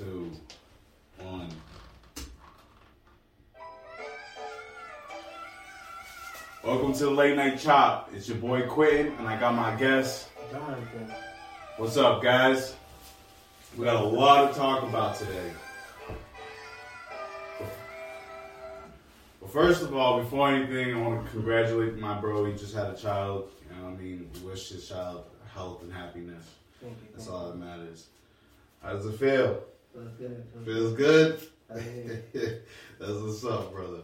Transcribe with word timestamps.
two, 0.00 0.30
one. 1.18 1.46
Welcome 6.64 6.94
to 6.94 7.04
the 7.04 7.10
late 7.10 7.36
night 7.36 7.58
chop. 7.58 8.10
It's 8.14 8.26
your 8.26 8.38
boy 8.38 8.62
Quentin, 8.62 9.12
and 9.18 9.28
I 9.28 9.38
got 9.38 9.54
my 9.54 9.74
guest. 9.76 10.28
What's 11.76 11.98
up, 11.98 12.22
guys? 12.22 12.74
We 13.76 13.84
got 13.84 14.02
a 14.02 14.06
lot 14.06 14.50
to 14.50 14.58
talk 14.58 14.84
about 14.84 15.18
today. 15.18 15.52
Well, 19.42 19.50
first 19.50 19.82
of 19.82 19.94
all, 19.94 20.22
before 20.22 20.48
anything, 20.48 20.94
I 20.94 20.98
want 20.98 21.26
to 21.26 21.30
congratulate 21.30 21.98
my 21.98 22.18
bro. 22.18 22.46
He 22.46 22.54
just 22.54 22.74
had 22.74 22.86
a 22.86 22.96
child. 22.96 23.50
You 23.68 23.76
know 23.76 23.90
what 23.90 23.98
I 23.98 24.02
mean? 24.02 24.30
We 24.36 24.48
wish 24.48 24.70
his 24.70 24.88
child 24.88 25.24
health 25.52 25.82
and 25.82 25.92
happiness. 25.92 26.46
Thank 26.80 26.94
you. 27.02 27.08
That's 27.12 27.28
all 27.28 27.50
that 27.50 27.58
matters. 27.58 28.06
How 28.82 28.94
does 28.94 29.04
it 29.04 29.18
feel? 29.18 29.62
Feels 29.92 30.12
good. 30.18 30.44
Feels 30.64 30.94
good? 30.94 31.40
That's 32.98 33.20
what's 33.20 33.44
up, 33.44 33.72
brother. 33.72 34.02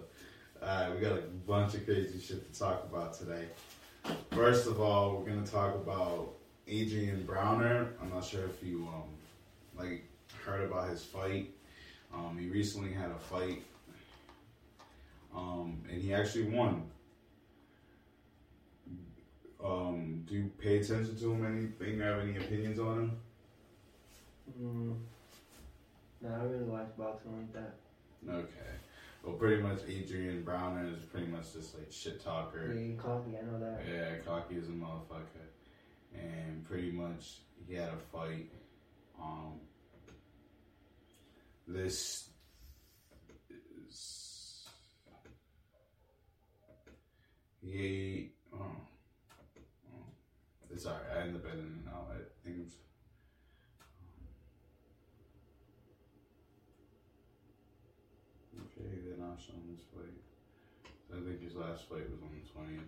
Alright, 0.62 0.94
we 0.94 1.00
got 1.00 1.18
a 1.18 1.22
bunch 1.46 1.74
of 1.74 1.84
crazy 1.84 2.18
shit 2.20 2.52
to 2.52 2.58
talk 2.58 2.84
about 2.90 3.14
today. 3.14 3.46
First 4.30 4.66
of 4.66 4.80
all, 4.80 5.16
we're 5.16 5.30
gonna 5.30 5.46
talk 5.46 5.74
about 5.74 6.34
Adrien 6.68 7.24
Broner. 7.26 7.88
I'm 8.00 8.10
not 8.10 8.24
sure 8.24 8.44
if 8.44 8.66
you 8.66 8.88
um 8.92 9.10
like 9.76 10.04
heard 10.44 10.64
about 10.64 10.88
his 10.90 11.02
fight. 11.04 11.50
Um, 12.14 12.38
he 12.38 12.48
recently 12.48 12.92
had 12.92 13.10
a 13.10 13.18
fight, 13.18 13.62
um, 15.34 15.82
and 15.90 16.00
he 16.00 16.14
actually 16.14 16.44
won. 16.44 16.84
Um, 19.62 20.24
do 20.26 20.34
you 20.34 20.50
pay 20.58 20.78
attention 20.78 21.16
to 21.18 21.32
him? 21.32 21.44
Anything? 21.44 22.00
Have 22.00 22.20
any 22.20 22.36
opinions 22.36 22.78
on 22.78 22.98
him? 22.98 23.18
mm, 24.62 24.96
no, 26.28 26.34
I 26.34 26.44
really 26.44 26.64
watch 26.64 26.88
boxing 26.98 27.36
like 27.36 27.52
that. 27.52 27.74
Okay. 28.28 28.72
Well, 29.24 29.34
pretty 29.36 29.62
much 29.62 29.80
Adrien 29.82 30.44
Broner 30.44 30.96
is 30.96 31.04
pretty 31.04 31.26
much 31.26 31.52
just 31.52 31.74
like 31.74 31.90
shit 31.90 32.22
talker. 32.24 32.72
Yeah, 32.72 32.94
coffee, 33.00 33.36
I 33.40 33.44
know 33.44 33.58
that. 33.58 33.80
Yeah, 33.90 34.18
cocky 34.24 34.56
is 34.56 34.68
a 34.68 34.72
motherfucker. 34.72 35.46
And 36.14 36.64
pretty 36.64 36.90
much 36.92 37.38
he 37.66 37.74
had 37.74 37.88
a 37.88 37.96
fight. 38.12 38.50
Um, 39.20 39.60
this 41.66 42.28
is 43.88 44.64
he. 47.62 48.30
Oh, 48.54 48.58
oh, 48.58 50.06
it's 50.72 50.86
alright. 50.86 51.02
I 51.16 51.20
ended 51.22 51.36
up 51.36 51.52
in. 51.52 51.82
I 51.92 52.48
think. 52.48 52.68
Okay, 58.78 58.88
they're 59.04 59.16
not 59.16 59.38
showing 59.44 59.66
this 59.72 59.84
fight. 59.92 60.20
I 61.16 61.28
think 61.28 61.42
his 61.42 61.54
last 61.54 61.88
fight 61.88 62.10
was 62.10 62.20
on 62.20 62.28
the 62.30 62.52
twentieth. 62.52 62.82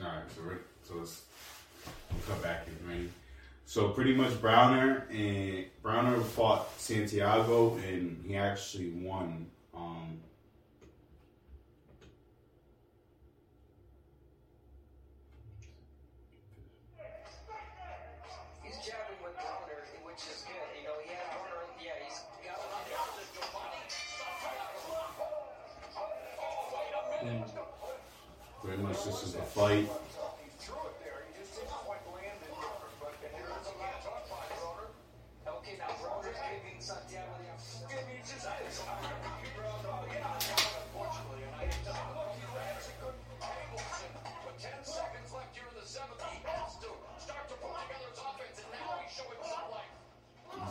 All 0.00 0.06
right, 0.06 0.30
so 0.34 0.40
so 0.88 0.94
let's 0.98 1.22
we'll 2.30 2.42
back 2.42 2.66
in, 2.66 2.88
right? 2.88 3.08
So 3.66 3.88
pretty 3.88 4.14
much 4.14 4.30
Broner 4.32 5.08
and 5.10 5.66
Broner 5.84 6.22
fought 6.24 6.68
Santiago 6.78 7.76
and 7.76 8.22
he 8.26 8.36
actually 8.36 8.90
won. 8.90 9.46
Um, 9.74 10.20
He's 18.62 18.76
jabbing 18.76 19.18
with 19.22 19.36
Broner, 19.36 20.04
which 20.04 20.16
is 20.16 20.44
good. 20.46 20.54
You 20.80 20.88
know, 20.88 20.94
he 21.04 21.10
had 21.10 21.30
Broner. 21.30 21.70
Yeah, 21.82 21.92
he's 22.04 22.20
got 22.44 22.58
a 22.58 22.66
lot 22.70 22.90
pretty 28.62 28.82
much 28.82 29.04
this 29.04 29.22
is 29.22 29.32
the 29.34 29.42
fight. 29.42 29.88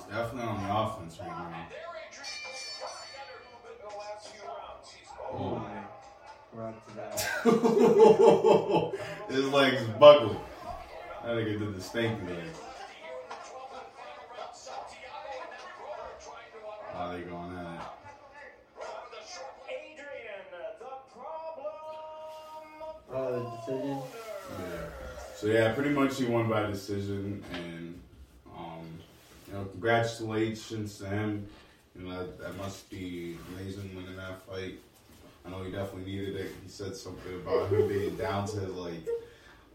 Definitely 0.09 0.49
on 0.49 0.57
the 0.63 0.69
offense 0.75 1.19
right 1.19 1.29
now. 1.29 1.67
Oh 5.31 5.55
my. 5.55 5.83
Rock 6.51 6.75
to 6.87 6.91
that. 6.95 7.15
His 9.29 9.45
legs 9.49 9.83
buckled. 9.99 10.37
That 11.23 11.35
nigga 11.35 11.59
did 11.59 11.75
the 11.75 11.81
stanky 11.81 12.27
leg. 12.27 12.49
How 16.93 16.99
are 17.05 17.11
they 17.15 17.21
going 17.23 17.51
at 17.55 17.65
it? 17.75 17.81
Oh, 23.11 23.27
the 23.31 23.39
decision? 23.57 23.97
Yeah. 24.59 24.85
So 25.35 25.43
yeah, 25.47 25.73
pretty 25.73 25.91
much 25.91 26.17
he 26.17 26.25
won 26.25 26.47
by 26.49 26.65
decision, 26.67 27.43
and 27.53 27.63
you 27.63 27.68
know, 27.68 27.68
congratulations 29.79 30.97
to 30.99 31.05
him. 31.05 31.47
You 31.95 32.05
know, 32.05 32.19
that, 32.19 32.39
that 32.39 32.57
must 32.57 32.89
be 32.89 33.37
amazing 33.53 33.95
winning 33.95 34.17
that 34.17 34.41
fight. 34.41 34.79
I 35.45 35.49
know 35.49 35.63
he 35.63 35.71
definitely 35.71 36.11
needed 36.11 36.35
it. 36.35 36.51
He 36.63 36.69
said 36.69 36.95
something 36.95 37.33
about 37.35 37.69
him 37.69 37.87
being 37.87 38.15
down 38.15 38.45
to 38.47 38.59
his 38.59 38.71
like 38.71 39.07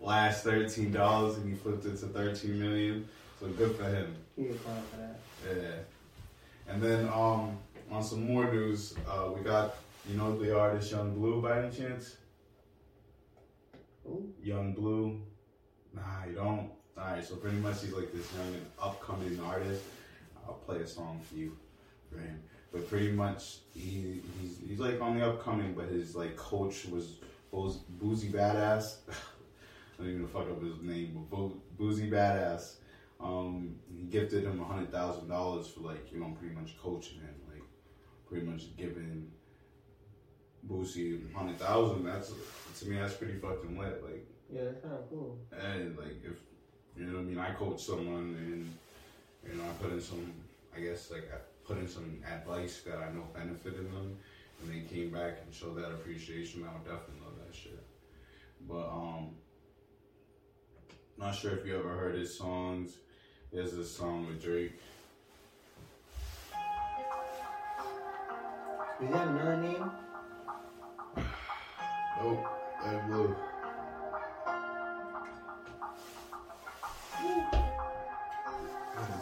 last 0.00 0.44
thirteen 0.44 0.92
dollars, 0.92 1.36
and 1.36 1.48
he 1.48 1.54
flipped 1.54 1.86
it 1.86 1.98
to 2.00 2.06
thirteen 2.06 2.60
million. 2.60 3.08
So 3.40 3.48
good 3.48 3.76
for 3.76 3.84
him. 3.84 4.14
He 4.36 4.44
clown 4.44 4.82
for 4.90 4.96
that. 4.98 5.18
Yeah. 5.56 6.72
And 6.72 6.82
then 6.82 7.08
um, 7.08 7.56
on 7.90 8.02
some 8.02 8.26
more 8.26 8.50
news, 8.52 8.94
uh, 9.08 9.30
we 9.36 9.42
got 9.42 9.76
you 10.08 10.16
know 10.16 10.38
the 10.38 10.56
artist 10.56 10.92
Yung 10.92 11.14
Bleu 11.14 11.40
by 11.40 11.62
any 11.62 11.74
chance? 11.74 12.16
Ooh. 14.06 14.32
Yung 14.42 14.74
Bleu. 14.74 15.20
Nah, 15.94 16.26
you 16.28 16.34
don't. 16.34 16.70
Alright, 16.96 17.24
so 17.24 17.36
pretty 17.36 17.56
much 17.56 17.82
he's 17.82 17.92
like 17.92 18.12
this 18.12 18.32
young 18.34 18.54
and 18.54 18.66
upcoming 18.80 19.40
artist. 19.40 19.82
I'll 20.46 20.54
play 20.54 20.78
a 20.80 20.86
song 20.86 21.20
for 21.28 21.36
you, 21.36 21.56
for 22.10 22.18
him. 22.18 22.40
But 22.72 22.88
pretty 22.88 23.12
much 23.12 23.58
he 23.74 24.20
he's 24.40 24.58
he's 24.68 24.78
like 24.80 25.00
on 25.00 25.18
the 25.18 25.26
upcoming, 25.26 25.74
but 25.74 25.88
his 25.88 26.16
like 26.16 26.36
coach 26.36 26.86
was 26.86 27.16
Booz- 27.52 27.80
Boosie 28.02 28.30
Badazz. 28.32 28.96
I 29.08 30.02
don't 30.02 30.08
even 30.12 30.26
fuck 30.26 30.50
up 30.50 30.60
his 30.62 30.82
name, 30.82 31.12
but 31.14 31.30
Bo- 31.30 31.60
Boosie 31.78 32.10
Badazz. 32.10 32.74
Um, 33.20 33.76
he 33.96 34.02
gifted 34.06 34.42
him 34.44 34.60
a 34.60 34.64
hundred 34.64 34.90
thousand 34.90 35.28
dollars 35.28 35.68
for 35.68 35.80
like 35.80 36.12
you 36.12 36.18
know 36.20 36.34
pretty 36.38 36.54
much 36.54 36.76
coaching 36.78 37.18
him, 37.20 37.34
like 37.52 37.62
pretty 38.28 38.44
much 38.44 38.76
giving 38.76 39.30
Boosie 40.68 41.20
a 41.32 41.38
hundred 41.38 41.58
thousand. 41.58 42.04
That's 42.04 42.32
to 42.80 42.88
me 42.88 42.96
that's 42.96 43.14
pretty 43.14 43.34
fucking 43.38 43.78
lit. 43.78 44.02
Like 44.02 44.26
Yeah, 44.52 44.64
that's 44.64 44.80
kind 44.80 44.94
of 44.94 45.08
cool. 45.10 45.38
and 45.52 45.96
like 45.96 46.16
if 46.24 46.38
you 46.96 47.04
know 47.06 47.14
what 47.14 47.20
I 47.20 47.24
mean, 47.24 47.38
I 47.38 47.52
coach 47.52 47.82
someone 47.82 48.36
and 48.40 48.74
you 49.50 49.58
know 49.58 49.64
I 49.64 49.82
put 49.82 49.92
in 49.92 50.00
some, 50.00 50.32
I 50.76 50.80
guess 50.80 51.10
like 51.10 51.28
I 51.32 51.38
put 51.66 51.78
in 51.78 51.88
some 51.88 52.22
advice 52.30 52.82
that 52.86 52.98
I 52.98 53.12
know 53.12 53.26
benefited 53.34 53.92
them, 53.92 54.16
and 54.62 54.72
they 54.72 54.86
came 54.88 55.10
back 55.10 55.38
and 55.44 55.54
showed 55.54 55.76
that 55.76 55.90
appreciation. 55.90 56.64
I 56.64 56.72
would 56.72 56.84
definitely 56.84 57.22
love 57.24 57.34
that 57.46 57.54
shit. 57.54 57.82
But 58.68 58.88
um, 58.88 59.30
not 61.18 61.34
sure 61.34 61.52
if 61.52 61.66
you 61.66 61.78
ever 61.78 61.94
heard 61.94 62.16
his 62.16 62.36
songs. 62.36 62.96
There's 63.52 63.72
this 63.72 63.94
song 63.94 64.26
with 64.26 64.42
Drake. 64.42 64.72
He 69.00 69.06
have 69.06 69.28
another 69.28 69.56
name? 69.56 69.90
Nope, 72.16 72.46
that 72.82 73.08
blue. 73.08 73.36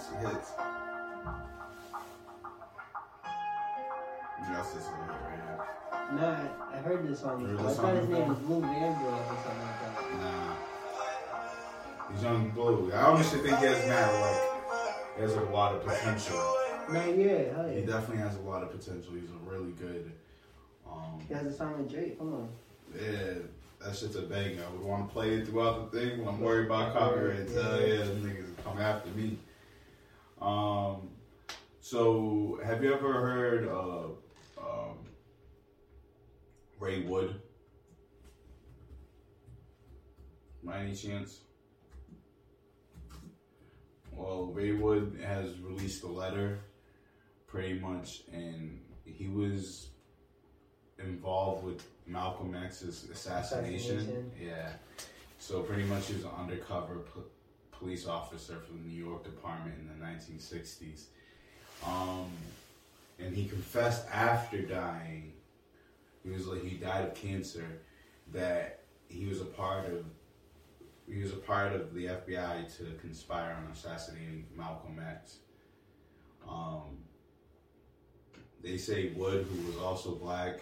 Hits, 0.02 0.20
hits. 0.20 0.50
Here 4.48 4.56
right 4.58 5.38
here. 5.38 6.16
No, 6.16 6.26
I, 6.26 6.76
I 6.76 6.80
heard 6.80 7.08
this 7.08 7.20
Heard 7.22 7.38
before. 7.40 7.68
I 7.68 7.72
thought 7.72 7.94
his 7.94 8.08
name 8.08 8.28
was? 8.28 8.38
Blue 8.38 8.60
Vandross 8.60 9.30
or 9.30 9.36
something 9.44 9.62
like 9.62 9.80
that. 9.80 9.94
Nah. 10.18 10.54
He's 12.12 12.22
Yung 12.24 12.50
Bleu. 12.50 12.90
I 12.92 13.02
honestly 13.02 13.40
think 13.40 13.58
he 13.58 13.64
has 13.66 13.86
mad 13.86 14.20
like 14.20 15.16
he 15.16 15.22
has 15.22 15.34
a 15.34 15.40
lot 15.50 15.74
of 15.76 15.84
potential. 15.84 16.36
No, 16.90 17.14
yeah, 17.14 17.54
hell 17.54 17.68
He 17.68 17.82
definitely 17.82 18.18
has 18.18 18.36
a 18.36 18.40
lot 18.40 18.62
of 18.64 18.70
potential. 18.72 19.12
He's 19.14 19.30
a 19.30 19.50
really 19.50 19.72
good. 19.72 20.10
Um, 20.90 21.20
He 21.28 21.32
has 21.34 21.46
a 21.46 21.52
song 21.52 21.78
with 21.78 21.90
Drake. 21.90 22.18
Come 22.18 22.34
on. 22.34 22.48
yeah, 22.94 23.34
that 23.80 23.96
shit's 23.96 24.16
a 24.16 24.22
bang. 24.22 24.58
I 24.58 24.70
would 24.72 24.82
want 24.82 25.06
to 25.08 25.12
play 25.12 25.34
it 25.34 25.46
throughout 25.46 25.92
the 25.92 26.00
thing, 26.00 26.26
I'm 26.26 26.40
worried 26.40 26.66
about 26.66 26.92
copyright. 26.92 27.48
Yeah. 27.48 27.60
Uh, 27.60 27.76
yeah, 27.78 28.04
niggas 28.04 28.50
come 28.64 28.78
after 28.78 29.10
me. 29.10 29.38
Um, 30.42 31.10
so 31.80 32.58
have 32.64 32.82
you 32.82 32.92
ever 32.92 33.12
heard 33.12 33.68
of 33.68 34.16
um, 34.58 34.98
Ray 36.80 37.02
Wood? 37.02 37.40
By 40.64 40.80
any 40.80 40.94
chance? 40.96 41.40
Well, 44.10 44.46
Ray 44.46 44.72
Wood 44.72 45.20
has 45.24 45.58
released 45.60 46.02
a 46.02 46.08
letter, 46.08 46.58
pretty 47.46 47.78
much, 47.78 48.22
and 48.32 48.80
he 49.04 49.28
was 49.28 49.90
involved 50.98 51.64
with 51.64 51.84
Malcolm 52.06 52.54
X's 52.54 53.08
assassination. 53.10 53.98
Assassination. 53.98 54.30
Yeah. 54.40 54.72
So 55.38 55.60
pretty 55.62 55.84
much 55.84 56.06
he 56.06 56.14
was 56.14 56.24
an 56.24 56.30
undercover 56.38 57.00
police 57.82 58.06
officer 58.06 58.60
for 58.60 58.72
the 58.72 58.88
New 58.88 59.04
York 59.04 59.24
Department 59.24 59.74
in 59.80 59.88
the 59.88 60.06
1960s. 60.06 61.06
Um, 61.84 62.30
and 63.18 63.34
he 63.34 63.46
confessed 63.46 64.06
after 64.12 64.62
dying, 64.62 65.32
he 66.22 66.30
was 66.30 66.46
like 66.46 66.62
he 66.62 66.76
died 66.76 67.04
of 67.04 67.14
cancer, 67.14 67.80
that 68.32 68.84
he 69.08 69.26
was 69.26 69.40
a 69.40 69.46
part 69.46 69.86
of 69.86 70.04
he 71.08 71.20
was 71.20 71.32
a 71.32 71.36
part 71.36 71.72
of 71.72 71.92
the 71.94 72.06
FBI 72.06 72.76
to 72.76 72.84
conspire 73.00 73.56
on 73.60 73.70
assassinating 73.72 74.46
Malcolm 74.56 75.00
X. 75.04 75.38
Um, 76.48 76.98
they 78.62 78.78
say 78.78 79.12
Wood, 79.16 79.46
who 79.50 79.66
was 79.66 79.76
also 79.78 80.14
black, 80.14 80.60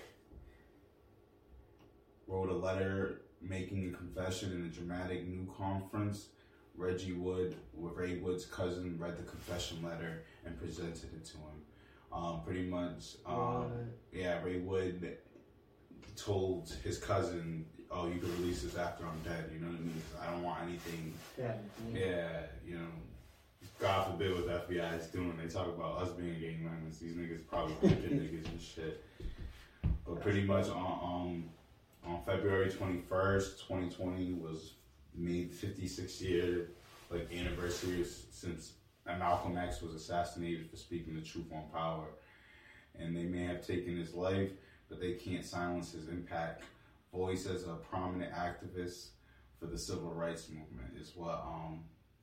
wrote 2.26 2.48
a 2.48 2.54
letter 2.54 3.20
making 3.42 3.92
a 3.92 3.96
confession 3.96 4.52
in 4.52 4.64
a 4.64 4.68
dramatic 4.68 5.28
new 5.28 5.46
conference. 5.56 6.28
Reggie 6.80 7.12
Wood, 7.12 7.54
Ray 7.76 8.16
Wood's 8.16 8.46
cousin, 8.46 8.96
read 8.98 9.18
the 9.18 9.22
confession 9.24 9.82
letter 9.82 10.22
and 10.46 10.58
presented 10.58 11.12
it 11.14 11.24
to 11.26 11.36
him. 11.36 11.60
Um, 12.12 12.40
pretty 12.44 12.62
much, 12.64 13.16
um, 13.26 13.70
yeah, 14.12 14.42
Ray 14.42 14.58
Wood 14.60 15.18
told 16.16 16.70
his 16.82 16.98
cousin, 16.98 17.66
"Oh, 17.90 18.08
you 18.08 18.18
can 18.18 18.32
release 18.40 18.62
this 18.62 18.76
after 18.76 19.04
I'm 19.04 19.18
dead." 19.22 19.50
You 19.52 19.60
know 19.60 19.68
what 19.68 19.76
I 19.76 19.82
mean? 19.82 20.02
I 20.20 20.30
don't 20.32 20.42
want 20.42 20.62
anything. 20.62 21.12
Yeah. 21.38 21.54
Yeah, 21.94 22.42
you 22.66 22.76
know, 22.78 22.86
God 23.78 24.10
forbid 24.10 24.34
what 24.34 24.46
the 24.46 24.74
FBI 24.74 24.98
is 24.98 25.06
doing. 25.06 25.36
They 25.40 25.48
talk 25.48 25.68
about 25.68 25.98
us 25.98 26.10
being 26.12 26.40
gang 26.40 26.64
members. 26.64 26.98
These 26.98 27.14
niggas 27.14 27.46
probably 27.46 27.74
picking 27.88 28.18
niggas 28.20 28.48
and 28.48 28.60
shit. 28.60 29.04
But 30.04 30.20
pretty 30.22 30.42
much 30.42 30.68
on 30.68 30.98
um 31.04 32.10
on 32.12 32.24
February 32.24 32.70
twenty 32.70 33.02
first, 33.02 33.66
twenty 33.66 33.88
twenty 33.88 34.32
was 34.32 34.72
made 35.14 35.52
fifty 35.52 35.86
six 35.86 36.20
year 36.20 36.68
like 37.10 37.32
anniversary 37.32 38.04
since 38.04 38.72
Malcolm 39.06 39.56
X 39.56 39.82
was 39.82 39.94
assassinated 39.94 40.70
for 40.70 40.76
speaking 40.76 41.14
the 41.14 41.20
truth 41.20 41.52
on 41.52 41.64
power. 41.72 42.06
And 42.98 43.16
they 43.16 43.24
may 43.24 43.44
have 43.44 43.66
taken 43.66 43.96
his 43.96 44.14
life, 44.14 44.50
but 44.88 45.00
they 45.00 45.14
can't 45.14 45.44
silence 45.44 45.92
his 45.92 46.08
impact. 46.08 46.62
Voice 47.12 47.46
as 47.46 47.64
a 47.64 47.74
prominent 47.74 48.32
activist 48.32 49.08
for 49.58 49.66
the 49.66 49.78
civil 49.78 50.12
rights 50.12 50.48
movement 50.48 50.92
is 50.98 51.12
what 51.16 51.42
um 51.46 51.80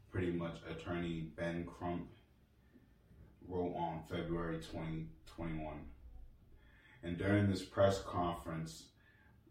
pretty 0.10 0.32
much 0.32 0.58
attorney 0.70 1.30
Ben 1.36 1.66
Crump 1.66 2.08
wrote 3.48 3.76
on 3.76 4.02
February 4.10 4.58
2021. 4.58 5.76
And 7.04 7.18
during 7.18 7.50
this 7.50 7.64
press 7.64 8.02
conference, 8.02 8.86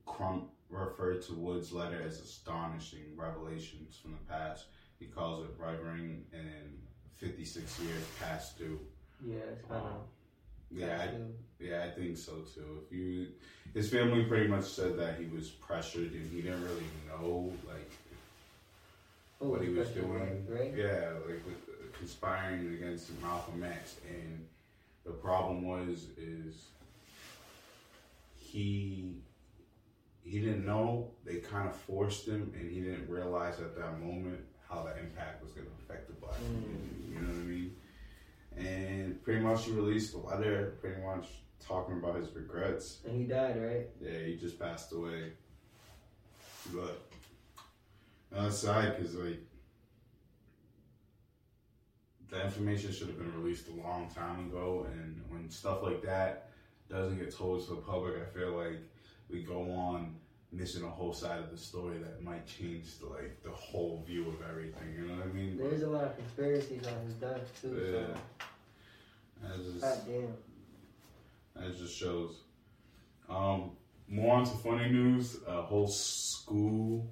Crump 0.05 0.51
referred 0.71 1.23
to 1.23 1.35
Wood's 1.35 1.73
letter 1.73 2.03
as 2.05 2.21
astonishing 2.21 3.05
revelations 3.17 3.97
from 4.01 4.13
the 4.13 4.33
past. 4.33 4.67
He 4.99 5.07
calls 5.07 5.45
it 5.45 5.51
revering 5.59 6.25
and 6.33 6.81
56 7.17 7.81
years 7.81 8.03
past 8.21 8.59
due. 8.59 8.81
Yeah, 9.25 9.37
it's 9.53 9.63
kind 9.63 9.85
of. 9.85 9.93
Um, 9.93 9.99
yeah, 10.71 11.07
I, 11.09 11.63
yeah, 11.63 11.85
I 11.85 11.91
think 11.91 12.19
so 12.19 12.33
too. 12.55 12.83
If 12.85 12.93
you, 12.93 13.29
his 13.73 13.89
family 13.89 14.25
pretty 14.25 14.49
much 14.49 14.65
said 14.65 14.99
that 14.99 15.19
he 15.19 15.27
was 15.27 15.49
pressured 15.49 16.13
and 16.13 16.31
he 16.33 16.43
didn't 16.43 16.65
really 16.65 16.83
know 17.09 17.53
like 17.69 17.91
what 19.39 19.63
he 19.63 19.69
was 19.69 19.89
doing. 19.91 20.47
Right? 20.49 20.75
Yeah, 20.77 21.11
like 21.27 21.45
with 21.47 21.69
uh, 21.69 21.99
conspiring 21.99 22.75
against 22.75 23.11
Malcolm 23.23 23.63
X, 23.63 23.97
and 24.09 24.45
the 25.05 25.13
problem 25.13 25.63
was 25.63 26.07
is 26.19 26.67
he 28.35 29.15
he 30.27 30.41
didn't 30.41 30.67
know. 30.67 31.13
They 31.25 31.37
kind 31.37 31.69
of 31.69 31.77
forced 31.77 32.27
him, 32.27 32.53
and 32.59 32.69
he 32.71 32.81
didn't 32.81 33.09
realize 33.09 33.61
at 33.61 33.77
that 33.77 34.01
moment 34.01 34.41
how 34.69 34.83
the 34.83 34.99
impact 34.99 35.43
was 35.43 35.53
going 35.53 35.67
to 35.67 35.73
affect 35.85 36.09
the 36.09 36.15
black 36.15 36.37
Mm. 36.41 36.63
community. 36.63 37.05
You 37.13 37.21
know 37.21 37.29
what 37.29 37.37
I 37.37 37.45
mean? 37.45 37.77
And 38.57 39.23
pretty 39.23 39.41
much 39.41 39.65
he 39.67 39.73
released 39.73 40.15
a 40.15 40.19
letter, 40.19 40.77
pretty 40.81 41.01
much 41.03 41.29
talking 41.61 41.99
about 41.99 42.17
his 42.17 42.35
regrets. 42.35 42.99
And 43.05 43.17
he 43.21 43.25
died, 43.27 43.63
right? 43.63 43.87
Yeah, 44.01 44.19
he 44.19 44.37
just 44.37 44.59
passed 44.59 44.93
away. 44.93 45.33
But 46.75 47.01
the 48.31 48.51
side, 48.51 48.97
because 48.97 49.15
like 49.15 49.41
the 52.29 52.45
information 52.45 52.91
should 52.93 53.07
have 53.07 53.19
been 53.19 53.33
released 53.41 53.69
a 53.69 53.75
long 53.87 54.11
time 54.13 54.47
ago, 54.49 54.87
and 54.93 55.23
when 55.29 55.49
stuff 55.49 55.83
like 55.83 56.03
that 56.03 56.49
doesn't 56.89 57.19
get 57.19 57.33
told 57.37 57.63
to 57.67 57.75
the 57.75 57.81
public, 57.81 58.15
I 58.21 58.25
feel 58.37 58.53
like 58.57 58.81
we 59.31 59.43
go 59.43 59.71
on 59.73 60.15
missing 60.53 60.85
a 60.85 60.89
whole 60.89 61.13
side 61.13 61.39
of 61.39 61.51
the 61.51 61.57
story 61.57 61.99
that 61.99 62.23
might 62.23 62.47
change 62.47 62.99
the, 62.99 63.07
like 63.07 63.43
the 63.43 63.51
whole 63.51 64.03
view 64.07 64.29
of 64.29 64.37
everything. 64.49 64.95
You 64.97 65.09
know 65.09 65.17
what 65.17 65.25
I 65.25 65.33
mean? 65.33 65.59
There's 65.59 65.83
a 65.83 65.89
lot 65.89 66.05
of 66.05 66.17
conspiracies 66.17 66.87
on 66.87 67.05
his 67.05 67.15
death 67.15 67.61
too. 67.61 67.93
Yeah. 67.93 68.15
So. 68.15 68.15
That 69.43 69.65
just, 69.65 69.81
God 69.81 69.99
damn. 70.07 71.63
that 71.65 71.77
just 71.79 71.97
shows. 71.97 72.41
Um, 73.29 73.73
more 74.09 74.37
onto 74.37 74.53
funny 74.53 74.89
news. 74.89 75.39
A 75.47 75.63
whole 75.63 75.89
school, 75.89 77.07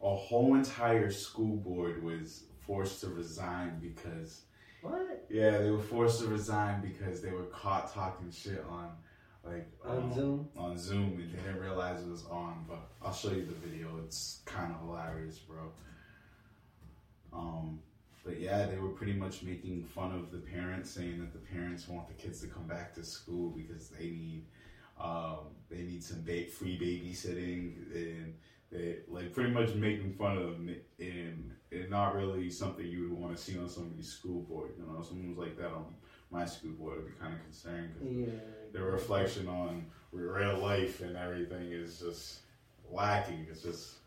a 0.00 0.14
whole 0.14 0.54
entire 0.54 1.10
school 1.10 1.56
board 1.56 2.02
was 2.02 2.44
forced 2.66 3.00
to 3.00 3.08
resign 3.08 3.78
because 3.80 4.42
What? 4.80 5.26
yeah, 5.28 5.58
they 5.58 5.70
were 5.70 5.82
forced 5.82 6.20
to 6.20 6.28
resign 6.28 6.80
because 6.80 7.20
they 7.20 7.30
were 7.30 7.44
caught 7.44 7.92
talking 7.92 8.30
shit 8.30 8.64
on 8.70 8.90
like 9.44 9.66
On 9.86 9.96
um, 9.98 10.14
Zoom? 10.14 10.48
on 10.56 10.78
Zoom 10.78 11.18
and 11.20 11.32
they 11.32 11.42
didn't 11.42 11.60
realize 11.60 12.00
it 12.02 12.08
was 12.08 12.24
on. 12.26 12.64
But 12.68 12.88
I'll 13.04 13.12
show 13.12 13.30
you 13.30 13.44
the 13.44 13.68
video. 13.68 13.98
It's 14.04 14.40
kind 14.44 14.72
of 14.72 14.80
hilarious, 14.86 15.38
bro. 15.38 15.70
Um, 17.32 17.80
but 18.24 18.40
yeah, 18.40 18.66
they 18.66 18.78
were 18.78 18.88
pretty 18.88 19.12
much 19.12 19.42
making 19.42 19.84
fun 19.84 20.12
of 20.12 20.30
the 20.30 20.38
parents, 20.38 20.90
saying 20.90 21.20
that 21.20 21.32
the 21.32 21.38
parents 21.54 21.88
want 21.88 22.08
the 22.08 22.14
kids 22.14 22.40
to 22.40 22.46
come 22.46 22.66
back 22.66 22.94
to 22.94 23.04
school 23.04 23.50
because 23.50 23.88
they 23.88 24.06
need 24.06 24.44
um, 24.98 25.38
they 25.68 25.78
need 25.82 26.02
some 26.04 26.22
ba- 26.22 26.46
free 26.46 26.78
babysitting 26.78 27.92
and 27.94 28.34
they 28.70 28.98
like 29.08 29.32
pretty 29.32 29.50
much 29.50 29.74
making 29.74 30.12
fun 30.14 30.38
of 30.38 30.44
them 30.52 30.74
and 30.98 31.50
and 31.72 31.90
not 31.90 32.14
really 32.14 32.48
something 32.50 32.86
you 32.86 33.02
would 33.10 33.18
want 33.18 33.36
to 33.36 33.42
see 33.42 33.58
on 33.58 33.68
somebody's 33.68 34.08
school 34.08 34.42
board. 34.42 34.70
You 34.78 34.84
know, 34.86 35.02
someone 35.02 35.30
was 35.30 35.38
like 35.38 35.56
that 35.58 35.72
on 35.72 35.86
my 36.34 36.44
school 36.44 36.72
board, 36.72 36.98
it'd 36.98 37.06
be 37.14 37.18
kind 37.20 37.32
of 37.32 37.40
concerning. 37.42 37.90
'cause 37.92 38.02
Yeah. 38.02 38.40
the 38.72 38.82
reflection 38.82 39.46
on 39.48 39.90
real 40.12 40.58
life 40.58 41.00
and 41.00 41.16
everything 41.16 41.70
is 41.70 42.00
just 42.00 42.42
lacking. 42.90 43.46
It's 43.50 43.62
just 43.62 43.98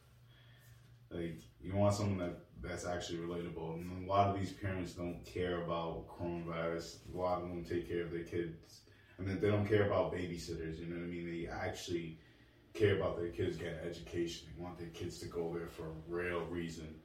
like 1.10 1.38
you 1.62 1.74
want 1.76 1.96
someone 1.96 2.18
that 2.20 2.36
that's 2.62 2.86
actually 2.86 3.20
relatable. 3.20 3.76
And 3.76 4.04
a 4.06 4.10
lot 4.10 4.30
of 4.34 4.40
these 4.40 4.52
parents 4.52 4.94
don't 4.94 5.24
care 5.26 5.62
about 5.64 6.08
coronavirus. 6.08 7.00
A 7.14 7.18
lot 7.18 7.42
of 7.42 7.48
them 7.50 7.64
take 7.64 7.88
care 7.88 8.04
of 8.04 8.12
their 8.12 8.24
kids. 8.24 8.82
I 9.18 9.22
mean, 9.22 9.40
they 9.40 9.50
don't 9.50 9.68
care 9.68 9.86
about 9.86 10.12
babysitters. 10.14 10.80
You 10.80 10.88
know 10.88 10.96
what 10.98 11.04
I 11.04 11.08
mean? 11.08 11.28
They 11.32 11.48
actually 11.48 12.20
care 12.74 12.98
about 12.98 13.16
their 13.18 13.30
kids 13.30 13.58
getting 13.58 13.80
education. 13.80 14.50
They 14.56 14.62
want 14.62 14.78
their 14.78 14.90
kids 14.90 15.20
to 15.20 15.28
go 15.28 15.54
there 15.54 15.68
for 15.68 15.86
a 15.88 15.94
real 16.08 16.46
reason. 16.48 17.00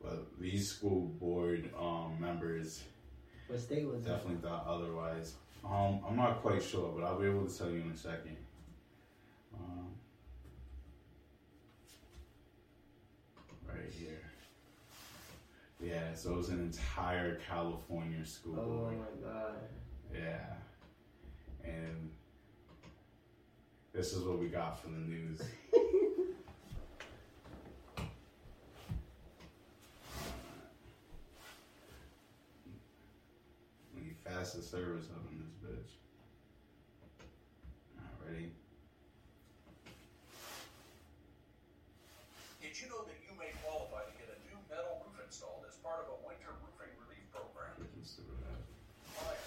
But 0.00 0.38
these 0.38 0.68
school 0.70 1.06
board 1.08 1.72
um, 1.76 2.20
members 2.20 2.84
What 3.48 3.60
state 3.60 3.86
was 3.86 4.02
that? 4.04 4.16
Definitely 4.16 4.48
thought 4.48 4.66
otherwise. 4.66 5.34
Um, 5.64 6.00
I'm 6.08 6.16
not 6.16 6.42
quite 6.42 6.62
sure, 6.62 6.92
but 6.96 7.04
I'll 7.04 7.18
be 7.18 7.26
able 7.26 7.46
to 7.46 7.58
tell 7.58 7.70
you 7.70 7.80
in 7.80 7.90
a 7.92 7.96
second. 7.96 8.36
Um, 9.54 9.88
right 13.68 13.90
here. 13.90 14.22
Yeah, 15.80 16.14
so 16.14 16.32
it 16.32 16.36
was 16.36 16.48
an 16.48 16.60
entire 16.60 17.36
California 17.48 18.24
school 18.24 18.58
Oh 18.58 18.90
my 18.96 19.28
god. 19.28 19.56
Yeah, 20.12 20.54
and 21.64 22.10
This 23.92 24.12
is 24.12 24.24
what 24.24 24.38
we 24.38 24.48
got 24.48 24.80
from 24.80 24.92
the 24.94 25.08
news. 25.08 25.40
Fastest 34.46 34.70
service 34.70 35.10
up 35.10 35.26
in 35.26 35.42
this 35.42 35.58
bitch. 35.58 35.90
Alright, 37.98 38.14
ready? 38.22 38.54
Did 42.62 42.78
you 42.78 42.86
know 42.86 43.02
that 43.10 43.18
you 43.26 43.34
may 43.34 43.50
qualify 43.66 44.06
to 44.06 44.14
get 44.14 44.30
a 44.30 44.38
new 44.46 44.54
metal 44.70 45.02
roof 45.02 45.18
installed 45.18 45.66
as 45.66 45.74
part 45.82 46.06
of 46.06 46.14
a 46.14 46.18
winter 46.22 46.54
roofing 46.62 46.94
relief 46.94 47.26
program? 47.34 47.74
Let's 47.90 48.14
do 48.14 48.22
that. 48.46 48.62
All 49.18 49.26
right, 49.26 49.42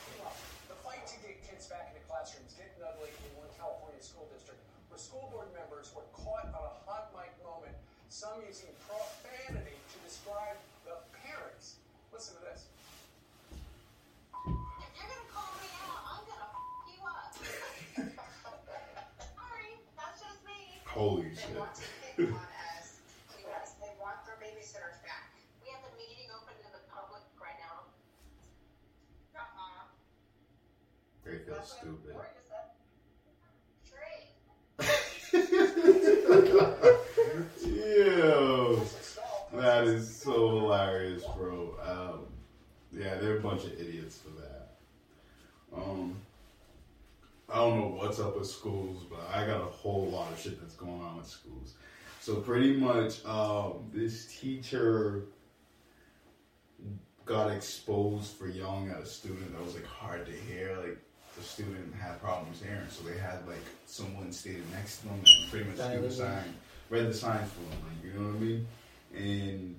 the 0.68 0.75
fight 0.84 1.08
to 1.08 1.15
get 1.24 1.48
kids 1.48 1.72
back 1.72 1.96
into 1.96 2.03
classrooms 2.03 2.60
getting 2.60 2.84
ugly 2.84 3.15
in 3.24 3.32
one 3.39 3.48
California 3.56 4.03
school 4.03 4.27
district, 4.36 4.60
where 4.91 5.00
school 5.00 5.32
board 5.32 5.48
members 5.56 5.96
were 5.96 6.03
caught 6.12 6.51
on 6.51 6.63
a 6.68 6.75
hot 6.84 7.15
mic 7.15 7.32
moment, 7.39 7.72
some 8.12 8.44
using 8.44 8.68
profanity 8.84 9.79
to 9.79 9.98
describe 10.03 10.60
the 10.84 11.00
parents. 11.24 11.79
Listen 12.12 12.36
to 12.36 12.44
this. 12.51 12.68
Holy 21.00 21.29
They 21.29 21.36
shit. 21.36 21.56
want 21.56 21.74
to 21.75 21.82
pick 22.18 22.27
on 22.27 22.36
us. 22.36 23.00
Yes, 23.39 23.72
they 23.79 23.88
want 24.03 24.20
their 24.27 24.36
babysitters 24.36 25.00
back. 25.08 25.32
We 25.63 25.72
have 25.72 25.79
the 25.88 25.96
meeting 25.96 26.27
open 26.36 26.51
to 26.60 26.70
the 26.75 26.84
public 26.91 27.24
right 27.39 27.56
now. 27.63 27.88
Uh-huh. 29.39 29.88
They 31.24 31.38
feel 31.38 31.56
That's 31.56 31.72
stupid. 31.72 32.15
Ew. 37.65 38.82
That 39.53 39.86
is 39.88 40.15
so 40.22 40.50
hilarious, 40.60 41.24
bro. 41.36 41.75
Um, 41.82 42.25
yeah, 42.91 43.15
they're 43.15 43.38
a 43.38 43.41
bunch 43.41 43.63
of 43.65 43.74
idiots 43.79 44.18
for 44.18 44.29
that. 44.41 44.70
Um, 45.75 46.15
I 47.51 47.56
don't 47.56 47.79
know 47.79 47.88
what's 47.88 48.20
up 48.20 48.38
with 48.38 48.48
schools, 48.48 49.06
but 49.10 49.27
I 49.34 49.46
got 49.46 49.62
a 49.62 49.65
whole 49.65 50.06
lot 50.08 50.32
of 50.32 50.39
shit 50.39 50.62
that's 50.62 50.75
going 50.75 51.01
on 51.01 51.18
with 51.18 51.27
schools. 51.27 51.74
So 52.22 52.36
pretty 52.36 52.75
much, 52.75 53.25
um, 53.25 53.89
this 53.91 54.39
teacher 54.39 55.24
got 57.25 57.51
exposed 57.51 58.34
for 58.34 58.48
yelling 58.48 58.89
at 58.89 59.00
a 59.00 59.06
student 59.06 59.51
that 59.56 59.63
was 59.63 59.75
like 59.75 59.86
hard 59.86 60.25
to 60.25 60.32
hear. 60.32 60.77
Like 60.77 60.98
the 61.38 61.44
student 61.44 61.94
had 61.96 62.22
problems 62.22 62.62
hearing, 62.62 62.88
so 62.89 63.03
they 63.03 63.18
had 63.18 63.48
like 63.48 63.63
someone 63.86 64.32
standing 64.32 64.63
next 64.72 65.00
to 65.00 65.08
them 65.08 65.22
and 65.25 65.50
pretty 65.50 65.65
much 65.65 65.77
do 65.91 66.01
the 66.01 66.12
sign, 66.12 66.53
read 66.89 67.08
the 67.08 67.13
signs 67.13 67.50
for 67.51 67.62
them. 67.62 67.79
Like, 67.88 68.13
you 68.13 68.20
know 68.20 68.27
what 68.27 68.36
I 68.36 68.39
mean? 68.39 68.68
And 69.15 69.75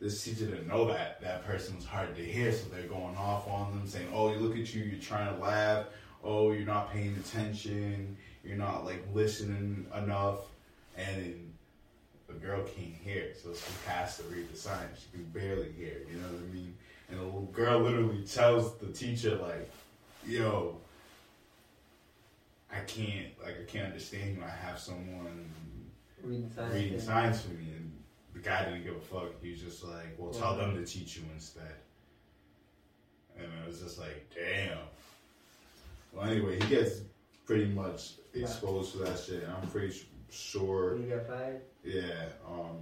this 0.00 0.24
teacher 0.24 0.46
didn't 0.46 0.66
know 0.66 0.86
that 0.88 1.20
that 1.20 1.44
person 1.44 1.76
was 1.76 1.84
hard 1.84 2.16
to 2.16 2.24
hear, 2.24 2.52
so 2.52 2.66
they're 2.68 2.88
going 2.88 3.16
off 3.16 3.46
on 3.48 3.76
them, 3.76 3.86
saying, 3.86 4.08
"Oh, 4.12 4.32
you 4.32 4.38
look 4.38 4.56
at 4.56 4.74
you, 4.74 4.84
you're 4.84 5.00
trying 5.00 5.34
to 5.34 5.40
laugh. 5.40 5.86
Oh, 6.26 6.50
you're 6.52 6.66
not 6.66 6.92
paying 6.92 7.16
attention. 7.16 8.16
You're 8.44 8.56
not 8.56 8.84
like 8.84 9.02
listening 9.14 9.86
enough." 9.96 10.40
And 10.96 11.52
the 12.26 12.34
girl 12.34 12.62
can't 12.64 12.94
hear, 12.94 13.32
so 13.34 13.52
she 13.54 13.88
has 13.88 14.16
to 14.18 14.24
read 14.24 14.52
the 14.52 14.56
sign. 14.56 14.88
She 14.98 15.06
can 15.12 15.24
barely 15.26 15.70
hear. 15.72 16.00
You 16.10 16.18
know 16.18 16.28
what 16.28 16.42
I 16.42 16.54
mean? 16.54 16.74
And 17.08 17.20
the 17.20 17.24
little 17.24 17.42
girl 17.52 17.80
literally 17.80 18.24
tells 18.24 18.76
the 18.78 18.88
teacher, 18.92 19.36
like, 19.36 19.70
"Yo, 20.26 20.78
I 22.72 22.80
can't 22.80 23.28
like 23.42 23.60
I 23.60 23.64
can't 23.64 23.86
understand 23.86 24.36
you. 24.36 24.42
I 24.44 24.48
have 24.48 24.78
someone 24.78 25.50
Reading 26.22 26.50
signs. 26.50 26.74
reading 26.74 26.92
yeah. 26.94 27.00
signs 27.00 27.40
for 27.42 27.50
me, 27.50 27.70
and 27.76 27.92
the 28.34 28.40
guy 28.40 28.64
didn't 28.64 28.84
give 28.84 28.96
a 28.96 29.00
fuck. 29.00 29.40
He 29.40 29.50
was 29.52 29.60
just 29.60 29.84
like, 29.84 30.16
"Well, 30.18 30.32
tell 30.32 30.56
them 30.56 30.74
to 30.74 30.84
teach 30.84 31.16
you 31.16 31.22
instead." 31.32 31.76
And 33.38 33.46
I 33.62 33.66
was 33.66 33.80
just 33.80 33.98
like, 33.98 34.28
"Damn." 34.34 34.78
Well, 36.16 36.26
anyway, 36.30 36.58
he 36.60 36.68
gets 36.68 37.00
pretty 37.44 37.66
much 37.66 38.12
exposed 38.32 38.92
to 38.92 38.98
that 39.00 39.18
shit. 39.18 39.42
And 39.42 39.52
I'm 39.52 39.68
pretty 39.68 39.94
sure, 40.30 40.96
He 40.96 41.04
got 41.04 41.26
fired. 41.26 41.60
yeah. 41.84 42.28
Um, 42.48 42.78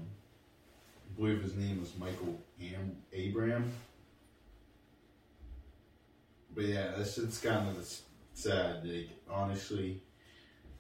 I 1.07 1.17
believe 1.21 1.43
his 1.43 1.55
name 1.57 1.81
was 1.81 1.91
Michael 1.99 2.39
Am- 2.63 2.97
Abram. 3.13 3.73
But 6.55 6.65
yeah, 6.67 6.93
that 6.97 7.09
shit's 7.09 7.39
kind 7.41 7.77
of 7.77 7.93
sad. 8.35 8.87
Like, 8.87 9.09
honestly, 9.29 10.01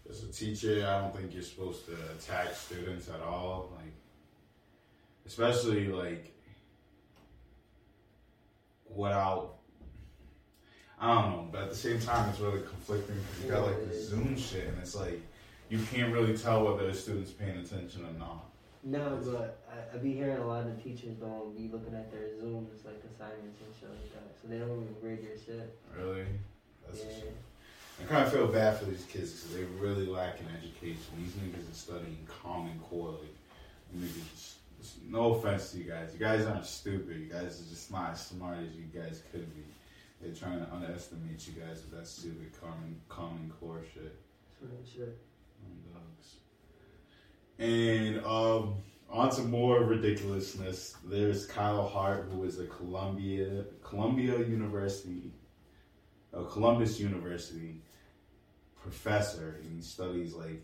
as 0.09 0.23
a 0.23 0.29
teacher, 0.29 0.87
I 0.87 1.01
don't 1.01 1.17
think 1.17 1.35
you're 1.35 1.43
supposed 1.43 1.87
to 1.87 1.93
attack 2.17 2.55
students 2.55 3.09
at 3.09 3.21
all. 3.21 3.73
Like, 3.77 3.93
especially 5.27 5.89
like 5.89 6.31
without. 8.89 9.57
I 11.01 11.15
don't 11.15 11.33
know, 11.33 11.49
but 11.51 11.63
at 11.65 11.71
the 11.71 11.77
same 11.77 12.01
time, 12.01 12.29
it's 12.31 12.41
really 12.41 12.61
conflicting 12.61 13.17
because 13.17 13.45
you 13.45 13.51
got 13.51 13.67
like 13.67 13.89
the 13.89 13.95
Zoom 13.95 14.37
shit, 14.37 14.69
and 14.69 14.79
it's 14.79 14.95
like 14.95 15.21
you 15.69 15.79
can't 15.91 16.13
really 16.13 16.37
tell 16.37 16.65
whether 16.65 16.89
a 16.89 16.95
student's 16.95 17.33
paying 17.33 17.59
attention 17.59 18.05
or 18.05 18.19
not. 18.19 18.45
No, 18.85 19.19
but 19.25 19.65
I, 19.71 19.97
I 19.97 19.99
be 19.99 20.13
hearing 20.13 20.37
a 20.37 20.47
lot 20.47 20.67
of 20.67 20.83
teachers 20.83 21.17
don't 21.17 21.57
be 21.57 21.69
looking 21.73 21.95
at 21.95 22.13
their 22.13 22.29
Zooms 22.41 22.85
like 22.85 23.03
assignments 23.11 23.61
and 23.61 23.75
shit 23.81 23.89
like 23.89 24.13
that, 24.13 24.37
so 24.41 24.49
they 24.49 24.59
don't 24.59 24.71
even 24.71 24.95
grade 25.01 25.23
your 25.23 25.37
shit. 25.37 25.77
Really, 25.97 26.27
that's 26.87 27.03
a 27.03 27.07
yeah. 27.07 27.13
shame. 27.13 27.35
I 28.01 28.05
kind 28.07 28.27
of 28.27 28.33
feel 28.33 28.49
bad 28.49 28.79
for 28.79 28.87
these 28.87 29.05
kids 29.05 29.33
because 29.33 29.57
they 29.57 29.65
really 29.81 30.07
lack 30.07 30.41
in 30.41 30.47
education. 30.59 31.01
These 31.19 31.33
niggas 31.33 31.71
are 31.71 31.75
studying 31.75 32.27
Common 32.43 32.79
Core. 32.91 33.13
Like, 33.13 33.35
niggas, 33.97 34.31
just- 34.33 34.57
just- 34.81 35.03
no 35.09 35.35
offense 35.35 35.71
to 35.73 35.79
you 35.79 35.85
guys. 35.85 36.11
You 36.13 36.19
guys 36.19 36.45
aren't 36.45 36.67
stupid. 36.67 37.21
You 37.21 37.33
guys 37.33 37.61
are 37.61 37.71
just 37.71 37.91
not 37.91 38.13
as 38.13 38.27
smart 38.27 38.59
as 38.59 38.75
you 38.75 38.85
guys 38.93 39.23
could 39.33 39.55
be. 39.55 39.63
They're 40.25 40.35
trying 40.35 40.65
to 40.65 40.73
underestimate 40.73 41.47
you 41.47 41.53
guys 41.61 41.83
with 41.83 41.99
that 41.99 42.07
stupid 42.07 42.51
Common 42.59 42.99
Common 43.11 43.53
Core 43.61 43.83
shit. 43.93 44.17
Shit. 44.91 45.19
And 47.59 48.25
um, 48.25 48.75
on 49.11 49.31
to 49.31 49.43
more 49.43 49.85
ridiculousness. 49.85 50.97
There's 51.05 51.47
Carl 51.47 51.87
Hart, 51.87 52.29
who 52.33 52.45
is 52.45 52.59
a 52.59 52.67
Columbia 52.67 53.65
Columbia 53.83 54.39
University, 54.39 55.31
a 56.33 56.45
Columbus 56.45 56.99
University 56.99 57.83
professor, 58.83 59.61
and 59.63 59.77
he 59.77 59.83
studies 59.83 60.35
like 60.35 60.63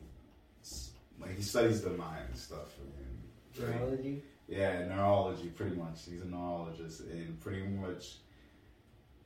like 1.20 1.36
he 1.36 1.42
studies 1.42 1.82
the 1.82 1.90
mind 1.90 2.24
and 2.28 2.36
stuff. 2.38 2.76
And, 2.80 3.66
like, 3.66 3.76
Neurology. 3.78 4.22
yeah, 4.48 4.86
neurology, 4.86 5.48
pretty 5.48 5.76
much. 5.76 6.06
He's 6.10 6.22
a 6.22 6.26
neurologist, 6.26 7.00
and 7.02 7.38
pretty 7.40 7.66
much 7.68 8.16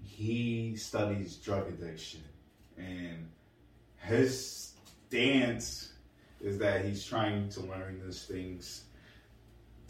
he 0.05 0.77
studies 0.77 1.37
drug 1.37 1.69
addiction. 1.69 2.23
And 2.77 3.29
his 3.97 4.73
stance 5.09 5.93
is 6.41 6.59
that 6.59 6.85
he's 6.85 7.05
trying 7.05 7.49
to 7.51 7.61
learn 7.61 8.03
these 8.05 8.25
things 8.25 8.85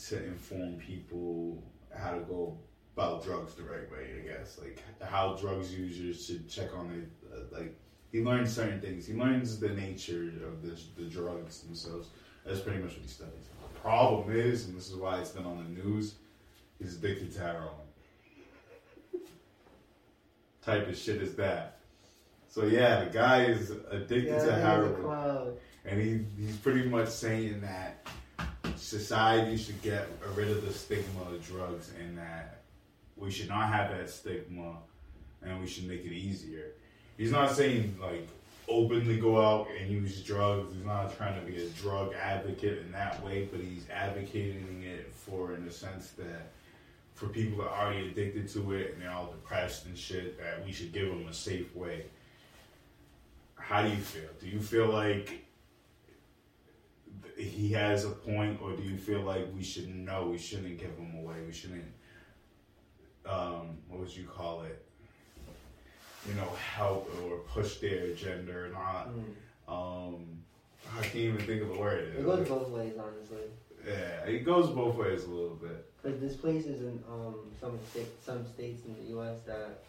to 0.09 0.23
inform 0.25 0.75
people 0.77 1.63
how 1.97 2.13
to 2.13 2.21
go 2.21 2.59
about 2.97 3.25
drugs 3.25 3.55
the 3.55 3.63
right 3.63 3.91
way, 3.91 4.21
I 4.23 4.29
guess. 4.29 4.59
Like 4.61 4.81
how 5.03 5.35
drugs 5.35 5.75
users 5.75 6.25
should 6.25 6.49
check 6.49 6.75
on 6.77 6.91
it. 6.91 7.35
Uh, 7.35 7.57
like 7.57 7.75
he 8.13 8.23
learns 8.23 8.55
certain 8.55 8.81
things. 8.81 9.07
He 9.07 9.15
learns 9.15 9.59
the 9.59 9.71
nature 9.71 10.31
of 10.47 10.63
this, 10.63 10.87
the 10.97 11.05
drugs 11.05 11.61
themselves. 11.61 12.11
That's 12.47 12.61
pretty 12.61 12.81
much 12.81 12.93
what 12.93 13.03
he 13.03 13.09
studies. 13.09 13.49
The 13.75 13.81
problem 13.81 14.37
is, 14.37 14.67
and 14.67 14.77
this 14.77 14.89
is 14.89 14.97
why 14.97 15.19
it's 15.19 15.31
been 15.31 15.47
on 15.47 15.57
the 15.57 15.83
news, 15.83 16.15
he's 16.79 16.97
addicted 16.97 17.33
to 17.33 17.41
heroin. 17.41 17.84
Type 20.65 20.89
of 20.89 20.97
shit 20.97 21.21
is 21.21 21.35
that. 21.35 21.79
So 22.49 22.65
yeah, 22.65 23.05
the 23.05 23.11
guy 23.11 23.45
is 23.45 23.71
addicted 23.91 24.27
Yeah, 24.27 24.45
to 24.47 24.53
heroin, 24.53 25.53
and 25.85 26.01
he 26.01 26.25
he's 26.41 26.57
pretty 26.57 26.89
much 26.89 27.09
saying 27.09 27.61
that 27.61 28.07
society 28.77 29.57
should 29.57 29.81
get 29.83 30.09
rid 30.35 30.51
of 30.51 30.65
the 30.65 30.73
stigma 30.73 31.23
of 31.23 31.47
drugs, 31.47 31.91
and 32.01 32.17
that 32.17 32.63
we 33.17 33.31
should 33.31 33.49
not 33.49 33.69
have 33.73 33.91
that 33.91 34.09
stigma, 34.09 34.77
and 35.43 35.61
we 35.61 35.67
should 35.67 35.87
make 35.87 36.05
it 36.05 36.13
easier. 36.13 36.73
He's 37.19 37.31
not 37.33 37.51
saying 37.53 37.97
like 38.01 38.29
openly 38.69 39.19
go 39.19 39.41
out 39.41 39.69
and 39.79 39.91
use 39.91 40.23
drugs. 40.23 40.75
He's 40.75 40.85
not 40.87 41.17
trying 41.17 41.39
to 41.39 41.47
be 41.47 41.63
a 41.63 41.69
drug 41.71 42.15
advocate 42.15 42.79
in 42.79 42.93
that 42.93 43.23
way, 43.23 43.49
but 43.51 43.61
he's 43.61 43.87
advocating 43.91 44.83
it 44.83 45.13
for 45.13 45.55
in 45.55 45.67
the 45.67 45.73
sense 45.73 46.11
that 46.13 46.51
for 47.15 47.29
people 47.29 47.59
that 47.59 47.71
are 47.71 47.87
already 47.87 48.09
addicted 48.09 48.49
to 48.49 48.73
it 48.73 48.93
and 48.93 49.03
they're 49.03 49.11
all 49.11 49.31
depressed 49.31 49.87
and 49.87 49.97
shit, 49.97 50.39
that 50.39 50.65
we 50.65 50.73
should 50.73 50.93
give 50.93 51.09
them 51.09 51.27
a 51.29 51.33
safe 51.33 51.75
way. 51.75 52.07
How 53.55 53.83
do 53.83 53.89
you 53.89 53.97
feel? 53.97 54.29
Do 54.41 54.49
you 54.49 54.61
feel 54.61 54.89
like 54.89 55.47
he 57.37 57.73
has 57.73 58.05
a 58.05 58.11
point, 58.11 58.61
or 58.63 58.77
do 58.77 58.83
you 58.83 58.97
feel 58.97 59.21
like 59.21 59.49
we 59.55 59.63
should 59.63 59.89
know 59.95 60.27
we 60.27 60.39
shouldn't 60.39 60.79
give 60.79 60.97
him 60.97 61.15
away? 61.17 61.37
We 61.47 61.53
shouldn't. 61.53 61.85
Um, 63.27 63.79
what 63.89 64.01
would 64.01 64.15
you 64.15 64.25
call 64.25 64.63
it? 64.63 64.85
You 66.29 66.35
know, 66.35 66.49
help 66.77 67.11
or 67.23 67.39
push 67.39 67.77
their 67.77 68.05
agenda 68.05 68.53
or 68.53 68.69
not. 68.69 69.09
Mm. 69.09 70.15
Um, 70.17 70.25
I 70.99 71.03
can't 71.03 71.17
even 71.17 71.39
think 71.39 71.63
of 71.63 71.69
the 71.69 71.79
word. 71.79 72.15
It 72.19 72.25
goes 72.25 72.47
both 72.49 72.69
ways, 72.69 72.95
honestly. 72.99 73.39
Yeah, 73.87 74.25
it 74.27 74.45
goes 74.45 74.69
both 74.71 74.97
ways 74.97 75.25
a 75.25 75.31
little 75.31 75.57
bit. 75.57 75.91
But 76.05 76.21
there's 76.21 76.37
places 76.37 76.83
in 76.83 77.03
um, 77.11 77.37
some 77.59 77.79
sta- 77.91 78.05
some 78.23 78.47
states 78.47 78.83
in 78.85 78.95
the 78.95 79.11
U.S. 79.13 79.39
that 79.47 79.85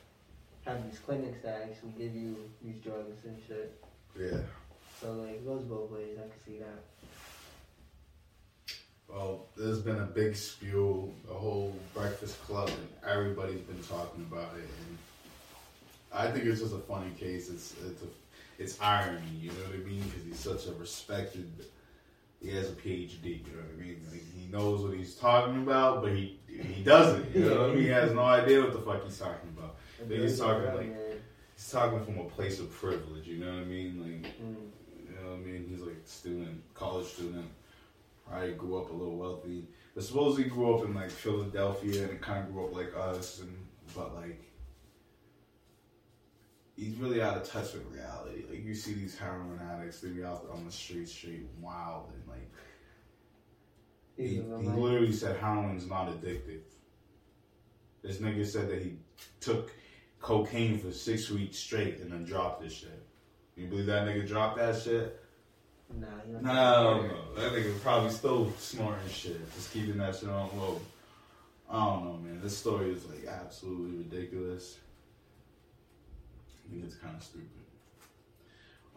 have 0.65 0.89
these 0.89 0.97
clinics 0.97 1.43
that 1.43 1.63
actually 1.69 1.91
give 1.97 2.15
you 2.15 2.37
these 2.63 2.77
drugs 2.77 3.25
and 3.25 3.37
shit. 3.45 3.83
Yeah. 4.17 4.37
So 5.01 5.11
like 5.11 5.31
it 5.31 5.45
goes 5.45 5.63
both 5.63 5.91
ways. 5.91 6.17
I 6.17 6.21
can 6.21 6.31
see 6.45 6.59
that. 6.59 6.83
Well, 9.09 9.45
there's 9.57 9.79
been 9.79 9.99
a 9.99 10.05
big 10.05 10.37
spew, 10.37 11.13
the 11.27 11.33
whole 11.33 11.75
Breakfast 11.93 12.41
Club, 12.45 12.69
and 12.69 13.11
everybody's 13.11 13.59
been 13.59 13.83
talking 13.83 14.25
about 14.31 14.55
it. 14.55 14.63
And 14.63 14.97
I 16.13 16.31
think 16.31 16.45
it's 16.45 16.61
just 16.61 16.73
a 16.73 16.79
funny 16.79 17.11
case. 17.19 17.49
It's 17.49 17.73
it's 17.85 18.01
a, 18.03 18.07
it's 18.57 18.79
irony, 18.79 19.19
you 19.37 19.49
know 19.49 19.65
what 19.65 19.75
I 19.75 19.79
mean? 19.79 20.01
Because 20.03 20.23
he's 20.23 20.39
such 20.39 20.73
a 20.73 20.79
respected. 20.79 21.51
He 22.45 22.55
has 22.55 22.69
a 22.69 22.73
PhD, 22.73 23.25
you 23.25 23.53
know 23.53 23.63
what 23.63 23.71
I 23.77 23.81
mean? 23.83 24.01
Like, 24.11 24.21
he 24.35 24.47
knows 24.51 24.81
what 24.81 24.95
he's 24.95 25.15
talking 25.15 25.57
about, 25.63 26.01
but 26.03 26.11
he 26.13 26.39
he 26.47 26.83
doesn't. 26.83 27.35
You 27.35 27.45
know, 27.49 27.61
what 27.61 27.69
I 27.71 27.73
mean? 27.73 27.83
he 27.83 27.87
has 27.89 28.11
no 28.13 28.21
idea 28.21 28.61
what 28.61 28.71
the 28.73 28.79
fuck 28.79 29.03
he's 29.03 29.17
talking 29.17 29.49
about. 29.57 29.75
And 29.99 30.07
But 30.09 30.19
he's 30.19 30.39
talking 30.39 30.73
like- 30.75 30.95
He's 31.55 31.71
talking 31.71 32.03
from 32.05 32.19
a 32.19 32.25
place 32.25 32.59
of 32.59 32.69
privilege. 32.71 33.27
You 33.27 33.37
know 33.39 33.47
what 33.53 33.61
I 33.61 33.65
mean? 33.65 33.91
Like 34.01 34.31
Mm. 34.41 34.55
you 35.07 35.15
know 35.15 35.29
what 35.31 35.35
I 35.35 35.37
mean? 35.39 35.65
He's 35.69 35.79
like 35.81 35.95
a 36.05 36.07
student, 36.07 36.61
college 36.73 37.07
student. 37.07 37.49
Probably 38.27 38.53
grew 38.53 38.77
up 38.77 38.89
a 38.89 38.93
little 38.93 39.15
wealthy. 39.17 39.67
But 39.93 40.03
suppose 40.03 40.37
he 40.37 40.43
grew 40.45 40.75
up 40.75 40.83
in 40.85 40.93
like 40.93 41.09
Philadelphia 41.09 42.09
and 42.09 42.19
kind 42.21 42.45
of 42.45 42.53
grew 42.53 42.65
up 42.65 42.75
like 42.75 42.93
us, 42.97 43.39
and 43.41 43.55
but 43.95 44.13
like 44.15 44.39
he's 46.75 46.95
really 46.97 47.21
out 47.21 47.37
of 47.37 47.49
touch 47.49 47.73
with 47.73 47.85
reality. 47.91 48.43
Like 48.49 48.63
you 48.63 48.75
see 48.75 48.93
these 48.93 49.17
heroin 49.17 49.59
addicts, 49.71 50.01
they 50.01 50.09
be 50.09 50.23
out 50.23 50.47
on 50.53 50.65
the 50.65 50.71
street, 50.71 51.07
street 51.07 51.47
wild, 51.61 52.09
and 52.13 52.27
like 52.27 52.49
he, 54.17 54.35
he 54.35 54.41
literally 54.41 55.11
said 55.11 55.37
heroin's 55.37 55.87
not 55.87 56.07
addictive. 56.09 56.61
This 58.01 58.17
nigga 58.17 58.45
said 58.45 58.69
that 58.69 58.81
he 58.81 58.97
took 59.39 59.71
cocaine 60.21 60.77
for 60.77 60.91
six 60.91 61.29
weeks 61.29 61.57
straight 61.57 61.99
and 61.99 62.11
then 62.11 62.23
dropped 62.23 62.61
this 62.61 62.73
shit. 62.73 63.03
You 63.55 63.67
believe 63.67 63.87
that 63.87 64.07
nigga 64.07 64.27
dropped 64.27 64.57
that 64.57 64.81
shit? 64.81 65.21
Nah, 65.93 66.07
he 66.25 66.33
don't 66.33 66.43
No, 66.43 67.01
no, 67.01 67.35
that 67.35 67.53
nigga 67.53 67.79
probably 67.81 68.11
still 68.11 68.51
snorting 68.57 69.09
shit, 69.09 69.53
just 69.53 69.71
keeping 69.71 69.97
that 69.97 70.15
shit 70.15 70.29
on 70.29 70.49
low. 70.57 70.81
I 71.69 71.85
don't 71.85 72.05
know, 72.05 72.17
man. 72.17 72.41
This 72.41 72.57
story 72.57 72.91
is 72.91 73.05
like 73.05 73.25
absolutely 73.25 73.97
ridiculous. 73.97 74.77
I 76.65 76.71
think 76.71 76.85
it's 76.85 76.95
kind 76.95 77.15
of 77.15 77.23
stupid. 77.23 77.49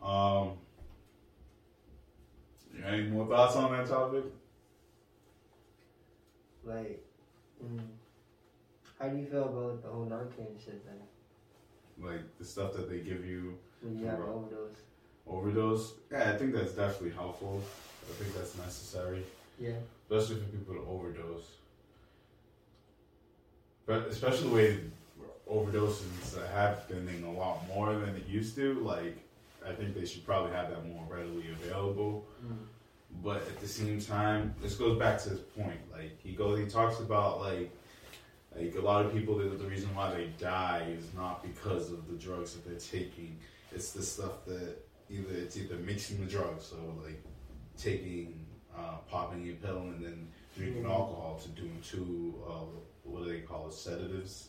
Um, 0.02 0.52
you 2.74 2.82
got 2.82 2.92
any 2.92 3.08
more 3.08 3.26
thoughts 3.26 3.56
on 3.56 3.72
that 3.72 3.88
topic? 3.88 4.24
Like, 6.64 7.04
mm, 7.64 7.80
how 8.98 9.08
do 9.08 9.16
you 9.16 9.26
feel 9.26 9.44
about 9.44 9.82
the 9.82 9.88
whole 9.88 10.06
Narcan 10.06 10.62
shit 10.64 10.84
then? 10.86 10.96
Like 12.00 12.20
the 12.38 12.44
stuff 12.44 12.74
that 12.74 12.88
they 12.88 12.98
give 13.00 13.24
you 13.24 13.58
When 13.82 13.98
you 13.98 14.06
have 14.06 14.20
an 14.20 14.28
overdose? 14.28 14.76
overdose? 15.26 15.92
Yeah, 16.12 16.32
I 16.32 16.36
think 16.38 16.54
that's 16.54 16.72
definitely 16.72 17.10
helpful. 17.10 17.62
I 18.08 18.22
think 18.22 18.34
that's 18.34 18.56
necessary. 18.56 19.24
Yeah. 19.58 19.72
especially 20.08 20.40
for 20.42 20.48
people 20.50 20.74
to 20.74 20.88
overdose. 20.88 21.56
But 23.86 24.06
especially 24.06 24.48
the 24.48 24.54
way 24.54 24.80
overdoses 25.50 26.36
are 26.38 26.46
happening 26.48 27.24
a 27.24 27.32
lot 27.32 27.66
more 27.68 27.94
than 27.94 28.14
it 28.16 28.26
used 28.26 28.54
to. 28.56 28.74
Like, 28.80 29.16
I 29.66 29.72
think 29.72 29.94
they 29.94 30.04
should 30.06 30.24
probably 30.24 30.52
have 30.52 30.70
that 30.70 30.86
more 30.86 31.04
readily 31.08 31.50
available. 31.50 32.26
Mm. 32.44 32.56
But 33.22 33.38
at 33.38 33.58
the 33.60 33.68
same 33.68 34.00
time, 34.00 34.54
this 34.62 34.74
goes 34.74 34.98
back 34.98 35.18
to 35.22 35.30
his 35.30 35.40
point. 35.40 35.80
Like 35.92 36.20
he 36.22 36.32
goes, 36.32 36.58
he 36.58 36.66
talks 36.66 37.00
about 37.00 37.40
like, 37.40 37.70
like 38.56 38.74
a 38.76 38.80
lot 38.80 39.04
of 39.04 39.12
people. 39.12 39.36
The, 39.38 39.44
the 39.48 39.64
reason 39.64 39.94
why 39.94 40.14
they 40.14 40.26
die 40.38 40.86
is 40.96 41.06
not 41.14 41.42
because 41.42 41.90
of 41.90 42.06
the 42.08 42.16
drugs 42.16 42.54
that 42.54 42.68
they're 42.68 42.78
taking. 42.78 43.38
It's 43.74 43.92
the 43.92 44.02
stuff 44.02 44.44
that 44.46 44.76
either 45.10 45.34
it's 45.34 45.56
either 45.56 45.76
mixing 45.76 46.20
the 46.24 46.30
drugs, 46.30 46.66
so 46.66 46.76
like 47.04 47.22
taking, 47.78 48.44
uh, 48.76 48.96
popping 49.10 49.48
a 49.48 49.52
pill 49.54 49.78
and 49.78 50.04
then 50.04 50.28
drinking 50.56 50.82
Mhm. 50.84 50.90
alcohol 50.90 51.40
to 51.42 51.48
doing 51.50 51.78
two, 51.82 52.34
uh, 52.46 52.64
what 53.04 53.24
do 53.24 53.30
they 53.32 53.40
call 53.40 53.68
it, 53.68 53.72
sedatives, 53.72 54.48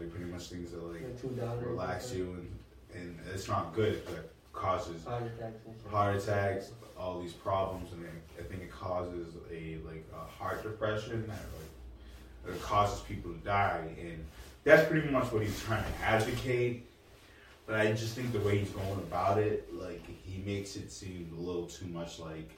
like 0.00 0.10
pretty 0.10 0.30
much 0.30 0.48
things 0.48 0.70
that 0.72 0.82
like 0.82 1.02
Like 1.02 1.20
two 1.20 1.28
dollars. 1.28 1.64
relax 1.64 2.12
you 2.12 2.24
and 2.24 2.58
and 3.02 3.18
it's 3.32 3.48
not 3.48 3.74
good. 3.74 4.02
But 4.06 4.32
causes 4.52 5.04
Heart 5.04 5.22
attacks 5.26 5.56
heart 5.90 6.16
attacks, 6.16 6.72
all 6.98 7.20
these 7.20 7.32
problems, 7.32 7.92
and 7.92 8.04
I 8.38 8.42
think 8.42 8.62
it 8.62 8.70
causes 8.70 9.34
a 9.52 9.78
like 9.86 10.04
a 10.12 10.24
heart 10.24 10.62
depression 10.62 11.26
that 11.26 11.38
like 12.48 12.56
it 12.56 12.62
causes 12.62 13.00
people 13.00 13.32
to 13.32 13.38
die, 13.38 13.84
and 14.00 14.24
that's 14.64 14.88
pretty 14.88 15.08
much 15.10 15.30
what 15.32 15.42
he's 15.42 15.60
trying 15.62 15.84
to 15.84 16.04
advocate. 16.04 16.86
But 17.66 17.76
I 17.78 17.92
just 17.92 18.16
think 18.16 18.32
the 18.32 18.40
way 18.40 18.58
he's 18.58 18.70
going 18.70 18.98
about 18.98 19.38
it, 19.38 19.72
like 19.72 20.02
he 20.24 20.42
makes 20.44 20.74
it 20.76 20.90
seem 20.90 21.30
a 21.38 21.40
little 21.40 21.66
too 21.66 21.86
much 21.86 22.18
like 22.18 22.50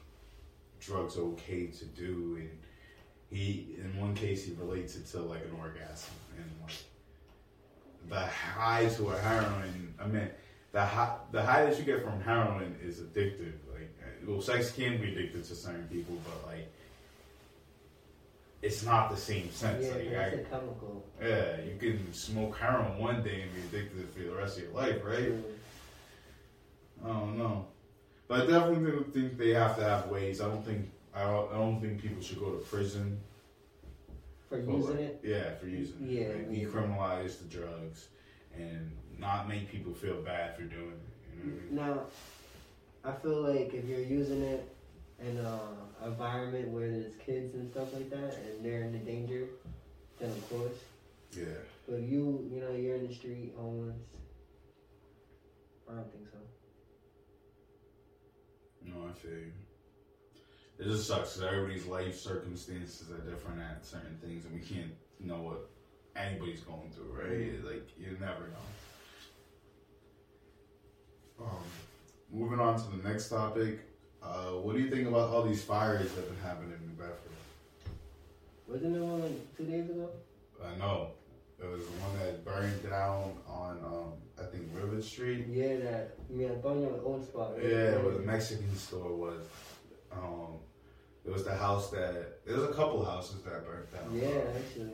drugs 0.81 1.17
are 1.19 1.23
okay 1.23 1.67
to 1.67 1.85
do, 1.85 2.39
and 2.41 2.51
he 3.31 3.77
in 3.79 4.01
one 4.01 4.15
case 4.15 4.45
he 4.45 4.53
relates 4.55 4.97
it 4.97 5.07
to 5.09 5.21
like 5.21 5.43
an 5.45 5.57
orgasm 5.61 6.13
and 6.39 6.47
like 6.63 6.73
the 8.09 8.21
high 8.21 8.87
to 8.87 9.09
a 9.11 9.19
heroin. 9.19 9.95
I 10.01 10.07
mean, 10.07 10.29
the 10.73 10.85
high, 10.85 11.17
the 11.31 11.43
high 11.43 11.65
that 11.65 11.79
you 11.79 11.85
get 11.85 12.03
from 12.03 12.21
heroin 12.21 12.77
is 12.83 13.01
addictive. 13.01 13.55
Like, 13.73 13.91
well, 14.27 14.41
sex 14.41 14.73
can 14.73 15.01
be 15.01 15.09
addictive 15.09 15.47
to 15.49 15.55
certain 15.55 15.87
people, 15.89 16.17
but 16.25 16.53
like, 16.53 16.69
it's 18.63 18.85
not 18.85 19.11
the 19.11 19.17
same 19.17 19.51
sense. 19.51 19.85
Yeah, 19.85 19.95
like, 19.95 20.33
it's 20.33 20.47
a 20.47 20.51
chemical. 20.51 21.05
yeah, 21.21 21.61
you 21.63 21.77
can 21.79 22.13
smoke 22.13 22.57
heroin 22.57 22.99
one 22.99 23.23
day 23.23 23.43
and 23.43 23.55
be 23.55 23.79
addicted 23.79 24.09
for 24.11 24.21
the 24.21 24.35
rest 24.35 24.59
of 24.59 24.65
your 24.65 24.73
life, 24.73 25.01
right? 25.05 25.33
Mm. 25.33 25.43
I 27.05 27.09
don't 27.09 27.37
know, 27.37 27.67
but 28.29 28.43
I 28.43 28.47
definitely 28.47 29.03
think 29.13 29.37
they 29.37 29.51
have 29.51 29.77
to 29.77 29.83
have 29.83 30.07
ways. 30.07 30.41
I 30.41 30.49
don't 30.49 30.65
think 30.65 30.89
I 31.15 31.25
don't, 31.25 31.53
I 31.53 31.57
don't 31.57 31.81
think 31.81 32.01
people 32.01 32.23
should 32.23 32.39
go 32.39 32.51
to 32.51 32.59
prison 32.59 33.21
For 34.53 34.63
for, 34.63 34.73
using 34.73 34.99
it? 34.99 35.21
Yeah, 35.25 35.55
for 35.55 35.67
using 35.67 35.97
it. 36.03 36.11
Yeah, 36.11 36.29
like, 36.29 36.51
decriminalize 36.51 37.39
the 37.39 37.47
drugs 37.47 38.09
and 38.55 38.91
not 39.19 39.49
make 39.49 39.71
people 39.71 39.95
feel 39.95 40.21
bad 40.21 40.55
for 40.55 40.63
doing 40.65 40.93
it. 40.93 41.35
You 41.35 41.43
know 41.43 41.55
what 41.55 41.63
I 41.63 41.65
mean? 41.65 41.75
Now, 41.75 42.07
I 43.03 43.13
feel 43.23 43.41
like 43.49 43.73
if 43.73 43.87
you're 43.87 44.01
using 44.01 44.43
it 44.43 44.69
in 45.21 45.39
a 45.39 45.59
environment 46.05 46.69
where 46.69 46.91
there's 46.91 47.15
kids 47.25 47.55
and 47.55 47.71
stuff 47.71 47.95
like 47.95 48.11
that, 48.11 48.37
and 48.45 48.63
they're 48.63 48.83
in 48.83 48.93
the 48.93 48.99
danger, 48.99 49.47
then 50.19 50.29
of 50.29 50.51
course. 50.51 50.77
Yeah. 51.35 51.45
But 51.89 52.01
you, 52.01 52.47
you 52.53 52.61
know, 52.61 52.73
you're 52.73 52.97
in 52.97 53.09
the 53.09 53.15
street, 53.15 53.55
homeless. 53.57 53.97
I 55.89 55.95
don't 55.95 56.13
think 56.13 56.29
so. 56.31 56.39
No, 58.85 59.09
I 59.09 59.13
feel 59.13 59.31
you. 59.31 59.53
It 60.83 60.87
just 60.91 61.07
sucks 61.07 61.37
because 61.37 61.53
everybody's 61.53 61.87
life 61.87 62.19
circumstances 62.19 63.09
are 63.13 63.19
different 63.19 63.61
at 63.61 63.87
certain 63.87 64.19
things, 64.21 64.45
and 64.45 64.53
we 64.53 64.59
can't 64.59 64.91
know 65.21 65.37
what 65.37 65.71
anybody's 66.17 66.59
going 66.63 66.91
through, 66.91 67.13
right? 67.17 67.65
Like 67.65 67.89
you 67.97 68.17
never 68.21 68.49
know. 71.39 71.45
Um, 71.45 71.63
moving 72.33 72.59
on 72.59 72.83
to 72.83 72.97
the 72.97 73.09
next 73.09 73.29
topic. 73.29 73.79
Uh, 74.21 74.55
what 74.59 74.75
do 74.75 74.83
you 74.83 74.91
think 74.91 75.07
about 75.07 75.31
all 75.31 75.45
these 75.45 75.63
fires 75.63 76.11
that 76.15 76.23
have 76.23 76.29
been 76.31 76.43
happening 76.43 76.73
in 76.73 76.89
New 76.89 76.95
Bedford? 76.95 77.31
Wasn't 78.67 78.93
there 78.93 79.05
one 79.05 79.23
like 79.23 79.57
two 79.57 79.65
days 79.65 79.89
ago? 79.89 80.11
I 80.65 80.77
know 80.79 81.11
it 81.63 81.71
was 81.71 81.85
the 81.87 81.93
one 81.93 82.19
that 82.19 82.45
burned 82.45 82.83
down 82.91 83.37
on, 83.47 83.79
um, 83.85 84.13
I 84.37 84.51
think 84.51 84.65
River 84.75 85.01
Street. 85.01 85.47
Yeah, 85.49 85.77
that. 85.77 86.17
I 86.29 86.61
thought 86.61 86.75
you 86.75 86.87
were 86.87 87.01
old 87.05 87.25
spot. 87.25 87.53
right? 87.57 87.67
Yeah, 87.67 87.99
where 87.99 88.15
the 88.15 88.25
Mexican 88.25 88.75
store 88.75 89.15
was. 89.15 89.45
Um, 90.11 90.59
it 91.25 91.33
was 91.33 91.45
the 91.45 91.55
house 91.55 91.91
that 91.91 92.45
there 92.45 92.57
was 92.57 92.65
a 92.65 92.73
couple 92.73 93.05
houses 93.05 93.43
that 93.43 93.65
burnt 93.65 93.93
down. 93.93 94.15
Yeah, 94.15 94.43
actually. 94.57 94.91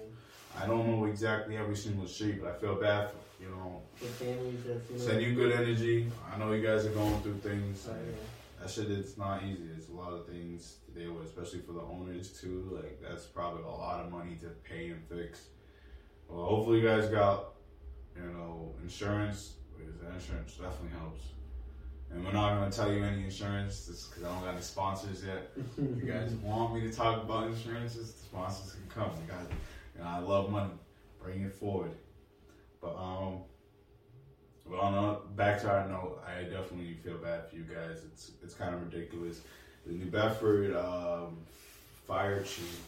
I 0.61 0.67
don't 0.67 0.87
know 0.89 1.05
exactly 1.07 1.57
every 1.57 1.77
single 1.77 2.07
street, 2.07 2.43
but 2.43 2.51
I 2.51 2.59
feel 2.59 2.75
bad 2.75 3.11
for 3.11 3.17
you 3.43 3.51
know. 3.51 3.83
The 4.01 4.07
families 4.07 4.65
that's, 4.67 4.91
you 4.91 4.99
know. 4.99 5.05
Send 5.05 5.23
you 5.23 5.35
good 5.35 5.53
energy. 5.53 6.11
I 6.33 6.39
know 6.39 6.53
you 6.53 6.67
guys 6.67 6.87
are 6.87 6.91
going 6.91 7.21
through 7.23 7.39
things. 7.39 7.87
Oh, 7.89 7.95
yeah. 7.95 8.61
That 8.61 8.71
shit, 8.71 8.91
it's 8.91 9.17
not 9.17 9.45
easy. 9.45 9.69
It's 9.77 9.89
a 9.89 9.93
lot 9.93 10.13
of 10.13 10.27
things 10.27 10.79
to 10.87 11.01
deal 11.01 11.13
with, 11.13 11.27
especially 11.27 11.61
for 11.61 11.73
the 11.73 11.83
owners 11.83 12.33
too. 12.41 12.69
Like 12.73 13.01
that's 13.01 13.25
probably 13.25 13.63
a 13.63 13.67
lot 13.67 14.05
of 14.05 14.11
money 14.11 14.37
to 14.41 14.49
pay 14.69 14.89
and 14.89 15.03
fix. 15.09 15.47
Well, 16.29 16.45
hopefully 16.45 16.81
you 16.81 16.89
guys 16.89 17.07
got 17.09 17.55
you 18.17 18.31
know 18.31 18.75
insurance. 18.83 19.55
Because 19.79 19.95
insurance 20.13 20.55
definitely 20.55 20.99
helps. 20.99 21.23
And 22.11 22.25
we're 22.25 22.33
not 22.33 22.59
gonna 22.59 22.71
tell 22.71 22.93
you 22.93 23.05
any 23.05 23.25
insurance 23.25 23.87
because 23.87 24.25
I 24.25 24.29
don't 24.33 24.45
got 24.45 24.55
any 24.55 24.63
sponsors 24.63 25.25
yet. 25.25 25.51
If 25.77 26.03
you 26.03 26.11
guys 26.11 26.31
want 26.43 26.75
me 26.75 26.81
to 26.83 26.93
talk 26.93 27.23
about 27.23 27.49
insurances, 27.49 28.13
the 28.13 28.21
sponsors 28.21 28.73
can 28.73 28.89
come. 28.89 29.11
You 29.27 29.33
guys, 29.33 29.47
you 29.97 30.03
know, 30.03 30.09
I 30.09 30.19
love 30.19 30.51
money. 30.51 30.71
Bring 31.23 31.43
it 31.43 31.53
forward. 31.53 31.91
But 32.81 32.97
um, 32.97 33.41
well, 34.67 34.81
on 34.81 34.95
a, 34.95 35.35
back 35.37 35.61
to 35.63 35.71
our 35.71 35.89
note, 35.89 36.23
I 36.27 36.45
definitely 36.45 36.95
feel 37.05 37.19
bad 37.19 37.49
for 37.49 37.57
you 37.57 37.65
guys. 37.65 38.03
It's 38.05 38.33
it's 38.43 38.55
kind 38.55 38.75
of 38.75 38.83
ridiculous. 38.83 39.41
the 39.87 39.93
New 39.93 40.07
Bedford 40.07 40.75
um, 40.77 41.37
fire 42.07 42.43
chief 42.43 42.81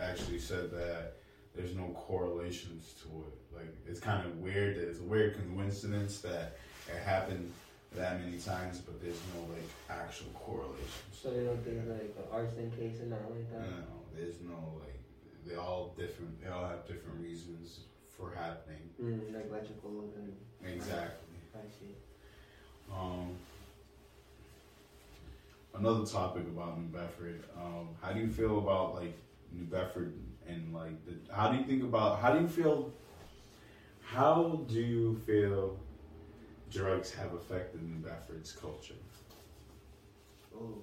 actually 0.00 0.38
said 0.38 0.70
that 0.70 1.14
there's 1.54 1.74
no 1.74 1.88
correlations 1.94 2.94
to 3.02 3.08
it. 3.08 3.56
Like 3.56 3.74
it's 3.86 4.00
kind 4.00 4.24
of 4.26 4.38
weird. 4.38 4.76
That 4.76 4.88
it's 4.88 5.00
a 5.00 5.04
weird 5.04 5.36
coincidence 5.50 6.20
that 6.20 6.56
it 6.88 7.02
happened 7.04 7.52
that 7.96 8.20
many 8.20 8.38
times, 8.38 8.78
but 8.78 9.00
there's 9.02 9.20
no 9.34 9.42
like 9.52 9.68
actual 9.88 10.30
correlation. 10.34 11.02
So 11.12 11.30
they 11.30 11.44
don't 11.44 11.62
think 11.64 11.82
like 11.88 12.14
an 12.16 12.24
arson 12.32 12.70
case 12.78 13.00
and 13.00 13.10
nothing 13.10 13.34
like 13.34 13.52
that. 13.52 13.70
No, 13.70 13.84
there's 14.14 14.40
no 14.42 14.80
like. 14.80 14.94
They 15.46 15.54
all 15.54 15.94
different. 15.96 16.42
They 16.42 16.50
all 16.50 16.68
have 16.68 16.86
different 16.86 17.20
reasons 17.20 17.80
for 18.16 18.32
happening. 18.34 18.90
Mm, 19.00 19.34
like 19.34 19.48
electrical 19.48 20.04
and 20.16 20.34
Exactly. 20.64 21.38
I 21.54 21.66
see. 21.68 21.94
Um, 22.92 23.36
another 25.74 26.04
topic 26.04 26.42
about 26.42 26.78
New 26.78 26.88
Bedford. 26.88 27.44
Um, 27.56 27.88
how 28.02 28.12
do 28.12 28.20
you 28.20 28.28
feel 28.28 28.58
about 28.58 28.94
like 28.96 29.16
New 29.52 29.64
Bedford 29.64 30.12
and 30.46 30.74
like 30.74 31.04
the? 31.06 31.34
How 31.34 31.50
do 31.50 31.58
you 31.58 31.64
think 31.64 31.82
about? 31.82 32.20
How 32.20 32.32
do 32.34 32.40
you 32.40 32.48
feel? 32.48 32.92
How 34.02 34.60
do 34.68 34.80
you 34.80 35.20
feel 35.26 35.78
drugs 36.70 37.10
have 37.12 37.32
affected 37.34 37.82
New 37.82 37.96
Bedford's 37.98 38.52
culture? 38.52 38.94
Oh. 40.54 40.82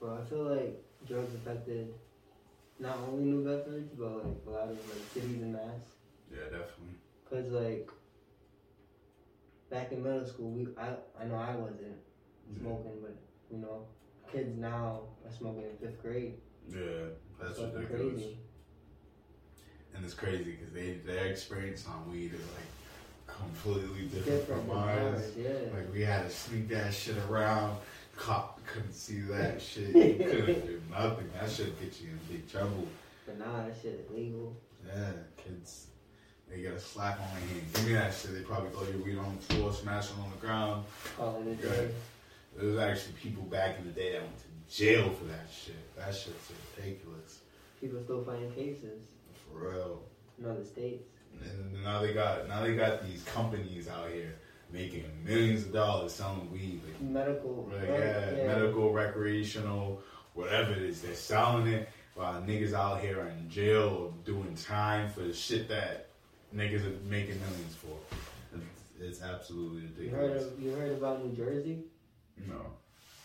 Well, 0.00 0.18
I 0.22 0.28
feel 0.28 0.44
like 0.44 0.82
drugs 1.06 1.34
affected 1.34 1.92
not 2.78 2.96
only 3.06 3.24
New 3.24 3.44
Bedford, 3.44 3.88
but 3.98 4.24
like 4.24 4.36
a 4.46 4.50
lot 4.50 4.68
of 4.70 4.78
like 4.88 5.02
cities 5.12 5.42
in 5.42 5.52
Mass. 5.52 5.82
Yeah, 6.30 6.44
definitely. 6.44 6.96
Cause 7.28 7.46
like 7.48 7.90
back 9.68 9.92
in 9.92 10.02
middle 10.02 10.26
school, 10.26 10.50
we 10.50 10.66
I 10.76 10.94
I 11.20 11.24
know 11.26 11.36
I 11.36 11.54
wasn't 11.54 11.98
smoking, 12.58 12.98
but 13.02 13.14
you 13.50 13.58
know, 13.58 13.86
kids 14.32 14.56
now 14.56 15.02
are 15.24 15.30
smoking 15.30 15.64
in 15.64 15.76
fifth 15.76 16.00
grade. 16.02 16.34
Yeah, 16.68 17.10
that's 17.40 17.58
Fucking 17.58 17.74
ridiculous. 17.74 18.12
crazy. 18.14 18.36
And 19.94 20.04
it's 20.04 20.14
crazy 20.14 20.44
because 20.58 20.72
they 20.72 20.92
their 21.04 21.26
experience 21.26 21.86
on 21.86 22.10
weed 22.10 22.32
is 22.34 22.40
like 22.40 23.36
completely 23.36 24.02
different, 24.06 24.24
Different 24.40 24.68
from 24.68 24.78
ours. 24.78 25.22
yeah. 25.36 25.48
Like 25.74 25.92
we 25.92 26.02
had 26.02 26.24
to 26.28 26.30
sneak 26.30 26.68
that 26.68 26.92
shit 26.94 27.16
around. 27.28 27.76
Cop 28.16 28.60
couldn't 28.66 28.92
see 28.92 29.20
that 29.22 29.60
shit. 29.62 29.88
You 29.94 30.14
couldn't 30.28 30.66
do 30.66 30.80
nothing. 30.90 31.30
That 31.38 31.50
shit 31.50 31.78
get 31.80 32.00
you 32.00 32.08
in 32.10 32.18
big 32.36 32.50
trouble. 32.50 32.86
But 33.26 33.38
now 33.38 33.64
that 33.66 33.74
shit 33.80 34.04
is 34.06 34.10
legal. 34.16 34.56
Yeah, 34.86 35.10
kids. 35.36 35.86
They 36.50 36.62
get 36.62 36.72
a 36.72 36.80
slap 36.80 37.20
on 37.20 37.28
their 37.34 37.48
hand. 37.48 37.72
Give 37.74 37.86
me 37.86 37.92
that 37.94 38.12
shit. 38.12 38.34
They 38.34 38.40
probably 38.40 38.70
throw 38.70 38.82
your 38.88 38.98
weed 39.04 39.18
on 39.18 39.36
the 39.36 39.54
floor, 39.54 39.72
smash 39.72 40.06
it 40.10 40.16
on 40.18 40.30
the 40.32 40.44
ground. 40.44 40.84
Call 41.16 41.40
it 41.46 41.52
a 41.52 41.54
day. 41.54 41.90
There 42.56 42.68
was 42.68 42.78
actually 42.78 43.12
people 43.22 43.44
back 43.44 43.78
in 43.78 43.84
the 43.86 43.92
day 43.92 44.12
that 44.12 44.22
went 44.22 44.36
to 44.38 44.76
jail 44.76 45.10
for 45.10 45.24
that 45.26 45.46
shit. 45.54 45.76
That 45.96 46.12
shit's 46.12 46.50
ridiculous. 46.76 47.38
People 47.80 48.00
still 48.02 48.24
fighting 48.24 48.50
cases 48.52 49.00
For 49.52 49.70
real. 49.70 50.02
in 50.38 50.46
other 50.46 50.64
states. 50.64 51.04
And 51.42 51.82
now 51.82 52.00
they 52.00 52.12
got 52.12 52.48
now 52.48 52.62
they 52.62 52.74
got 52.74 53.04
these 53.06 53.22
companies 53.24 53.88
out 53.88 54.10
here 54.10 54.36
making 54.72 55.04
millions 55.24 55.64
of 55.66 55.72
dollars 55.72 56.12
selling 56.12 56.50
weed. 56.52 56.80
Like, 56.84 57.00
Medical. 57.00 57.68
Like, 57.72 57.88
right? 57.88 57.98
yeah, 57.98 58.46
medical, 58.46 58.92
recreational, 58.92 60.02
whatever 60.34 60.72
it 60.72 60.82
is, 60.82 61.02
they're 61.02 61.14
selling 61.14 61.66
it 61.66 61.88
while 62.14 62.40
niggas 62.42 62.72
out 62.72 63.00
here 63.00 63.20
are 63.20 63.28
in 63.28 63.48
jail 63.48 64.14
doing 64.24 64.54
time 64.54 65.08
for 65.10 65.20
the 65.20 65.32
shit 65.32 65.68
that 65.68 66.08
niggas 66.54 66.84
are 66.84 66.98
making 67.08 67.40
millions 67.40 67.74
for. 67.76 67.96
It's, 68.54 69.18
it's 69.18 69.22
absolutely 69.22 70.04
You 70.04 70.10
heard 70.10 70.30
ridiculous. 70.32 70.52
of, 70.52 70.62
you 70.62 70.70
heard 70.72 70.92
about 70.92 71.24
New 71.24 71.34
Jersey? 71.34 71.84
No. 72.48 72.66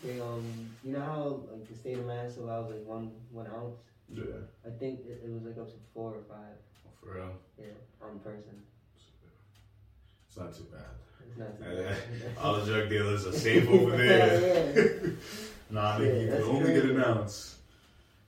They 0.04 0.20
um, 0.20 0.44
you 0.84 0.92
know 0.92 1.00
how 1.00 1.40
like 1.50 1.68
the 1.68 1.74
state 1.74 1.98
of 1.98 2.06
Mass 2.06 2.36
allows 2.36 2.70
like 2.70 2.84
one 2.86 3.10
one 3.30 3.46
ounce. 3.46 3.76
Yeah. 4.12 4.22
I 4.64 4.70
think 4.70 5.00
it, 5.00 5.22
it 5.24 5.30
was 5.30 5.42
like 5.42 5.58
up 5.58 5.68
to 5.68 5.78
four 5.94 6.14
or 6.14 6.22
five. 6.28 6.56
For 7.00 7.14
real. 7.14 7.32
Yeah, 7.58 7.66
on 8.02 8.18
person. 8.20 8.62
It's 10.28 10.36
not 10.36 10.54
too 10.54 10.66
bad. 10.72 10.82
It's 11.28 11.38
not. 11.38 11.58
too 11.58 11.64
bad. 11.64 11.96
All 12.42 12.60
the 12.60 12.72
drug 12.72 12.88
dealers 12.90 13.26
are 13.26 13.32
safe 13.32 13.68
over 13.68 13.96
there. 13.96 14.74
yeah. 15.04 15.10
nah, 15.70 15.98
Yeah, 15.98 16.12
you 16.12 16.28
can 16.28 16.42
only 16.42 16.72
get 16.74 16.84
an 16.84 17.04
ounce. 17.04 17.56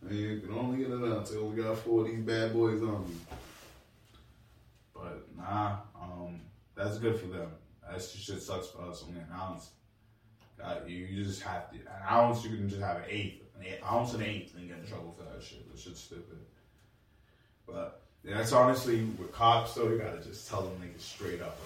You 0.09 0.41
can 0.41 0.55
only 0.55 0.79
get 0.79 0.89
an 0.89 1.13
ounce. 1.13 1.31
They 1.31 1.39
only 1.39 1.63
got 1.63 1.79
four 1.79 2.03
of 2.03 2.07
these 2.07 2.21
bad 2.21 2.53
boys 2.53 2.83
on 2.83 3.09
me. 3.09 3.15
But 4.95 5.27
nah, 5.37 5.79
um, 6.01 6.41
that's 6.75 6.99
good 6.99 7.19
for 7.19 7.27
them. 7.27 7.51
That 7.89 8.01
shit 8.03 8.41
sucks 8.41 8.69
for 8.69 8.83
us. 8.83 9.05
Only 9.07 9.21
an 9.21 9.29
ounce. 9.35 9.71
Uh, 10.63 10.77
you, 10.87 10.97
you 11.05 11.25
just 11.25 11.43
have 11.43 11.71
to 11.71 11.77
an 11.77 11.87
ounce. 12.11 12.45
You 12.45 12.57
can 12.57 12.69
just 12.69 12.81
have 12.81 12.97
an 12.99 13.05
eighth, 13.09 13.43
an 13.59 13.67
eighth, 13.67 13.85
ounce 13.85 14.13
and 14.15 14.23
an 14.23 14.29
eighth, 14.29 14.57
and 14.57 14.69
get 14.69 14.79
in 14.79 14.87
trouble 14.87 15.15
for 15.17 15.25
that 15.25 15.43
shit. 15.43 15.71
That 15.71 15.81
shit's 15.81 16.01
stupid. 16.01 16.39
But 17.67 18.01
yeah, 18.25 18.37
that's 18.39 18.53
honestly 18.53 19.05
with 19.19 19.33
cops 19.33 19.75
though. 19.75 19.89
You 19.89 19.99
gotta 19.99 20.23
just 20.23 20.49
tell 20.49 20.63
them 20.63 20.73
niggas 20.83 21.01
straight 21.01 21.41
up. 21.41 21.59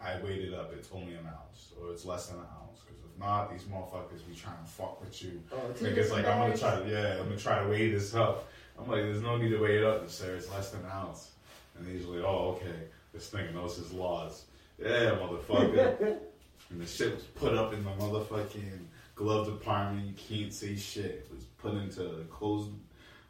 Like 0.00 0.18
I 0.18 0.22
weighed 0.22 0.42
it 0.42 0.54
up. 0.54 0.72
It's 0.74 0.88
only 0.92 1.14
an 1.14 1.26
ounce, 1.26 1.72
or 1.80 1.90
it's 1.92 2.04
less 2.04 2.26
than 2.26 2.38
an 2.38 2.46
ounce. 2.62 2.80
Because 2.80 3.02
if 3.04 3.18
not, 3.18 3.50
these 3.50 3.62
motherfuckers 3.62 4.26
be 4.28 4.34
trying 4.34 4.58
to 4.62 4.70
fuck 4.70 5.00
with 5.00 5.22
you. 5.22 5.42
Oh, 5.52 5.56
Niggas 5.80 6.10
like 6.10 6.26
I'm 6.26 6.38
gonna 6.38 6.56
try 6.56 6.78
to 6.78 6.88
yeah, 6.88 7.20
I'm 7.20 7.28
gonna 7.28 7.36
try 7.36 7.62
to 7.62 7.68
weigh 7.68 7.90
this 7.90 8.14
up. 8.14 8.48
I'm 8.78 8.88
like, 8.88 9.02
there's 9.02 9.22
no 9.22 9.36
need 9.38 9.50
to 9.50 9.58
weigh 9.58 9.78
it 9.78 9.84
up, 9.84 10.08
sir. 10.10 10.34
It's 10.36 10.50
less 10.50 10.70
than 10.70 10.82
an 10.82 10.90
ounce. 10.92 11.30
And 11.78 11.86
he's 11.88 12.06
like, 12.06 12.24
oh 12.24 12.56
okay, 12.56 12.76
this 13.12 13.30
nigga 13.30 13.54
knows 13.54 13.76
his 13.76 13.92
laws. 13.92 14.44
Yeah, 14.78 15.16
motherfucker. 15.16 16.00
and 16.70 16.80
the 16.80 16.86
shit 16.86 17.14
was 17.14 17.24
put 17.24 17.54
up 17.54 17.72
in 17.72 17.82
the 17.84 17.90
motherfucking 17.90 18.80
glove 19.16 19.46
department. 19.46 20.06
You 20.06 20.14
can't 20.14 20.52
say 20.52 20.76
shit. 20.76 21.26
It 21.28 21.30
was 21.34 21.44
put 21.58 21.74
into 21.74 22.04
a 22.06 22.24
closed 22.24 22.70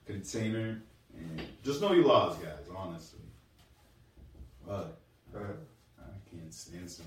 container. 0.04 0.82
And 1.16 1.40
just 1.64 1.80
know 1.80 1.92
your 1.92 2.04
laws, 2.04 2.36
guys. 2.36 2.68
Honestly. 2.76 3.20
But. 4.66 4.98
I 5.34 6.30
can't 6.30 6.52
stand 6.52 6.90
some. 6.90 7.06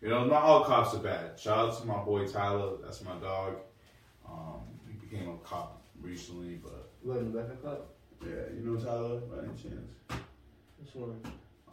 You 0.00 0.08
know, 0.10 0.24
not 0.26 0.42
all 0.42 0.64
cops 0.64 0.94
are 0.94 0.98
bad. 0.98 1.38
Shout 1.38 1.58
out 1.58 1.80
to 1.80 1.86
my 1.86 2.02
boy 2.04 2.26
Tyler. 2.26 2.72
That's 2.82 3.02
my 3.02 3.14
dog. 3.16 3.56
Um, 4.28 4.60
he 4.86 4.94
became 4.94 5.28
a 5.28 5.36
cop 5.38 5.82
recently, 6.00 6.60
but 6.62 6.90
What 7.02 7.18
in 7.18 7.32
Bedford 7.32 7.62
Club? 7.62 7.78
yeah, 8.22 8.54
you 8.54 8.62
know 8.64 8.76
Tyler 8.76 9.20
by 9.20 9.38
any 9.38 9.48
chance? 9.60 9.90
Which 10.78 10.94
one? 10.94 11.20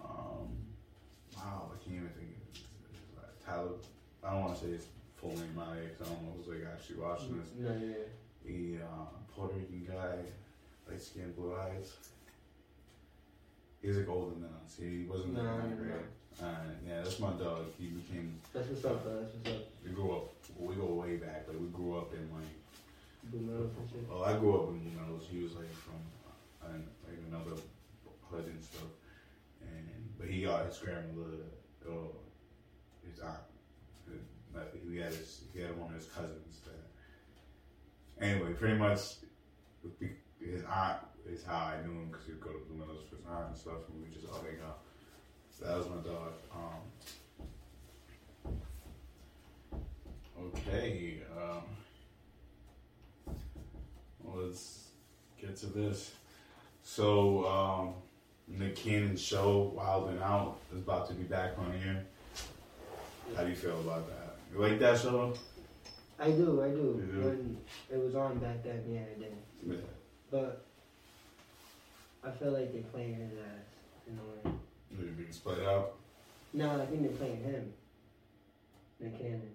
Um, 0.04 0.48
wow, 1.36 1.72
I 1.74 1.84
can't 1.84 1.98
even 1.98 2.10
think 2.10 2.30
of 2.30 3.24
it. 3.24 3.46
Tyler. 3.46 3.70
I 4.24 4.32
don't 4.32 4.42
want 4.42 4.56
to 4.58 4.66
say 4.66 4.72
his 4.72 4.86
full 5.22 5.38
my 5.56 5.64
'cause 5.98 6.10
I 6.10 6.14
who's 6.36 6.48
like 6.48 6.66
actually 6.74 6.98
watching 6.98 7.40
this. 7.40 7.50
No, 7.58 7.70
yeah. 7.70 7.94
He 8.44 8.78
uh, 8.82 9.06
Puerto 9.34 9.54
Rican 9.54 9.86
guy, 9.88 10.18
light 10.90 11.02
skin, 11.02 11.32
blue 11.38 11.56
eyes. 11.56 11.94
He's 13.82 13.98
like 13.98 14.10
older 14.10 14.34
than 14.36 14.46
us. 14.66 14.76
He 14.80 15.06
wasn't 15.10 15.34
No, 15.34 15.44
my 15.44 15.50
no. 15.50 15.94
Uh, 16.42 16.46
yeah, 16.88 17.02
that's 17.04 17.20
my 17.20 17.32
dog. 17.34 17.66
He 17.78 17.88
became. 17.88 18.40
That's 18.54 18.68
what's 18.70 18.86
up, 18.86 19.04
though. 19.04 19.22
That's 19.22 19.36
what's 19.36 19.50
up. 19.58 19.64
We 19.86 19.92
grew 19.92 20.12
up. 20.16 20.34
We 20.58 20.76
go 20.76 20.86
way 20.86 21.18
back. 21.18 21.48
Like 21.48 21.60
we 21.60 21.68
grew 21.68 21.98
up 21.98 22.14
in 22.14 22.28
like. 22.34 22.50
Blue 23.26 23.42
Meadows 23.42 23.72
and 23.80 23.90
shit. 23.90 24.10
Well, 24.10 24.24
I 24.24 24.34
grew 24.38 24.56
up 24.58 24.70
in 24.70 24.80
Blue 24.80 25.00
Meadows. 25.00 25.28
He 25.30 25.44
was 25.44 25.54
like 25.54 25.70
from 25.74 26.02
uh, 26.64 26.74
like 27.08 27.20
another 27.30 27.62
hood 28.30 28.46
and 28.46 28.64
stuff. 28.64 28.90
And 29.62 29.88
but 30.18 30.28
he 30.28 30.42
got 30.44 30.66
his 30.66 30.78
grandmother, 30.80 31.46
or 31.88 32.10
his 33.08 33.20
aunt. 33.20 33.38
Uh, 34.56 34.60
He 34.90 34.98
had 34.98 35.14
his, 35.14 35.42
he 35.54 35.62
had 35.62 35.78
one 35.78 35.90
of 35.90 35.96
his 35.96 36.08
cousins. 36.08 36.62
That, 36.66 38.26
anyway, 38.26 38.54
pretty 38.54 38.76
much, 38.76 39.00
his 40.40 40.64
aunt 40.64 40.98
is 41.30 41.44
how 41.44 41.74
I 41.74 41.82
knew 41.86 41.94
him 41.94 42.08
because 42.10 42.26
he 42.26 42.32
would 42.34 42.42
go 42.42 42.52
to 42.52 42.60
Blue 42.60 42.78
Meadows 42.78 43.04
for 43.10 43.16
his 43.16 43.26
aunt 43.30 43.48
and 43.50 43.58
stuff, 43.58 43.90
and 43.90 44.02
we 44.02 44.10
just 44.14 44.28
all 44.32 44.42
hang 44.42 44.60
out. 44.66 44.80
So 45.58 45.66
that 45.66 45.78
was 45.78 45.88
my 45.90 46.02
dog. 46.10 46.34
Um, 46.56 46.82
okay. 50.44 51.22
Um, 51.38 51.64
let's 54.24 54.88
get 55.40 55.56
to 55.58 55.68
this. 55.68 56.12
So, 56.84 57.46
um, 57.46 57.94
Nick 58.48 58.76
Cannon 58.76 59.16
show 59.16 59.72
Wild 59.76 60.10
and 60.10 60.22
Out 60.22 60.58
is 60.74 60.80
about 60.80 61.08
to 61.08 61.14
be 61.14 61.24
back 61.24 61.58
on 61.58 61.72
here. 61.80 62.06
How 63.36 63.44
do 63.44 63.50
you 63.50 63.56
feel 63.56 63.80
about 63.80 64.08
that? 64.10 64.31
You 64.54 64.60
like 64.60 64.80
that 64.80 65.00
show? 65.00 65.34
I 66.20 66.32
do, 66.32 66.62
I 66.62 66.70
do. 66.70 67.04
Do? 67.12 67.22
When 67.22 67.58
it 67.90 68.04
was 68.04 68.16
on 68.16 68.38
back 68.40 68.64
then, 68.64 68.84
yeah, 68.88 69.00
I 69.00 69.20
did. 69.20 69.34
Yeah. 69.66 69.76
But 70.30 70.66
I 72.24 72.32
feel 72.32 72.52
like 72.52 72.72
they're 72.74 72.84
playing 72.84 73.16
his 73.16 73.32
ass 73.40 74.08
in 74.08 74.20
a 74.20 74.50
way. 74.50 74.56
You 75.00 75.12
being 75.14 75.32
split 75.32 75.60
out? 75.66 75.94
No, 76.54 76.82
I 76.82 76.86
think 76.86 77.02
they're 77.02 77.12
playing 77.12 77.44
him. 77.44 77.74
Nick 79.00 79.18
Cannon. 79.18 79.52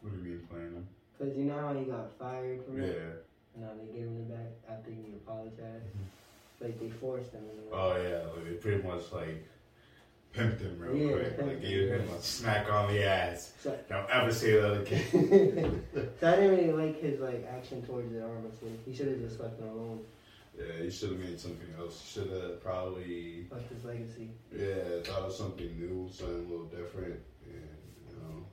What 0.00 0.12
do 0.12 0.18
you 0.18 0.24
mean 0.24 0.48
playing 0.50 0.74
them? 0.74 0.88
Cause 1.18 1.36
you 1.36 1.44
know 1.44 1.58
how 1.58 1.74
he 1.74 1.84
got 1.84 2.12
fired 2.18 2.64
from 2.64 2.80
it. 2.80 2.96
Yeah. 2.96 3.62
Now 3.62 3.70
they 3.78 3.92
gave 3.92 4.06
him 4.06 4.18
it 4.18 4.30
back 4.30 4.76
after 4.78 4.90
he 4.90 5.14
apologized. 5.14 5.58
Mm-hmm. 5.60 6.64
Like 6.64 6.80
they 6.80 6.90
forced 6.90 7.32
him. 7.32 7.42
In 7.42 7.58
a 7.58 7.62
way. 7.62 7.72
Oh 7.72 8.02
yeah. 8.02 8.30
Like 8.34 8.44
they 8.44 8.54
pretty 8.54 8.82
much 8.82 9.12
like 9.12 9.46
pimped 10.34 10.60
him 10.60 10.78
real 10.78 10.96
Yeah, 10.96 11.12
quick. 11.16 11.42
Like 11.42 11.62
gave 11.62 11.88
him, 11.88 12.08
a 12.10 12.20
smack 12.22 12.70
on 12.72 12.92
the 12.92 13.04
ass. 13.04 13.52
So, 13.62 13.76
Don't 13.88 14.08
ever 14.10 14.32
say 14.32 14.52
that 14.60 14.80
again. 14.82 15.84
so 16.20 16.28
I 16.28 16.36
didn't 16.36 16.50
really 16.56 16.72
like 16.72 17.00
his 17.00 17.20
like 17.20 17.46
action 17.50 17.82
towards 17.82 18.12
it, 18.12 18.22
honestly. 18.22 18.70
He 18.86 18.94
should 18.94 19.08
have 19.08 19.20
just 19.20 19.40
left 19.40 19.58
it 19.60 19.64
alone. 19.64 20.00
yeah, 20.58 20.82
he 20.84 20.90
should 20.90 21.10
have 21.10 21.18
made 21.20 21.38
something 21.40 21.68
else. 21.78 22.00
He 22.02 22.20
should 22.20 22.30
have 22.30 22.62
probably 22.62 23.46
Left 23.50 23.72
his 23.72 23.84
legacy. 23.84 24.28
Yeah, 24.56 25.00
thought 25.04 25.22
of 25.22 25.32
something 25.32 25.66
new, 25.78 26.08
something 26.12 26.36
a 26.46 26.48
little 26.50 26.66
different, 26.66 27.20
and 27.46 27.78
you 28.08 28.16
know, 28.16 28.44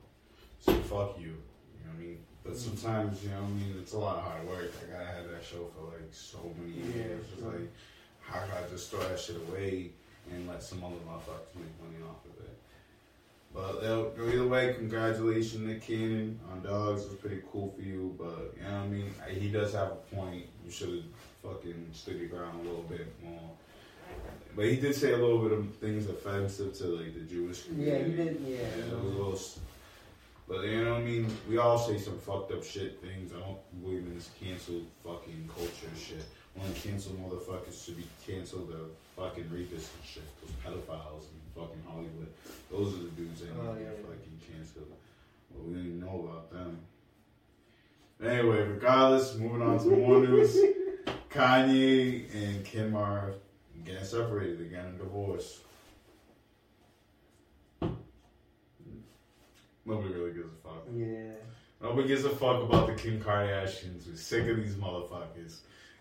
so 0.60 0.74
fuck 0.84 1.20
you. 1.20 1.26
You 1.28 1.86
know 1.86 1.92
what 1.94 1.98
I 1.98 2.02
mean? 2.02 2.18
But 2.44 2.54
mm. 2.54 2.58
sometimes, 2.58 3.24
you 3.24 3.30
know, 3.30 3.42
what 3.42 3.50
I 3.50 3.54
mean, 3.54 3.76
it's 3.82 3.94
a 3.94 3.98
lot 4.00 4.18
of 4.18 4.24
hard 4.24 4.48
work. 4.48 4.72
Like 4.82 5.00
I 5.00 5.04
had 5.18 5.30
that 5.30 5.44
show 5.44 5.68
for 5.76 5.86
like 5.92 6.08
so 6.12 6.40
many 6.58 6.74
Yeah, 6.90 6.96
years. 7.06 7.26
It's 7.34 7.42
sure. 7.42 7.52
like, 7.52 7.72
how 8.22 8.40
could 8.42 8.66
I 8.66 8.70
just 8.70 8.90
throw 8.90 9.00
that 9.02 9.20
shit 9.20 9.38
away 9.50 9.92
and 10.32 10.48
let 10.48 10.64
some 10.64 10.84
other 10.84 10.96
motherfuckers 11.08 11.56
make 11.56 11.74
money 11.82 12.04
off 12.04 12.24
of 12.26 12.44
it? 12.44 12.58
But 13.54 13.86
uh, 13.86 14.30
either 14.30 14.48
way, 14.48 14.74
congratulations, 14.74 15.66
Nick 15.66 15.82
Cannon 15.84 16.40
on 16.52 16.62
Dogs. 16.62 17.04
It 17.04 17.12
was 17.12 17.20
pretty 17.20 17.42
cool 17.52 17.74
for 17.76 17.82
you, 17.82 18.14
but 18.18 18.54
you 18.58 18.64
know 18.64 18.80
what 18.80 18.84
I 18.84 18.88
mean. 18.88 19.14
He 19.30 19.50
does 19.50 19.74
have 19.74 19.92
a 19.92 20.16
point. 20.16 20.46
You 20.66 20.72
should 20.72 20.90
have 20.90 21.04
fucking 21.42 21.90
stood 21.94 22.20
your 22.20 22.28
ground 22.28 22.60
a 22.60 22.64
little 22.64 22.84
bit 22.84 23.08
more. 23.24 23.52
But 24.56 24.66
he 24.66 24.78
did 24.78 24.96
say 24.96 25.14
a 25.14 25.18
little 25.18 25.40
bit 25.40 25.52
of 25.52 25.76
things 25.76 26.10
offensive 26.10 26.74
to 26.78 26.86
like 26.86 27.14
the 27.14 27.22
Jewish 27.22 27.64
community. 27.64 27.92
Yeah, 27.92 28.08
he 28.08 28.24
did. 28.24 28.42
Yeah. 28.46 28.58
Yeah, 28.58 28.94
it 28.94 29.04
was 29.04 29.04
a 29.04 29.18
little. 29.18 29.40
But 30.48 30.66
you 30.66 30.84
know 30.84 30.94
what 30.94 31.02
I 31.02 31.06
mean? 31.06 31.38
We 31.50 31.58
all 31.58 31.78
say 31.78 31.98
some 31.98 32.20
fucked 32.20 32.52
up 32.52 32.64
shit 32.64 33.02
things. 33.02 33.32
I 33.34 33.40
don't 33.40 33.58
believe 33.82 34.06
in 34.06 34.16
this 34.16 34.30
cancel 34.40 34.82
fucking 35.04 35.50
culture 35.54 35.96
shit. 35.98 36.24
Only 36.60 36.74
cancel 36.80 37.14
motherfuckers 37.14 37.84
should 37.84 37.98
be 37.98 38.08
canceled 38.26 38.70
the 38.70 38.86
fucking 39.16 39.46
rapists 39.46 39.90
and 39.96 40.06
shit. 40.06 40.24
Those 40.42 40.52
pedophiles 40.64 41.24
in 41.24 41.62
fucking 41.62 41.84
Hollywood. 41.88 42.28
Those 42.72 42.94
are 42.96 43.04
the 43.04 43.10
dudes 43.12 43.42
that 43.42 43.50
oh, 43.60 43.62
need 43.64 43.70
Oh, 43.70 43.74
to 43.76 43.82
yeah, 43.82 43.86
yeah. 43.90 44.02
fucking 44.02 44.40
canceled. 44.52 44.92
But 45.52 45.64
we 45.66 45.74
don't 45.76 46.00
know 46.00 46.28
about 46.30 46.52
them. 46.52 46.80
Anyway, 48.24 48.62
regardless, 48.62 49.36
moving 49.36 49.62
on 49.62 49.78
to 49.80 49.88
more 49.90 50.20
news. 50.20 50.56
Kanye 51.30 52.34
and 52.34 52.64
Kim 52.64 52.96
are 52.96 53.34
getting 53.84 54.04
separated, 54.06 54.60
they're 54.60 54.68
getting 54.68 54.96
a 54.96 54.98
divorce. 54.98 55.60
Nobody 59.86 60.14
really 60.14 60.32
gives 60.34 60.48
a 60.48 60.68
fuck. 60.68 60.84
Yeah. 60.96 61.32
Nobody 61.82 62.08
gives 62.08 62.24
a 62.26 62.30
fuck 62.30 62.64
about 62.64 62.88
the 62.88 62.94
Kim 62.96 63.22
Kardashians. 63.22 64.08
We're 64.10 64.16
sick 64.16 64.48
of 64.48 64.58
these 64.58 64.76
motherfuckers. 64.76 65.58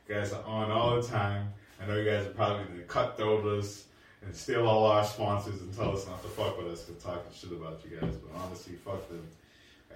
You 0.09 0.14
guys 0.14 0.33
are 0.33 0.42
on 0.44 0.70
all 0.70 1.00
the 1.00 1.07
time. 1.07 1.53
I 1.83 1.87
know 1.87 1.97
you 1.97 2.05
guys 2.11 2.27
are 2.27 2.31
probably 2.31 2.65
gonna 2.65 2.83
cutthroat 2.83 3.45
us 3.59 3.85
and 4.23 4.35
steal 4.35 4.67
all 4.67 4.87
our 4.87 5.05
sponsors 5.05 5.61
and 5.61 5.75
tell 5.75 5.95
us 5.95 6.07
not 6.07 6.23
to 6.23 6.29
fuck 6.29 6.57
with 6.59 6.69
us 6.69 6.85
for 6.85 6.93
talking 6.93 7.31
shit 7.35 7.53
about 7.53 7.81
you 7.85 7.99
guys. 7.99 8.15
But 8.17 8.41
honestly, 8.41 8.75
fuck 8.75 9.07
them. 9.09 9.27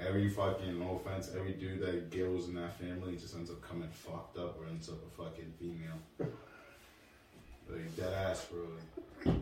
Every 0.01 0.29
fucking, 0.29 0.79
no 0.79 1.01
offense, 1.05 1.31
every 1.37 1.53
dude 1.53 1.81
that 1.81 2.11
goes 2.11 2.47
in 2.49 2.55
that 2.55 2.79
family 2.79 3.17
just 3.17 3.35
ends 3.35 3.51
up 3.51 3.61
coming 3.63 3.89
fucked 3.91 4.39
up 4.39 4.57
or 4.61 4.67
ends 4.69 4.89
up 4.89 4.97
a 4.97 5.23
fucking 5.23 5.53
female. 5.59 6.31
Like, 7.69 7.97
dead 7.97 8.13
ass, 8.13 8.47
bro. 8.47 9.33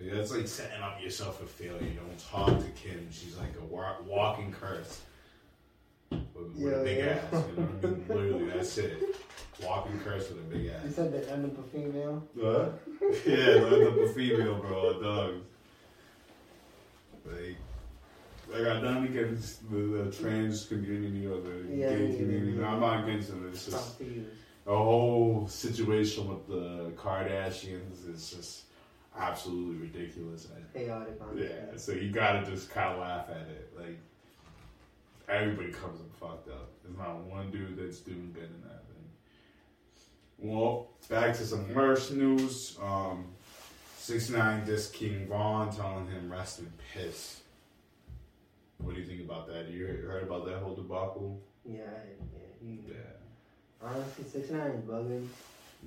Like, 0.00 0.12
that's 0.12 0.32
like 0.32 0.48
setting 0.48 0.80
up 0.80 1.02
yourself 1.02 1.40
for 1.40 1.46
failure. 1.46 1.78
Don't 1.80 2.18
talk 2.30 2.58
to 2.58 2.70
Kim. 2.70 3.08
She's 3.10 3.36
like 3.36 3.54
a 3.60 3.64
wa- 3.64 3.96
walking 4.06 4.52
curse. 4.52 5.02
With, 6.10 6.20
with 6.34 6.72
a 6.72 6.76
Yeah, 6.78 6.82
big 6.84 6.98
yeah. 6.98 7.04
ass. 7.04 7.22
You 7.32 7.38
know 7.38 7.68
what 7.68 7.84
I 7.84 7.86
mean? 7.86 8.04
Literally, 8.08 8.50
that's 8.50 8.78
it. 8.78 9.02
Walking 9.62 9.98
curse 10.00 10.28
with 10.30 10.38
a 10.38 10.42
big 10.42 10.66
ass. 10.68 10.84
You 10.84 10.90
said 10.92 11.12
the 11.12 11.32
end 11.32 11.44
of 11.44 11.58
a 11.58 11.62
female. 11.64 12.22
What? 12.34 12.80
yeah, 13.26 13.36
end 13.36 13.64
like 13.64 14.08
a 14.10 14.12
female, 14.12 14.54
bro, 14.56 14.90
a 14.98 15.02
dog. 15.02 15.34
Like, 17.26 17.56
like 18.50 18.62
I 18.66 18.80
done 18.80 19.04
against 19.04 19.70
the, 19.70 19.76
the 19.78 20.10
trans 20.12 20.64
community 20.66 21.26
or 21.26 21.40
the 21.40 21.66
Yeah, 21.68 21.90
gay 21.90 22.16
community. 22.16 22.52
yeah. 22.58 22.68
I'm 22.68 22.80
not 22.80 23.04
against 23.04 23.28
them. 23.30 23.48
It's 23.52 23.66
just 23.66 23.76
Talk 23.76 23.98
to 23.98 24.04
you. 24.04 24.26
the 24.64 24.76
whole 24.76 25.46
situation 25.48 26.28
with 26.28 26.46
the 26.48 26.92
Kardashians 26.96 28.08
is 28.08 28.30
just 28.30 28.62
absolutely 29.18 29.76
ridiculous. 29.88 30.46
I- 30.54 30.78
Chaotic. 30.78 31.20
yeah, 31.36 31.76
so 31.76 31.92
you 31.92 32.10
gotta 32.10 32.46
just 32.48 32.70
kind 32.70 32.94
of 32.94 33.00
laugh 33.00 33.26
at 33.28 33.48
it. 33.48 33.72
Like 33.76 33.98
everybody 35.28 35.70
comes 35.72 36.00
up 36.00 36.12
fucked 36.18 36.48
up. 36.48 36.70
There's 36.84 36.96
not 36.96 37.18
one 37.24 37.50
dude 37.50 37.76
that's 37.76 37.98
doing 38.00 38.30
good 38.34 38.44
in 38.44 38.60
that 38.62 38.82
thing. 38.86 39.04
Well, 40.38 40.90
back 41.08 41.34
to 41.36 41.44
some 41.46 41.72
worse 41.74 42.10
news. 42.10 42.78
Um, 42.82 43.26
Six 43.98 44.30
Nine 44.30 44.64
dissed 44.64 44.94
King 44.94 45.26
Von, 45.28 45.70
telling 45.74 46.06
him 46.06 46.30
rest 46.32 46.60
in 46.60 46.72
piss. 46.94 47.40
What 48.78 48.94
do 48.94 49.00
you 49.00 49.06
think 49.06 49.20
about 49.20 49.46
that? 49.48 49.68
You 49.68 49.86
heard, 49.86 50.22
about 50.22 50.46
that 50.46 50.58
whole 50.58 50.74
debacle? 50.74 51.40
Yeah. 51.64 51.80
Yeah. 51.80 52.38
He, 52.62 52.78
Yeah, 52.88 52.94
honestly, 53.82 54.24
six 54.32 54.50
nine 54.50 54.70
is 54.70 54.84
bugging. 54.84 55.26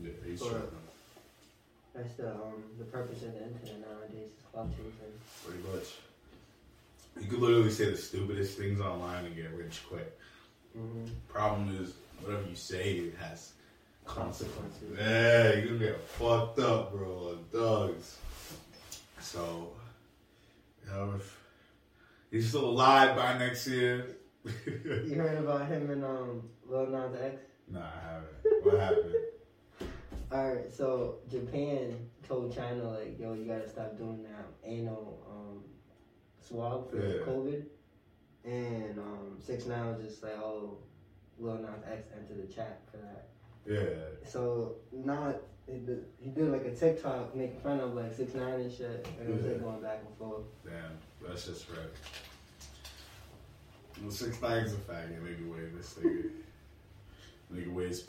yeah, 0.01 0.11
he's 0.25 0.39
Sure. 0.39 0.47
struggling. 0.49 0.71
That's 1.95 2.13
the 2.13 2.31
um 2.31 2.63
the 2.77 2.85
purpose 2.85 3.23
of 3.23 3.33
the 3.33 3.43
internet 3.43 3.81
nowadays 3.81 4.29
is 4.37 4.45
clout 4.53 4.69
chasing. 4.71 5.19
Pretty 5.45 5.63
much. 5.67 5.87
You 7.21 7.27
could 7.27 7.39
literally 7.39 7.71
say 7.71 7.85
the 7.91 7.97
stupidest 7.97 8.57
things 8.57 8.81
online 8.81 9.25
and 9.25 9.35
get 9.35 9.51
rich 9.51 9.81
quick. 9.87 10.17
Mm-hmm. 10.77 11.05
Problem 11.27 11.77
is, 11.81 11.93
whatever 12.21 12.47
you 12.47 12.55
say, 12.55 12.93
it 12.93 13.15
has 13.19 13.53
consequences. 14.05 14.97
Yeah, 14.97 15.53
you're 15.53 15.67
gonna 15.67 15.79
get 15.79 15.99
fucked 16.01 16.59
up, 16.59 16.91
bro. 16.91 17.29
Like 17.29 17.51
dogs. 17.51 18.17
So, 19.19 19.71
you 20.83 20.91
know, 20.91 21.13
if 21.17 21.37
he's 22.31 22.49
still 22.49 22.65
alive 22.65 23.15
by 23.15 23.37
next 23.37 23.67
year. 23.67 24.17
You 24.65 25.15
heard 25.15 25.37
about 25.37 25.67
him 25.67 25.91
and 25.91 26.03
um 26.03 26.49
Lil 26.67 26.87
Nas 26.87 27.13
X? 27.21 27.41
nah, 27.67 27.81
I 27.81 28.13
haven't. 28.13 28.65
What 28.65 28.79
happened? 28.79 29.15
Alright, 30.31 30.73
so 30.73 31.17
Japan 31.29 31.95
told 32.27 32.55
China 32.55 32.89
like, 32.89 33.19
yo, 33.19 33.33
you 33.33 33.45
gotta 33.45 33.69
stop 33.69 33.97
doing 33.97 34.23
that 34.23 34.47
anal 34.63 35.19
um 35.29 35.63
swab 36.51 36.89
for 36.91 36.97
Yeah. 36.97 37.23
COVID. 37.25 37.63
And 38.43 38.99
um 38.99 39.37
six 39.39 39.65
nine 39.65 39.95
was 39.95 40.03
just 40.05 40.23
like, 40.23 40.37
oh, 40.37 40.77
Lil 41.39 41.57
Nas 41.57 41.81
X 41.89 42.07
entered 42.15 42.47
the 42.47 42.53
chat 42.53 42.81
for 42.91 42.97
that. 42.97 43.27
Yeah. 43.65 44.27
So 44.29 44.75
not 44.91 45.35
he 45.67 45.77
did, 46.29 46.51
like 46.51 46.65
a 46.65 46.75
TikTok 46.75 47.35
making 47.35 47.59
fun 47.61 47.79
of 47.79 47.93
like 47.93 48.13
six 48.13 48.33
nine 48.33 48.59
and 48.61 48.71
shit, 48.73 49.07
and 49.19 49.29
it 49.29 49.35
was 49.35 49.45
Yeah. 49.45 49.51
like 49.53 49.61
going 49.63 49.81
back 49.81 49.99
and 50.05 50.17
forth. 50.17 50.43
Damn, 50.65 50.97
that's 51.25 51.45
just 51.45 51.69
right. 51.69 51.79
Well, 54.01 54.11
six 54.11 54.41
nines 54.41 54.73
a 54.73 54.77
faggot, 54.77 55.21
nigga. 55.21 55.51
Way 55.53 55.59
this 55.77 55.93
nigga, 55.93 56.31
nigga 57.53 57.71
weighs 57.73 58.05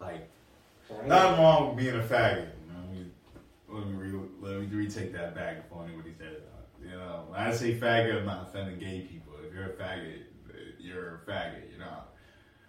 like? 0.00 0.28
Nothing 1.06 1.42
wrong 1.42 1.76
being 1.76 1.94
a 1.94 2.02
faggot. 2.02 2.48
You 2.66 2.72
know, 2.72 3.78
let 3.78 3.86
me 3.86 3.94
re- 3.94 4.28
let 4.40 4.60
me 4.60 4.66
retake 4.76 5.12
that 5.12 5.34
back 5.34 5.68
before 5.68 5.84
anybody 5.84 6.12
said 6.18 6.32
it. 6.32 6.48
You 6.88 6.96
know, 6.96 7.24
when 7.28 7.40
I 7.40 7.52
say 7.52 7.74
faggot, 7.74 8.18
I'm 8.18 8.24
not 8.24 8.48
offending 8.48 8.78
gay 8.78 9.00
people. 9.00 9.34
If 9.46 9.52
you're 9.52 9.64
a 9.64 9.72
faggot, 9.74 10.22
you're 10.78 11.16
a 11.16 11.30
faggot. 11.30 11.70
You're 11.70 11.80
not. 11.80 12.14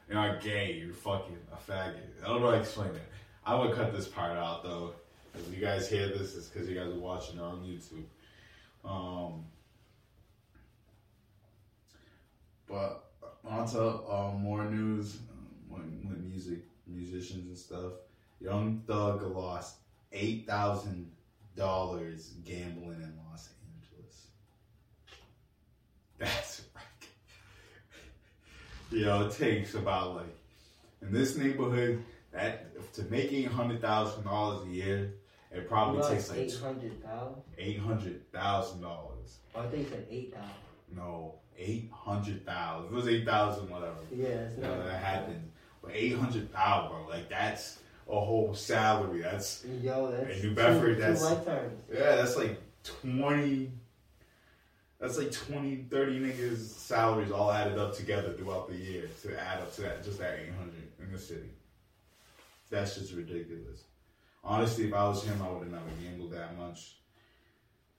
You're 0.07 0.15
not 0.17 0.41
gay. 0.41 0.73
You're 0.73 0.93
fucking 0.93 1.37
a 1.53 1.71
faggot. 1.71 2.23
I 2.23 2.27
don't 2.27 2.41
know 2.41 2.47
how 2.47 2.55
to 2.55 2.59
explain 2.59 2.89
it. 2.89 3.01
I 3.45 3.55
would 3.55 3.73
cut 3.75 3.93
this 3.93 4.07
part 4.07 4.37
out 4.37 4.63
though. 4.63 4.93
If 5.35 5.55
you 5.55 5.61
guys 5.61 5.89
hear 5.89 6.07
this, 6.09 6.35
it's 6.35 6.47
because 6.47 6.67
you 6.67 6.75
guys 6.75 6.91
are 6.91 6.99
watching 6.99 7.37
it 7.37 7.41
on 7.41 7.59
YouTube. 7.59 8.03
Um, 8.83 9.45
but 12.67 13.05
on 13.45 13.67
to 13.69 13.81
uh, 13.81 14.33
more 14.37 14.65
news 14.65 15.19
um, 15.31 16.03
with, 16.09 16.19
music, 16.19 16.59
musicians 16.87 17.47
and 17.47 17.57
stuff. 17.57 17.93
Young 18.41 18.83
Thug 18.85 19.21
lost 19.21 19.77
eight 20.11 20.45
thousand 20.45 21.09
dollars 21.55 22.33
gambling 22.43 23.01
in 23.01 23.13
Los. 23.29 23.49
That's 26.19 26.61
right. 26.75 26.83
You 28.91 29.05
know, 29.05 29.27
it 29.27 29.31
takes 29.33 29.73
about 29.75 30.15
like 30.15 30.35
in 31.01 31.11
this 31.11 31.37
neighborhood 31.37 32.03
that 32.31 32.93
to 32.95 33.03
make 33.03 33.31
eight 33.31 33.47
hundred 33.47 33.81
thousand 33.81 34.23
dollars 34.23 34.65
a 34.67 34.69
year, 34.69 35.13
it 35.51 35.67
probably 35.67 36.01
takes 36.09 36.29
like 36.29 36.39
eight 36.39 36.55
hundred 36.55 37.01
thousand. 37.03 37.41
eight 37.57 37.79
hundred 37.79 38.31
thousand 38.31 38.81
dollars. 38.81 39.37
Oh, 39.55 39.61
I 39.61 39.67
think 39.67 39.91
it's 39.91 40.07
eight 40.11 40.33
thousand. 40.33 40.49
No, 40.95 41.35
eight 41.57 41.89
hundred 41.93 42.45
thousand. 42.45 42.87
It 42.87 42.93
was 42.93 43.07
eight 43.07 43.25
thousand, 43.25 43.69
whatever. 43.69 43.95
Yeah, 44.13 44.27
it's 44.27 44.57
You 44.57 44.63
not. 44.63 44.85
that 44.85 45.01
happened. 45.03 45.51
But 45.81 45.91
eight 45.93 46.15
hundred 46.17 46.51
thousand, 46.51 46.89
bro. 46.91 47.07
Like 47.07 47.29
that's 47.29 47.79
a 48.09 48.19
whole 48.19 48.53
salary. 48.55 49.21
That's 49.21 49.63
Yo, 49.83 50.11
that's 50.11 50.39
In 50.39 50.49
New 50.49 50.55
Bedford, 50.55 50.95
two, 50.95 51.01
that's- 51.01 51.21
lifetimes. 51.23 51.81
yeah, 51.93 52.15
that's 52.15 52.35
like 52.35 52.59
twenty. 52.83 53.71
That's 54.99 55.17
like 55.17 55.31
20, 55.31 55.85
30 55.89 56.19
niggas' 56.19 56.57
salaries 56.57 57.31
all 57.31 57.51
added 57.51 57.77
up 57.77 57.95
together 57.95 58.33
throughout 58.33 58.67
the 58.69 58.75
year 58.75 59.09
to 59.23 59.39
add 59.39 59.59
up 59.61 59.73
to 59.75 59.81
that, 59.81 60.03
just 60.03 60.19
that 60.19 60.39
800 60.39 60.73
in 61.01 61.11
the 61.11 61.19
city. 61.19 61.49
That's 62.69 62.95
just 62.95 63.13
ridiculous. 63.13 63.83
Honestly, 64.43 64.87
if 64.87 64.93
I 64.93 65.07
was 65.07 65.23
him, 65.23 65.41
I 65.41 65.49
would 65.49 65.63
have 65.63 65.71
never 65.71 65.83
gambled 66.03 66.31
that 66.31 66.57
much. 66.57 66.95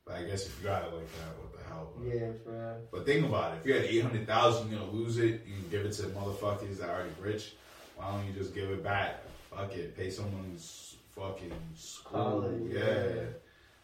But 0.04 0.16
I 0.16 0.24
guess 0.24 0.46
if 0.46 0.58
you 0.60 0.68
got 0.68 0.84
it 0.84 0.94
like 0.94 1.10
that, 1.12 1.38
what 1.38 1.56
the 1.56 1.64
hell? 1.68 1.92
But, 1.96 2.06
Yeah, 2.06 2.32
for 2.44 2.56
uh, 2.56 2.74
but 2.90 3.06
think 3.06 3.24
about 3.26 3.54
it. 3.54 3.58
If 3.60 3.66
you 3.66 3.74
had 3.74 3.84
eight 3.84 4.02
hundred 4.02 4.26
thousand, 4.26 4.70
you're 4.70 4.80
gonna 4.80 4.90
lose 4.92 5.18
it. 5.18 5.46
You 5.46 5.54
give 5.70 5.84
it 5.86 5.92
to 5.92 6.02
motherfuckers 6.04 6.78
that 6.78 6.88
are 6.88 6.96
already 6.96 7.10
rich. 7.20 7.52
Why 7.96 8.10
don't 8.10 8.26
you 8.26 8.32
just 8.32 8.54
give 8.54 8.70
it 8.70 8.82
back? 8.82 9.22
Fuck 9.50 9.74
it. 9.76 9.96
Pay 9.96 10.10
someone's 10.10 10.96
fucking 11.14 11.52
school. 11.76 12.18
College, 12.18 12.72
yeah. 12.72 12.78
yeah. 12.80 13.22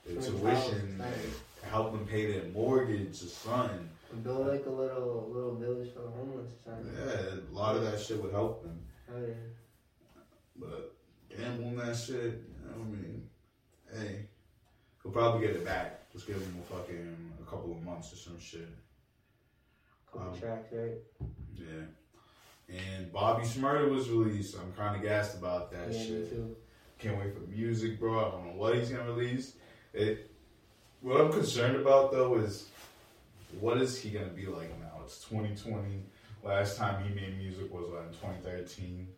Their 0.07 0.23
tuition. 0.23 1.01
and 1.01 1.35
help 1.71 1.93
them 1.93 2.07
pay 2.07 2.33
their 2.33 2.49
mortgage 2.51 3.23
or 3.23 3.27
something. 3.27 3.89
build 4.23 4.47
like 4.49 4.67
a 4.67 4.71
little 4.71 5.31
little 5.33 5.55
village 5.57 5.93
for 5.93 6.01
the 6.03 6.09
homeless 6.11 6.53
or 6.67 6.73
something. 6.73 6.93
Yeah, 6.97 7.41
a 7.51 7.55
lot 7.55 7.77
of 7.77 7.83
that 7.83 8.01
shit 8.01 8.23
would 8.23 8.33
help 8.33 8.63
them. 8.63 8.81
Oh 9.13 9.21
yeah. 9.21 9.35
But 10.59 10.95
gambling 11.29 11.77
that 11.77 11.97
shit, 11.97 12.23
you 12.23 12.65
know 12.65 12.79
what 12.79 12.87
I 12.87 12.91
mean? 12.91 13.29
Hey, 13.95 14.27
he'll 15.03 15.13
probably 15.13 15.47
get 15.47 15.57
it 15.57 15.65
back. 15.65 16.11
Just 16.13 16.27
give 16.27 16.37
him 16.37 16.57
a 16.63 16.75
fucking 16.75 17.33
a 17.41 17.51
couple 17.51 17.73
of 17.73 17.83
months 17.83 18.13
or 18.13 18.17
some 18.17 18.39
shit. 18.41 18.69
Couple 20.11 20.31
Um, 20.33 20.39
tracks, 20.41 20.73
right? 20.73 20.95
Yeah. 21.55 22.75
And 22.75 23.13
Bobby 23.13 23.45
Shmurda 23.45 23.89
was 23.91 24.09
released. 24.09 24.57
I'm 24.59 24.73
kind 24.73 24.97
of 24.97 25.03
gassed 25.03 25.37
about 25.37 25.71
that 25.73 25.93
yeah, 25.93 26.03
shit. 26.05 26.59
Can't 26.99 27.19
wait 27.19 27.35
for 27.35 27.41
music, 27.51 28.01
bro. 28.01 28.19
I 28.27 28.31
don't 28.31 28.47
know 28.47 28.53
what 28.55 28.75
he's 28.77 28.89
gonna 28.91 29.05
release. 29.13 29.55
It. 29.93 30.31
What 31.01 31.21
I'm 31.21 31.33
concerned 31.33 31.77
about 31.77 32.13
though 32.13 32.37
is, 32.39 32.69
what 33.61 33.79
is 33.79 33.97
he 33.99 34.11
gonna 34.11 34.27
be 34.27 34.47
like 34.47 34.71
now? 34.81 35.01
It's 35.05 35.25
2020. 35.25 36.03
Last 36.43 36.77
time 36.77 37.03
he 37.03 37.15
made 37.15 37.37
music 37.39 37.73
was 37.73 37.87
uh, 37.93 38.03
in 38.03 38.13
2013. 38.13 39.09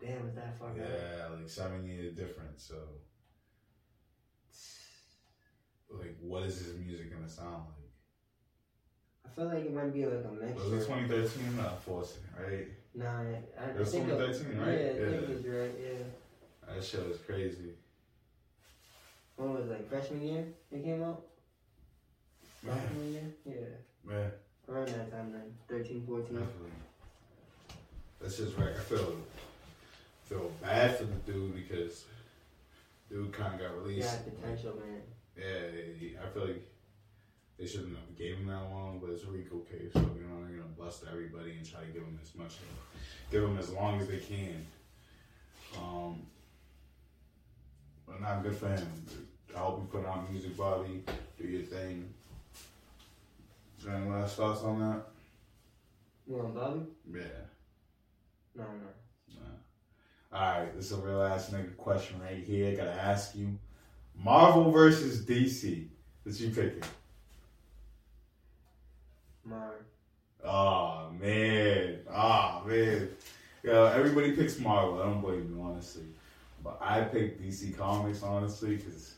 Damn, 0.00 0.26
is 0.28 0.34
that 0.34 0.58
far 0.58 0.70
back? 0.70 0.86
Yeah, 0.88 1.36
like 1.36 1.48
seven 1.48 1.86
years 1.86 2.14
difference. 2.14 2.64
So, 2.68 2.76
like, 5.90 6.16
what 6.20 6.42
is 6.44 6.58
his 6.58 6.74
music 6.76 7.12
gonna 7.12 7.28
sound 7.28 7.64
like? 7.76 7.90
I 9.26 9.28
feel 9.34 9.46
like 9.46 9.64
it 9.64 9.74
might 9.74 9.92
be 9.92 10.04
like 10.04 10.24
a 10.24 10.32
mixture. 10.32 10.70
Was 10.70 10.84
it 10.84 10.86
2013? 10.86 11.58
Uh, 11.58 11.76
Forcing, 11.76 12.22
right? 12.38 12.68
Nah, 12.94 13.20
I, 13.20 13.42
I 13.60 13.70
It 13.70 13.78
was 13.78 13.90
think 13.92 14.06
2013, 14.08 14.58
right? 14.60 14.68
Yeah, 14.68 14.74
I 14.74 14.92
Yeah. 14.92 15.18
think 15.18 15.30
it 15.30 15.36
was 15.36 15.46
right. 15.46 15.74
Yeah. 15.80 16.74
That 16.74 16.84
shit 16.84 17.08
was 17.08 17.18
crazy. 17.18 17.74
When 19.36 19.54
was 19.54 19.66
it, 19.66 19.70
like 19.70 19.88
freshman 19.88 20.22
year? 20.22 20.46
It 20.70 20.84
came 20.84 21.02
out. 21.02 21.22
Man, 22.62 22.76
Sophomore 22.80 23.04
year. 23.04 23.22
Yeah, 23.44 24.12
man, 24.12 24.30
around 24.68 24.88
that 24.88 25.10
time 25.10 25.32
then, 25.32 25.54
13, 25.68 26.04
14. 26.06 26.24
definitely. 26.24 26.70
That's 28.20 28.36
just 28.38 28.56
right. 28.56 28.70
I 28.74 28.80
feel 28.80 29.16
feel 30.24 30.50
bad 30.62 30.96
for 30.96 31.04
the 31.04 31.32
dude 31.32 31.54
because 31.54 32.04
dude 33.10 33.32
kind 33.32 33.54
of 33.54 33.60
got 33.60 33.76
released. 33.76 34.08
Yeah, 34.08 34.32
potential 34.32 34.74
man. 34.76 35.02
Yeah, 35.36 36.22
I 36.22 36.28
feel 36.30 36.46
like 36.46 36.70
they 37.58 37.66
shouldn't 37.66 37.96
have 37.96 38.16
gave 38.16 38.36
him 38.36 38.46
that 38.46 38.70
long, 38.70 38.98
but 39.00 39.10
it's 39.10 39.24
a 39.24 39.26
RICO 39.26 39.58
case, 39.70 39.92
so 39.92 40.00
you 40.00 40.26
know 40.26 40.42
they're 40.46 40.56
gonna 40.56 40.74
bust 40.78 41.04
everybody 41.10 41.52
and 41.52 41.68
try 41.68 41.80
to 41.80 41.86
give 41.86 42.02
him 42.02 42.18
as 42.22 42.34
much, 42.34 42.56
give 43.30 43.42
him 43.42 43.58
as 43.58 43.70
long 43.70 44.00
as 44.00 44.08
they 44.08 44.18
can. 44.18 44.66
Um, 45.76 46.22
but 48.06 48.20
not 48.20 48.40
a 48.40 48.42
good 48.42 48.56
for 48.56 48.68
him. 48.68 48.86
I 49.54 49.58
hope 49.58 49.80
you 49.80 50.00
put 50.00 50.08
out 50.08 50.30
music, 50.30 50.56
Bobby. 50.56 51.04
Do 51.38 51.46
your 51.46 51.62
thing. 51.62 52.12
Is 53.78 53.84
there 53.84 53.94
any 53.94 54.10
last 54.10 54.36
thoughts 54.36 54.62
on 54.62 54.80
that? 54.80 55.02
You 56.26 56.36
want 56.36 56.54
Bobby? 56.54 56.80
Yeah. 57.12 57.22
No, 58.56 58.64
no. 58.64 59.40
Nah. 59.40 60.38
All 60.38 60.60
right, 60.60 60.76
this 60.76 60.86
is 60.86 60.92
a 60.92 61.00
real 61.00 61.22
ass 61.22 61.50
nigga 61.50 61.76
question 61.76 62.20
right 62.20 62.42
here. 62.42 62.72
I 62.72 62.74
Gotta 62.74 62.94
ask 62.94 63.34
you: 63.36 63.58
Marvel 64.16 64.70
versus 64.70 65.22
DC. 65.22 65.86
What 66.22 66.40
you 66.40 66.50
picking? 66.50 66.82
Marvel. 69.44 69.76
Oh 70.42 71.10
man, 71.20 71.98
oh 72.10 72.62
man. 72.66 73.08
Yo, 73.62 73.86
everybody 73.86 74.32
picks 74.32 74.58
Marvel. 74.58 75.00
I 75.00 75.06
don't 75.06 75.20
blame 75.20 75.54
you, 75.54 75.62
honestly. 75.62 76.04
But 76.64 76.78
I 76.80 77.02
pick 77.02 77.38
DC 77.38 77.76
Comics, 77.76 78.22
honestly, 78.22 78.76
because 78.76 79.16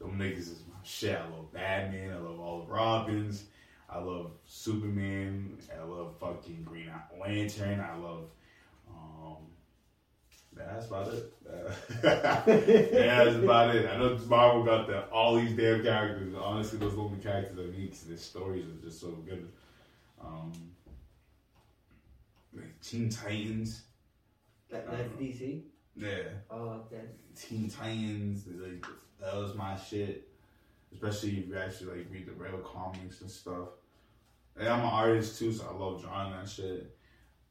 them 0.00 0.18
niggas 0.18 0.38
is 0.38 0.64
my 0.68 0.74
shit. 0.82 1.16
I 1.16 1.22
love 1.22 1.52
Batman. 1.52 2.12
I 2.12 2.16
love 2.16 2.40
all 2.40 2.64
the 2.66 2.72
Robins. 2.72 3.44
I 3.88 4.00
love 4.00 4.32
Superman. 4.44 5.56
I 5.72 5.84
love 5.84 6.16
fucking 6.18 6.64
Green 6.64 6.90
Lantern. 7.18 7.80
I 7.80 7.96
love. 7.96 8.24
Um, 8.88 9.36
that's 10.52 10.88
about 10.88 11.14
it. 11.14 11.32
yeah, 12.02 13.24
that's 13.24 13.36
about 13.36 13.74
it. 13.74 13.88
I 13.88 13.96
know 13.96 14.18
Marvel 14.26 14.64
got 14.64 14.88
the 14.88 15.04
all 15.10 15.36
these 15.36 15.52
damn 15.52 15.84
characters. 15.84 16.34
Honestly, 16.34 16.78
those 16.78 16.98
only 16.98 17.18
characters 17.18 17.56
I 17.56 17.70
need 17.70 17.90
because 17.90 18.02
their 18.02 18.16
stories 18.16 18.64
are 18.64 18.84
just 18.84 19.00
so 19.00 19.10
good. 19.24 19.48
Um, 20.20 20.52
like 22.52 22.80
Teen 22.80 23.08
Titans. 23.08 23.82
That, 24.70 24.90
that's 24.90 25.08
know. 25.10 25.16
DC? 25.20 25.62
Yeah, 25.96 26.22
Oh, 26.50 26.84
okay. 26.86 27.02
Teen 27.34 27.68
Titans. 27.68 28.44
Like 28.46 28.86
that 29.20 29.36
was 29.36 29.54
my 29.54 29.76
shit. 29.76 30.28
Especially 30.92 31.38
if 31.38 31.48
you 31.48 31.56
actually 31.56 31.98
like 31.98 32.06
read 32.10 32.26
the 32.26 32.32
real 32.32 32.58
comics 32.58 33.20
and 33.20 33.30
stuff. 33.30 33.68
And 34.56 34.68
I'm 34.68 34.80
an 34.80 34.86
artist 34.86 35.38
too, 35.38 35.52
so 35.52 35.64
I 35.68 35.78
love 35.78 36.02
drawing 36.02 36.32
that 36.32 36.48
shit. 36.48 36.94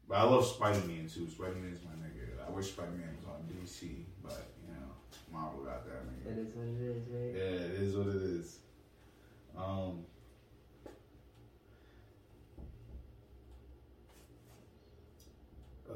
But 0.08 0.18
I 0.18 0.22
love 0.24 0.44
Spider 0.44 0.80
Man 0.86 1.08
too. 1.08 1.28
Spider 1.30 1.54
Man 1.54 1.72
is 1.72 1.80
my 1.84 1.90
nigga. 1.92 2.46
I 2.46 2.50
wish 2.50 2.68
Spider 2.68 2.90
Man 2.90 3.16
was 3.16 3.26
on 3.26 3.46
DC, 3.48 4.04
but 4.22 4.48
you 4.66 4.74
know, 4.74 4.92
Marvel 5.32 5.62
got 5.62 5.84
that 5.86 6.04
nigga. 6.06 6.32
It 6.32 6.38
is 6.38 6.54
what 6.54 6.66
it 6.66 6.80
is, 6.80 7.02
right? 7.08 7.34
Yeah, 7.34 7.66
it 7.66 7.80
is 7.80 7.96
what 7.96 8.08
it 8.08 8.22
is. 8.22 8.58
Um, 9.56 10.04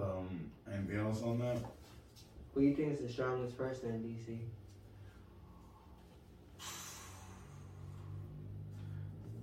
um, 0.00 0.50
anything 0.72 0.98
else 0.98 1.22
on 1.22 1.38
that? 1.40 1.58
Who 2.54 2.60
do 2.60 2.66
you 2.68 2.76
think 2.76 2.92
is 2.92 3.00
the 3.00 3.08
strongest 3.08 3.58
person 3.58 3.90
in 3.90 4.02
DC? 4.02 4.38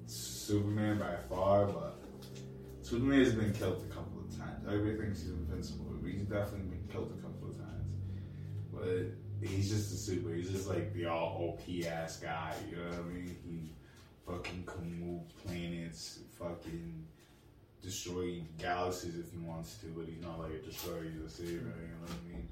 Superman 0.05 0.97
by 0.97 1.15
far, 1.29 1.65
but 1.65 1.97
Superman 2.81 3.19
has 3.19 3.33
been 3.33 3.53
killed 3.53 3.85
a 3.89 3.93
couple 3.93 4.21
of 4.21 4.37
times. 4.37 4.65
Everybody 4.65 4.97
thinks 4.97 5.21
he's 5.21 5.31
invincible, 5.31 5.93
he's 6.05 6.21
definitely 6.21 6.67
been 6.67 6.87
killed 6.89 7.13
a 7.17 7.21
couple 7.21 7.49
of 7.49 7.57
times. 7.57 7.87
But 8.73 9.47
he's 9.47 9.69
just 9.69 9.93
a 9.93 9.97
super. 9.97 10.33
He's 10.33 10.49
just 10.49 10.69
like 10.69 10.93
the 10.93 11.07
all 11.07 11.59
OP 11.59 11.85
ass 11.85 12.17
guy. 12.17 12.55
You 12.69 12.77
know 12.77 12.83
what 12.83 12.99
I 12.99 13.03
mean? 13.03 13.35
He 13.45 13.73
fucking 14.25 14.63
can 14.65 14.99
move 14.99 15.21
planets, 15.45 16.19
fucking 16.39 17.05
destroy 17.81 18.41
galaxies 18.57 19.17
if 19.17 19.31
he 19.31 19.37
wants 19.39 19.75
to, 19.79 19.87
but 19.87 20.05
he's 20.05 20.21
not 20.21 20.39
like 20.39 20.51
a 20.51 20.59
destroyer. 20.59 21.03
You 21.03 21.19
know 21.19 21.25
what 22.01 22.09
I 22.09 22.33
mean? 22.33 22.47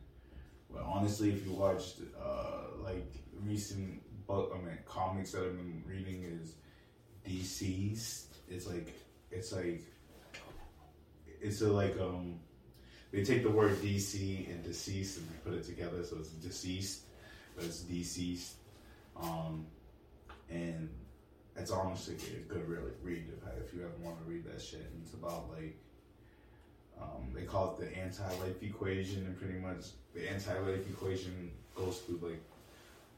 But 0.71 0.84
honestly, 0.84 1.32
if 1.32 1.45
you 1.45 1.53
watched 1.53 1.99
uh, 2.21 2.82
like 2.84 3.12
recent 3.43 4.01
book, 4.27 4.53
I 4.55 4.65
mean 4.65 4.77
comics 4.86 5.32
that 5.32 5.43
I've 5.43 5.58
been 5.58 5.84
reading 5.86 6.23
is 6.23 6.55
DC's. 7.27 8.27
It's 8.47 8.67
like 8.67 8.93
it's 9.32 9.51
like 9.51 9.84
it's 11.41 11.62
a 11.62 11.69
like 11.71 11.99
um 11.99 12.39
they 13.12 13.23
take 13.23 13.43
the 13.43 13.49
word 13.49 13.75
DC 13.82 14.49
and 14.49 14.63
deceased 14.63 15.17
and 15.17 15.27
they 15.29 15.49
put 15.49 15.53
it 15.53 15.65
together 15.65 16.03
so 16.03 16.17
it's 16.17 16.29
deceased, 16.29 17.01
but 17.55 17.65
it's 17.65 17.82
deceased. 17.82 18.55
Um 19.19 19.65
and 20.49 20.89
it's 21.55 21.71
honestly 21.71 22.15
a 22.15 22.53
good 22.53 22.67
really 22.67 22.91
read 23.03 23.25
if, 23.27 23.65
if 23.65 23.73
you 23.73 23.82
ever 23.82 23.91
want 24.01 24.17
to 24.19 24.29
read 24.29 24.45
that 24.45 24.62
shit. 24.62 24.82
And 24.93 25.03
it's 25.03 25.13
about 25.13 25.49
like 25.49 25.77
um, 27.01 27.31
they 27.33 27.43
call 27.43 27.71
it 27.71 27.79
the 27.79 27.97
anti-life 27.97 28.62
equation, 28.62 29.25
and 29.25 29.38
pretty 29.39 29.59
much 29.59 29.88
the 30.13 30.29
anti-life 30.29 30.88
equation 30.89 31.51
goes 31.75 32.00
through 32.00 32.19
like 32.21 32.41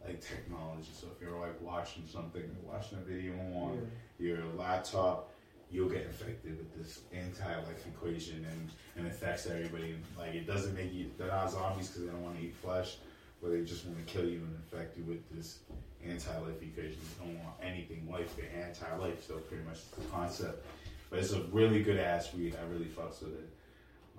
like 0.05 0.19
technology. 0.21 0.89
So 0.93 1.07
if 1.15 1.21
you're 1.21 1.39
like 1.39 1.59
watching 1.61 2.03
something, 2.07 2.43
watching 2.65 2.97
a 2.97 3.01
video 3.01 3.33
on 3.55 3.89
your 4.19 4.39
laptop, 4.57 5.31
you'll 5.71 5.89
get 5.89 6.03
infected 6.03 6.57
with 6.57 6.75
this 6.77 7.01
anti-life 7.13 7.85
equation, 7.87 8.45
and 8.49 8.69
and 8.97 9.07
affects 9.07 9.47
everybody. 9.47 9.95
Like 10.17 10.35
it 10.35 10.47
doesn't 10.47 10.75
make 10.75 10.93
you 10.93 11.11
they're 11.17 11.27
not 11.27 11.51
zombies 11.51 11.87
because 11.87 12.03
they 12.03 12.11
don't 12.11 12.23
want 12.23 12.37
to 12.39 12.43
eat 12.43 12.55
flesh, 12.55 12.97
but 13.41 13.51
they 13.51 13.61
just 13.63 13.85
want 13.85 14.05
to 14.05 14.13
kill 14.13 14.27
you 14.27 14.39
and 14.39 14.55
infect 14.55 14.97
you 14.97 15.03
with 15.03 15.21
this 15.35 15.59
anti-life 16.03 16.61
equation. 16.61 16.97
They 17.19 17.25
don't 17.25 17.43
want 17.43 17.55
anything 17.61 18.07
life, 18.11 18.35
they're 18.35 18.65
anti-life. 18.65 19.25
So 19.27 19.35
pretty 19.35 19.63
much 19.63 19.89
the 19.91 20.01
concept. 20.11 20.65
But 21.09 21.19
it's 21.19 21.33
a 21.33 21.41
really 21.51 21.83
good 21.83 21.97
ass 21.97 22.33
read. 22.33 22.55
I 22.55 22.71
really 22.71 22.85
fucks 22.85 23.21
with 23.21 23.33
it. 23.33 23.49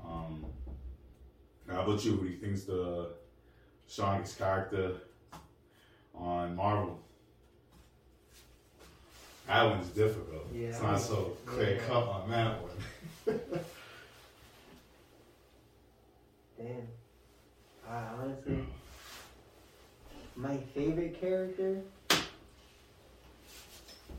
Um, 0.04 0.44
how 1.68 1.82
about 1.82 2.04
you? 2.04 2.12
Who 2.12 2.24
do 2.24 2.32
you 2.32 2.38
think's 2.38 2.64
the 2.64 3.10
strongest 3.86 4.38
character 4.38 4.92
on 6.14 6.56
Marvel? 6.56 7.00
That 9.46 9.64
one's 9.64 9.88
difficult. 9.88 10.46
Yeah, 10.54 10.68
it's 10.68 10.82
not 10.82 11.00
so 11.00 11.36
clear 11.44 11.74
yeah. 11.74 11.82
cut 11.86 12.08
on 12.08 12.30
that 12.30 12.62
one. 12.62 12.70
Damn. 16.58 16.88
Uh, 17.88 18.02
honestly, 18.20 18.64
my 20.36 20.56
favorite 20.74 21.20
character 21.20 21.82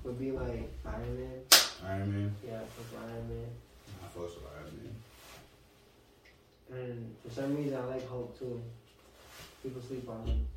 would 0.03 0.19
be 0.19 0.31
like 0.31 0.71
Iron 0.85 1.19
Man. 1.19 1.41
Iron 1.85 2.11
Man. 2.11 2.35
Yeah, 2.45 2.59
for 2.75 2.97
Iron 2.99 3.29
Man. 3.29 3.47
I 4.03 4.19
with 4.19 4.37
Iron 4.55 4.77
Man. 4.83 4.95
And 6.75 7.15
for 7.23 7.29
some 7.33 7.55
reason, 7.55 7.77
I 7.77 7.85
like 7.85 8.07
Hulk 8.09 8.37
too. 8.37 8.61
People 9.61 9.81
sleep 9.81 10.09
on 10.09 10.25
him. 10.25 10.47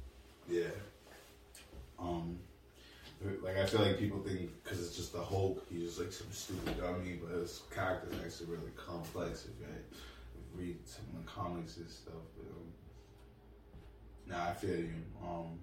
Yeah. 0.49 0.65
Um, 1.99 2.39
like 3.43 3.57
I 3.57 3.67
feel 3.67 3.83
like 3.83 3.99
people 3.99 4.21
think 4.21 4.51
because 4.63 4.81
it's 4.85 4.97
just 4.97 5.13
the 5.13 5.23
Hulk, 5.23 5.65
he's 5.71 5.85
just 5.85 6.01
like 6.01 6.13
some 6.13 6.27
stupid 6.31 6.79
dummy, 6.79 7.19
but 7.23 7.39
his 7.39 7.63
character's 7.75 8.15
actually 8.25 8.57
really 8.57 8.73
complex 8.77 9.45
if 9.45 9.61
you 9.61 9.67
read 10.55 10.77
some 10.85 11.05
of 11.13 11.25
the 11.25 11.31
comics 11.31 11.77
and 11.77 11.89
stuff. 11.89 12.15
But, 12.37 12.47
um, 14.35 14.39
nah, 14.39 14.51
I 14.51 14.55
feel 14.55 14.77
you. 14.77 14.93
Um, 15.23 15.59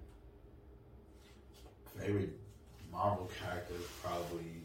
favorite 1.98 2.38
Marvel 2.90 3.30
character 3.40 3.74
probably 4.02 4.62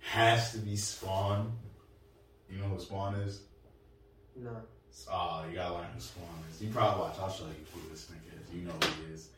has 0.00 0.52
to 0.52 0.58
be 0.58 0.76
Spawn. 0.76 1.52
You 2.50 2.58
know 2.58 2.68
who 2.68 2.80
Spawn 2.80 3.14
is? 3.16 3.40
No. 4.36 4.50
Oh, 5.10 5.44
you 5.48 5.54
gotta 5.56 5.74
learn 5.74 5.86
who 5.94 6.00
Spawn 6.00 6.24
is. 6.50 6.62
You 6.62 6.70
probably 6.70 7.02
watch. 7.02 7.16
I'll 7.20 7.30
show 7.30 7.44
you 7.44 7.64
who 7.72 7.88
this 7.90 8.06
nigga 8.10 8.42
is. 8.42 8.54
You 8.54 8.66
know 8.66 8.72
who 8.72 9.06
he 9.06 9.14
is. 9.14 9.28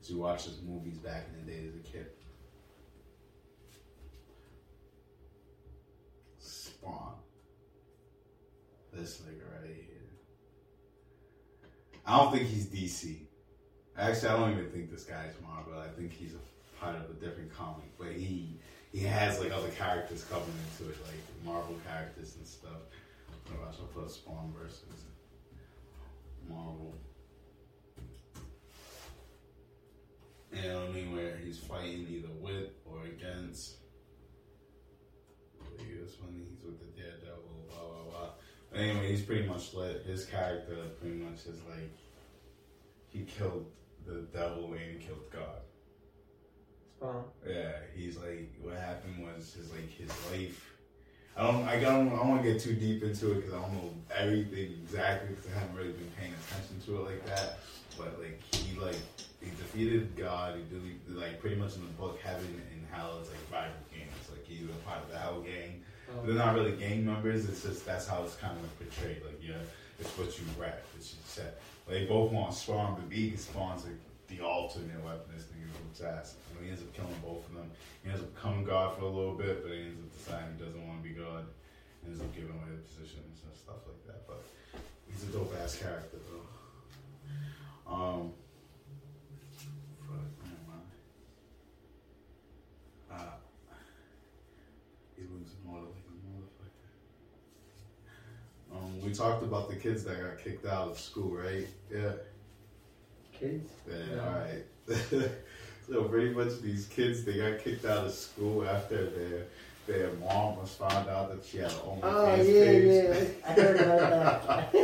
So 0.00 0.14
you 0.14 0.20
watch 0.20 0.44
his 0.44 0.60
movies 0.62 0.98
back 0.98 1.26
in 1.28 1.46
the 1.46 1.52
day 1.52 1.66
as 1.66 1.74
a 1.74 1.78
kid. 1.78 2.06
Spawn. 6.38 7.14
This 8.92 9.22
nigga 9.22 9.60
right 9.60 9.74
here. 9.74 9.84
I 12.06 12.18
don't 12.18 12.32
think 12.32 12.48
he's 12.48 12.66
DC. 12.66 13.16
Actually, 13.98 14.28
I 14.28 14.36
don't 14.36 14.52
even 14.52 14.70
think 14.70 14.90
this 14.90 15.04
guy's 15.04 15.34
Marvel. 15.42 15.78
I 15.78 15.88
think 15.88 16.12
he's 16.12 16.34
a 16.34 16.80
part 16.80 16.96
of 16.96 17.10
a 17.10 17.14
different 17.14 17.52
comic. 17.52 17.86
But 17.98 18.12
he 18.12 18.58
he 18.92 19.00
has 19.00 19.40
like 19.40 19.52
other 19.52 19.70
characters 19.70 20.24
coming 20.24 20.46
into 20.70 20.90
it, 20.90 20.96
like 21.04 21.44
Marvel 21.44 21.76
characters 21.86 22.36
and 22.36 22.46
stuff. 22.46 22.80
Else? 23.64 23.76
I'll 23.80 23.86
put 23.86 24.10
Spawn 24.10 24.52
versus 24.58 24.82
Marvel. 26.48 26.94
And 30.52 30.60
I 30.60 30.72
don't 30.72 30.94
mean 30.94 31.14
where 31.14 31.36
he's 31.36 31.58
fighting 31.58 32.06
either 32.10 32.32
with 32.40 32.70
or 32.84 33.04
against. 33.04 33.76
He 35.78 36.00
was 36.00 36.14
funny, 36.14 36.44
he's 36.50 36.64
with 36.64 36.80
the 36.80 37.00
Daredevil, 37.00 37.66
blah 37.68 37.78
blah 37.78 38.10
blah. 38.10 38.30
But 38.70 38.80
anyway, 38.80 39.10
he's 39.10 39.22
pretty 39.22 39.46
much 39.46 39.74
lit. 39.74 40.04
His 40.04 40.24
character 40.24 40.76
pretty 41.00 41.16
much 41.16 41.46
is 41.46 41.60
like 41.68 41.96
he 43.08 43.24
killed 43.24 43.66
the 44.06 44.26
devil 44.32 44.72
and 44.74 45.00
killed 45.00 45.30
God. 45.32 45.60
Spawn. 46.96 47.24
Yeah, 47.46 47.72
he's 47.94 48.16
like 48.16 48.52
what 48.60 48.76
happened 48.76 49.24
was 49.24 49.54
his 49.54 49.70
like 49.70 49.90
his 49.90 50.10
life. 50.32 50.77
I 51.38 51.42
don't 51.42 51.68
I 51.68 51.78
don't 51.78 52.08
I 52.12 52.16
don't 52.16 52.28
want 52.28 52.42
to 52.42 52.52
get 52.52 52.60
too 52.60 52.74
deep 52.74 53.02
into 53.04 53.30
it 53.30 53.34
because 53.36 53.54
I 53.54 53.60
don't 53.60 53.72
know 53.74 53.90
everything 54.16 54.74
exactly 54.82 55.28
because 55.28 55.46
I 55.52 55.60
haven't 55.60 55.76
really 55.76 55.92
been 55.92 56.10
paying 56.18 56.32
attention 56.34 56.80
to 56.86 57.00
it 57.00 57.04
like 57.14 57.26
that. 57.26 57.60
But 57.96 58.18
like 58.18 58.42
he 58.54 58.78
like 58.78 58.98
he 59.40 59.50
defeated 59.50 60.16
God. 60.16 60.56
He 60.56 60.62
did 60.74 61.16
like 61.16 61.40
pretty 61.40 61.54
much 61.54 61.76
in 61.76 61.82
the 61.82 61.92
book 61.92 62.18
Heaven 62.20 62.60
and 62.72 62.86
Hell 62.90 63.20
is 63.22 63.28
like 63.28 63.38
rival 63.52 63.78
gangs. 63.94 64.28
Like 64.30 64.44
he 64.44 64.64
was 64.64 64.74
a 64.74 64.78
part 64.80 65.02
of 65.04 65.10
the 65.10 65.18
Hell 65.18 65.40
gang. 65.42 65.84
Oh, 66.10 66.26
They're 66.26 66.34
not 66.34 66.54
really 66.56 66.72
gang 66.72 67.06
members. 67.06 67.48
It's 67.48 67.62
just 67.62 67.86
that's 67.86 68.08
how 68.08 68.24
it's 68.24 68.34
kind 68.34 68.56
of 68.56 68.62
like 68.62 68.90
portrayed. 68.90 69.22
Like 69.24 69.40
yeah, 69.40 69.62
it's 70.00 70.10
what 70.18 70.36
you 70.38 70.44
rap. 70.58 70.82
It's 70.96 71.14
what 71.14 71.18
you 71.18 71.24
said. 71.24 71.52
They 71.86 72.04
both 72.06 72.32
want 72.32 72.52
Spawn, 72.52 73.00
but 73.00 73.14
he 73.14 73.36
Spawn's 73.36 73.84
like 73.84 73.94
the 74.28 74.40
alternate 74.44 75.02
weapon. 75.04 75.32
This 75.34 75.44
nigga 75.46 75.68
whoop's 75.82 76.00
ass. 76.02 76.34
And 76.56 76.64
he 76.64 76.70
ends 76.70 76.82
up 76.82 76.92
killing 76.94 77.16
both 77.24 77.46
of 77.48 77.54
them. 77.54 77.70
He 78.04 78.10
ends 78.10 78.22
up 78.22 78.34
becoming 78.34 78.64
God 78.64 78.96
for 78.96 79.04
a 79.04 79.08
little 79.08 79.34
bit, 79.34 79.62
but 79.62 79.72
he 79.72 79.80
ends 79.80 80.00
up 80.00 80.12
deciding 80.16 80.56
he 80.58 80.64
doesn't 80.64 80.86
want 80.86 81.02
to 81.02 81.08
be 81.08 81.14
God. 81.14 81.46
He 82.02 82.10
ends 82.10 82.20
up 82.20 82.34
giving 82.34 82.50
away 82.50 82.76
the 82.76 82.82
positions 82.84 83.40
and 83.42 83.54
stuff 83.56 83.80
like 83.88 84.06
that. 84.06 84.26
But 84.26 84.44
he's 85.10 85.24
a 85.24 85.32
dope 85.32 85.54
ass 85.62 85.76
character 85.78 86.18
though. 86.28 86.46
Um. 87.92 88.32
Uh, 93.10 93.16
he's 95.16 95.24
losing 95.30 95.56
order 95.66 95.86
like 95.86 96.04
a 96.04 96.12
motherfucker. 96.28 96.76
Um, 98.76 99.00
we 99.00 99.14
talked 99.14 99.42
about 99.42 99.70
the 99.70 99.76
kids 99.76 100.04
that 100.04 100.20
got 100.20 100.38
kicked 100.44 100.66
out 100.66 100.88
of 100.88 100.98
school, 100.98 101.30
right? 101.30 101.66
Yeah. 101.90 102.12
Kids. 103.40 103.70
Yeah, 103.88 103.94
Yeah. 104.14 104.24
all 104.24 104.34
right. 104.40 104.64
so 105.88 106.04
pretty 106.04 106.30
much 106.34 106.60
these 106.60 106.86
kids 106.86 107.24
they 107.24 107.36
got 107.38 107.58
kicked 107.62 107.84
out 107.84 108.06
of 108.06 108.12
school 108.12 108.66
after 108.68 109.10
their 109.10 109.44
their 109.86 110.12
mom 110.14 110.56
was 110.58 110.74
found 110.74 111.08
out 111.08 111.30
that 111.30 111.44
she 111.44 111.58
had 111.58 111.70
an 111.70 111.78
oh, 111.84 111.98
OnlyFans 112.02 112.02
Oh 112.02 112.34
yeah, 112.36 112.64
page. 112.64 113.04
yeah. 113.44 113.48
I 113.48 113.52
heard 113.52 113.80
about 113.80 114.46
that. 114.46 114.74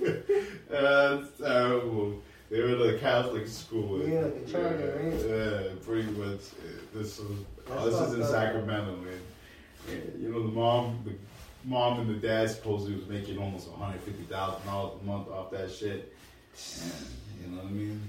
That's 0.70 1.38
terrible. 1.38 2.22
They 2.50 2.60
were 2.60 2.88
in 2.90 2.94
a 2.94 2.98
Catholic 2.98 3.46
school. 3.48 4.02
and- 4.02 4.12
Yeah, 4.12 4.20
like 4.20 4.36
a 4.46 4.50
charter, 4.52 5.00
yeah, 5.02 5.36
right? 5.38 5.62
Yeah, 5.64 5.72
pretty 5.84 6.10
much. 6.10 6.40
This 6.94 7.18
was 7.18 7.38
oh, 7.70 7.90
this 7.90 8.08
is 8.12 8.14
in. 8.20 8.26
Sacramento, 8.26 8.96
man. 8.96 9.20
You 10.20 10.28
know 10.30 10.42
the 10.42 10.52
mom, 10.52 10.98
the 11.04 11.12
mom 11.68 12.00
and 12.00 12.10
the 12.10 12.26
dad 12.26 12.50
supposedly 12.50 12.96
was 12.96 13.06
making 13.06 13.38
almost 13.38 13.68
one 13.70 13.80
hundred 13.80 14.00
fifty 14.02 14.24
thousand 14.24 14.64
dollars 14.66 15.00
a 15.00 15.04
month 15.04 15.28
off 15.28 15.50
that 15.52 15.70
shit. 15.70 16.14
And 16.82 16.92
you 17.40 17.48
know 17.50 17.62
what 17.62 17.66
I 17.66 17.70
mean? 17.70 18.00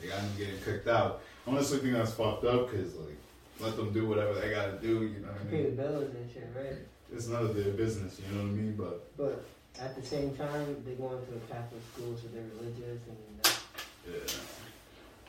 They 0.00 0.08
got 0.08 0.20
them 0.20 0.30
getting 0.36 0.60
kicked 0.64 0.88
out. 0.88 1.20
I 1.46 1.50
honestly 1.50 1.78
think 1.78 1.94
that's 1.94 2.12
fucked 2.12 2.44
up 2.44 2.70
because 2.70 2.94
like 2.96 3.16
let 3.60 3.76
them 3.76 3.92
do 3.92 4.06
whatever 4.06 4.34
they 4.34 4.50
gotta 4.50 4.78
do. 4.78 5.02
You 5.02 5.20
know 5.20 5.28
what 5.28 5.40
I 5.40 5.44
mean? 5.44 5.50
Pay 5.50 5.70
the 5.70 5.82
bills 5.82 6.14
and 6.14 6.30
shit, 6.32 6.50
right? 6.54 6.76
It's 7.12 7.28
none 7.28 7.44
of 7.44 7.54
their 7.54 7.72
business. 7.72 8.20
You 8.20 8.36
know 8.36 8.42
what 8.42 8.50
I 8.50 8.52
mean? 8.52 8.76
But 8.76 9.16
But 9.16 9.44
at 9.80 9.94
the 9.96 10.02
same 10.02 10.34
time, 10.36 10.82
they 10.84 10.92
going 10.92 11.18
to 11.18 11.34
a 11.34 11.54
Catholic 11.54 11.82
school, 11.94 12.16
so 12.16 12.28
they're 12.32 12.42
religious, 12.58 13.00
and 13.08 13.16
that's, 13.42 13.60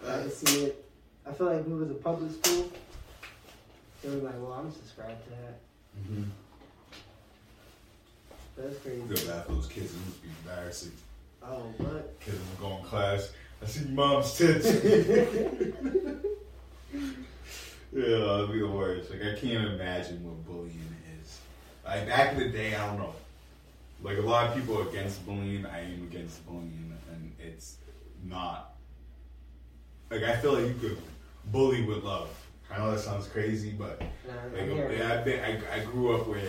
yeah. 0.04 0.26
I 0.26 0.30
see 0.30 0.66
it. 0.66 0.86
I 1.26 1.32
feel 1.34 1.48
like 1.48 1.60
if 1.60 1.68
it 1.68 1.70
was 1.70 1.92
a 1.92 1.96
public 1.96 2.32
school, 2.32 2.72
they 4.04 4.10
were 4.10 4.22
like, 4.22 4.36
"Well, 4.40 4.54
I'm 4.54 4.72
subscribed 4.72 5.24
to 5.26 5.30
that." 5.32 5.60
Mm-hmm. 6.00 6.24
That's 8.58 8.80
crazy. 8.80 9.02
Go 9.02 9.32
bad 9.32 9.46
for 9.46 9.54
those 9.54 9.68
kids. 9.68 9.94
It 9.94 10.00
must 10.06 10.22
be 10.24 10.30
embarrassing. 10.44 10.92
Oh, 11.50 11.74
what? 11.78 12.20
Kids 12.20 12.38
will 12.60 12.70
go 12.70 12.78
in 12.78 12.84
class. 12.84 13.32
I 13.62 13.66
see 13.66 13.86
mom's 13.90 14.34
tits. 14.38 14.66
yeah, 14.76 14.82
it'd 17.94 18.52
be 18.52 18.60
the 18.60 18.68
worst. 18.68 19.12
Like 19.12 19.22
I 19.22 19.36
can't 19.40 19.66
imagine 19.74 20.24
what 20.26 20.46
bullying 20.46 20.96
is. 21.22 21.40
Like 21.86 22.08
back 22.08 22.34
in 22.34 22.40
the 22.40 22.50
day, 22.50 22.76
I 22.76 22.86
don't 22.86 22.98
know. 23.00 23.14
Like 24.04 24.18
a 24.18 24.22
lot 24.22 24.50
of 24.50 24.56
people 24.56 24.78
are 24.80 24.90
against 24.90 25.26
bullying. 25.26 25.66
I 25.66 25.86
am 25.86 26.04
against 26.04 26.46
bullying, 26.46 26.94
and 27.12 27.32
it's 27.40 27.78
not. 28.26 28.76
Like 30.12 30.24
I 30.24 30.36
feel 30.38 30.54
like 30.54 30.68
you 30.68 30.76
could 30.80 30.98
bully 31.46 31.84
with 31.84 32.04
love. 32.04 32.30
I 32.70 32.78
know 32.80 32.92
that 32.92 33.00
sounds 33.00 33.28
crazy, 33.28 33.72
but 33.72 34.02
like, 34.54 34.64
I'm 34.64 34.92
yeah, 34.92 35.14
I, 35.14 35.24
think 35.24 35.42
I, 35.42 35.78
I 35.78 35.86
grew 35.86 36.14
up 36.14 36.28
where 36.28 36.42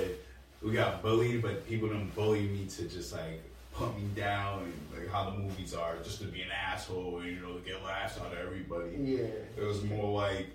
we 0.60 0.72
got 0.72 1.00
bullied, 1.00 1.42
but 1.42 1.66
people 1.68 1.88
didn't 1.88 2.12
bully 2.16 2.42
me 2.48 2.66
to 2.66 2.88
just 2.88 3.12
like 3.12 3.40
put 3.78 3.96
me 3.96 4.02
down 4.16 4.64
and 4.64 4.74
like 4.98 5.08
how 5.10 5.30
the 5.30 5.36
movies 5.38 5.72
are, 5.72 5.96
just 6.02 6.20
to 6.20 6.26
be 6.26 6.42
an 6.42 6.50
asshole 6.50 7.20
and 7.20 7.30
you 7.30 7.40
know 7.40 7.54
to 7.54 7.60
get 7.60 7.82
laughs 7.84 8.18
out 8.18 8.32
of 8.32 8.38
everybody. 8.38 8.96
Yeah. 8.98 9.28
It 9.56 9.64
was 9.64 9.84
more 9.84 10.12
like 10.20 10.48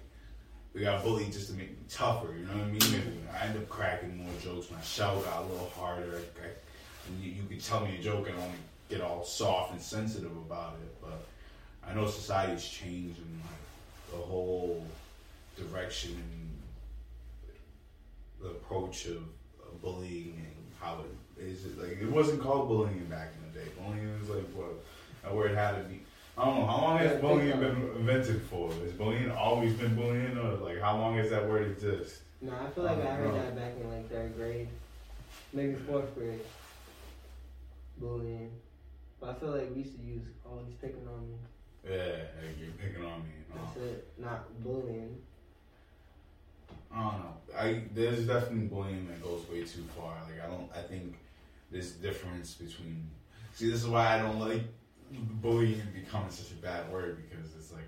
we 0.74 0.82
got 0.82 1.04
bullied 1.04 1.32
just 1.32 1.48
to 1.48 1.54
make 1.54 1.70
me 1.70 1.78
tougher. 1.90 2.36
You 2.38 2.46
know 2.46 2.54
what 2.54 2.64
I 2.64 2.72
mean? 2.72 2.96
And 2.96 3.28
I 3.34 3.46
end 3.46 3.58
up 3.58 3.70
cracking 3.70 4.18
more 4.18 4.34
jokes. 4.42 4.70
My 4.70 4.82
shell 4.82 5.22
got 5.22 5.44
a 5.44 5.46
little 5.46 5.72
harder. 5.76 6.22
I, 6.42 6.48
you, 7.22 7.32
you 7.32 7.44
could 7.48 7.64
tell 7.64 7.86
me 7.86 7.98
a 7.98 8.02
joke 8.02 8.28
and 8.28 8.38
I 8.38 8.42
only 8.44 8.58
get 8.90 9.02
all 9.02 9.24
soft 9.24 9.72
and 9.72 9.82
sensitive 9.82 10.36
about 10.36 10.76
it. 10.84 11.02
But 11.02 11.26
I 11.88 11.94
know 11.94 12.08
society's 12.08 12.66
changed 12.66 13.20
and 13.20 13.42
like 13.42 14.12
the 14.12 14.18
whole 14.18 14.86
direction 15.58 16.12
and 16.12 16.50
the 18.42 18.50
approach 18.50 19.06
of, 19.06 19.18
of 19.18 19.82
bullying 19.82 20.36
and 20.36 20.56
how 20.82 21.00
it 21.00 21.33
is. 21.40 21.66
Like 21.78 22.02
it 22.02 22.10
wasn't 22.10 22.42
called 22.42 22.68
bullying 22.68 23.06
back 23.06 23.30
in 23.38 23.52
the 23.52 23.60
day. 23.60 23.72
Bullying 23.80 24.20
was 24.20 24.30
like 24.30 24.46
what 24.54 24.84
a 25.26 25.36
word 25.36 25.56
had 25.56 25.76
to 25.78 25.84
be. 25.84 26.02
I 26.38 26.46
don't 26.46 26.60
know 26.62 26.66
how 26.66 26.82
long 26.82 26.98
has 26.98 27.22
bullying 27.22 27.60
been 27.60 27.90
invented 27.98 28.42
for. 28.44 28.70
Has 28.84 28.92
bullying 28.94 29.30
always 29.32 29.74
been 29.74 29.96
bullying, 29.96 30.38
or 30.38 30.56
like 30.58 30.80
how 30.82 30.98
long 30.98 31.16
has 31.18 31.30
that 31.30 31.48
word 31.48 31.70
exist? 31.72 32.22
No, 32.42 32.52
I 32.52 32.70
feel 32.72 32.84
like 32.84 32.98
I 33.00 33.16
heard 33.16 33.28
Oh, 33.28 33.32
no. 33.32 33.38
that 33.38 33.56
back 33.56 33.74
in 33.80 33.90
like 33.90 34.10
third 34.10 34.36
grade, 34.36 34.68
maybe 35.54 35.76
fourth 35.76 36.14
grade. 36.16 36.42
Bullying, 37.98 38.52
but 39.22 39.30
I 39.30 39.34
feel 39.36 39.52
like 39.52 39.70
we 39.74 39.84
used 39.84 39.96
to 39.98 40.04
use, 40.04 40.24
"Oh, 40.46 40.60
he's 40.66 40.76
picking 40.76 41.08
on 41.08 41.30
me." 41.30 41.36
Yeah, 41.86 42.24
like 42.42 42.60
you're 42.60 42.72
picking 42.72 43.06
on 43.06 43.20
me. 43.22 43.30
know? 43.54 43.62
That's 43.64 43.78
it, 43.78 44.08
not 44.18 44.64
bullying. 44.64 45.22
I 46.92 47.02
don't 47.04 47.20
know. 47.20 47.34
I 47.58 47.84
there's 47.94 48.26
definitely 48.26 48.68
bullying 48.68 49.08
that 49.08 49.22
goes 49.24 49.48
way 49.50 49.64
too 49.64 49.84
far. 49.96 50.16
Like 50.28 50.44
I 50.44 50.48
don't. 50.50 50.70
I 50.76 50.82
think 50.82 51.16
there's 51.74 51.92
difference 51.92 52.54
between. 52.54 53.10
See, 53.54 53.70
this 53.70 53.82
is 53.82 53.88
why 53.88 54.16
I 54.16 54.20
don't 54.22 54.40
like 54.40 54.62
bullying 55.12 55.82
becoming 55.94 56.30
such 56.32 56.52
a 56.52 56.56
bad 56.62 56.92
word 56.92 57.18
because 57.30 57.54
it's 57.56 57.72
like 57.72 57.82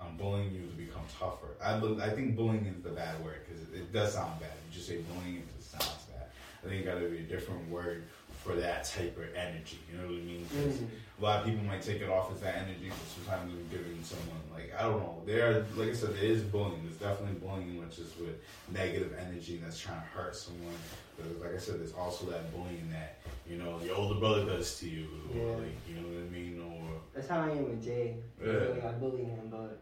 I'm 0.00 0.16
bullying 0.16 0.52
you 0.54 0.62
to 0.62 0.74
become 0.76 1.02
tougher. 1.18 1.48
I 1.62 1.78
look, 1.78 2.00
I 2.00 2.10
think 2.10 2.36
bullying 2.36 2.66
is 2.66 2.82
the 2.82 2.90
bad 2.90 3.22
word 3.24 3.40
because 3.46 3.62
it, 3.62 3.68
it 3.74 3.92
does 3.92 4.14
sound 4.14 4.40
bad. 4.40 4.50
You 4.68 4.74
just 4.74 4.86
say 4.88 4.98
bullying, 5.14 5.36
it 5.36 5.56
just 5.58 5.70
sounds 5.72 6.04
bad. 6.10 6.26
I 6.64 6.68
think 6.68 6.82
it 6.82 6.84
got 6.86 6.98
to 7.00 7.08
be 7.08 7.18
a 7.18 7.22
different 7.22 7.68
word 7.70 8.04
for 8.42 8.56
that 8.56 8.84
type 8.84 9.16
of 9.16 9.34
energy. 9.36 9.78
You 9.90 9.98
know 9.98 10.04
what 10.08 10.14
I 10.18 10.24
mean? 10.24 10.46
Mhm. 10.52 10.86
a 11.20 11.22
lot 11.22 11.40
of 11.40 11.46
people 11.46 11.62
might 11.64 11.82
take 11.82 12.00
it 12.02 12.08
off 12.08 12.32
as 12.34 12.40
that 12.40 12.56
energy, 12.56 12.88
but 12.88 13.08
sometimes 13.14 13.52
we're 13.54 13.78
giving 13.78 14.02
someone 14.02 14.40
like 14.52 14.72
I 14.76 14.82
don't 14.82 14.98
know. 14.98 15.22
There, 15.24 15.64
like 15.76 15.90
I 15.90 15.92
said, 15.94 16.14
there 16.16 16.24
is 16.24 16.42
bullying. 16.42 16.82
There's 16.84 16.96
definitely 16.96 17.38
bullying, 17.38 17.78
which 17.80 17.98
is 18.00 18.12
with 18.18 18.40
negative 18.72 19.14
energy 19.20 19.60
that's 19.62 19.78
trying 19.78 20.00
to 20.00 20.06
hurt 20.08 20.34
someone. 20.34 20.74
But 21.22 21.46
like 21.46 21.54
I 21.54 21.58
said, 21.58 21.80
there's 21.80 21.92
also 21.94 22.26
that 22.26 22.52
bullying 22.52 22.88
that 22.90 23.18
you 23.48 23.58
know 23.58 23.78
your 23.84 23.96
older 23.96 24.18
brother 24.18 24.44
does 24.46 24.78
to 24.80 24.88
you, 24.88 25.06
Yeah. 25.34 25.42
or 25.42 25.56
like 25.58 25.88
you 25.88 25.94
know 25.96 26.08
what 26.08 26.26
I 26.26 26.30
mean, 26.30 26.60
or 26.60 27.00
That's 27.14 27.28
how 27.28 27.40
I 27.42 27.50
am 27.50 27.64
with 27.70 27.82
Jay. 27.84 28.16
Yeah. 28.42 28.52
Like, 28.52 28.84
I 28.84 28.92
bully 28.92 29.24
him, 29.24 29.48
but 29.50 29.78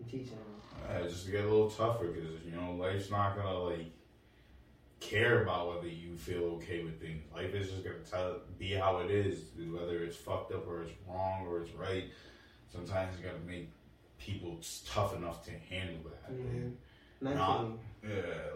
I'm 0.00 0.06
teaching 0.06 0.36
him. 0.38 0.88
uh, 0.88 1.02
just 1.08 1.26
to 1.26 1.30
get 1.30 1.44
a 1.44 1.48
little 1.48 1.70
tougher 1.70 2.06
because 2.08 2.42
you 2.44 2.52
know 2.52 2.72
life's 2.72 3.10
not 3.10 3.36
gonna 3.36 3.58
like 3.58 3.86
care 5.00 5.42
about 5.42 5.74
whether 5.74 5.88
you 5.88 6.16
feel 6.16 6.44
okay 6.56 6.84
with 6.84 7.00
things. 7.00 7.22
Life 7.34 7.52
is 7.54 7.70
just 7.70 7.84
gonna 7.84 7.96
tell 8.08 8.36
be 8.58 8.72
how 8.72 8.98
it 8.98 9.10
is, 9.10 9.40
whether 9.70 10.02
it's 10.04 10.16
fucked 10.16 10.52
up 10.52 10.66
or 10.68 10.82
it's 10.82 10.92
wrong 11.08 11.46
or 11.46 11.62
it's 11.62 11.72
right. 11.72 12.04
Sometimes 12.72 13.18
you 13.18 13.24
gotta 13.26 13.38
make 13.46 13.68
people 14.18 14.58
tough 14.88 15.14
enough 15.16 15.44
to 15.44 15.50
handle 15.68 15.98
that. 16.04 16.32
Mhm. 16.32 16.38
And, 16.64 16.76
Mentally. 17.20 17.72
yeah, 18.04 18.08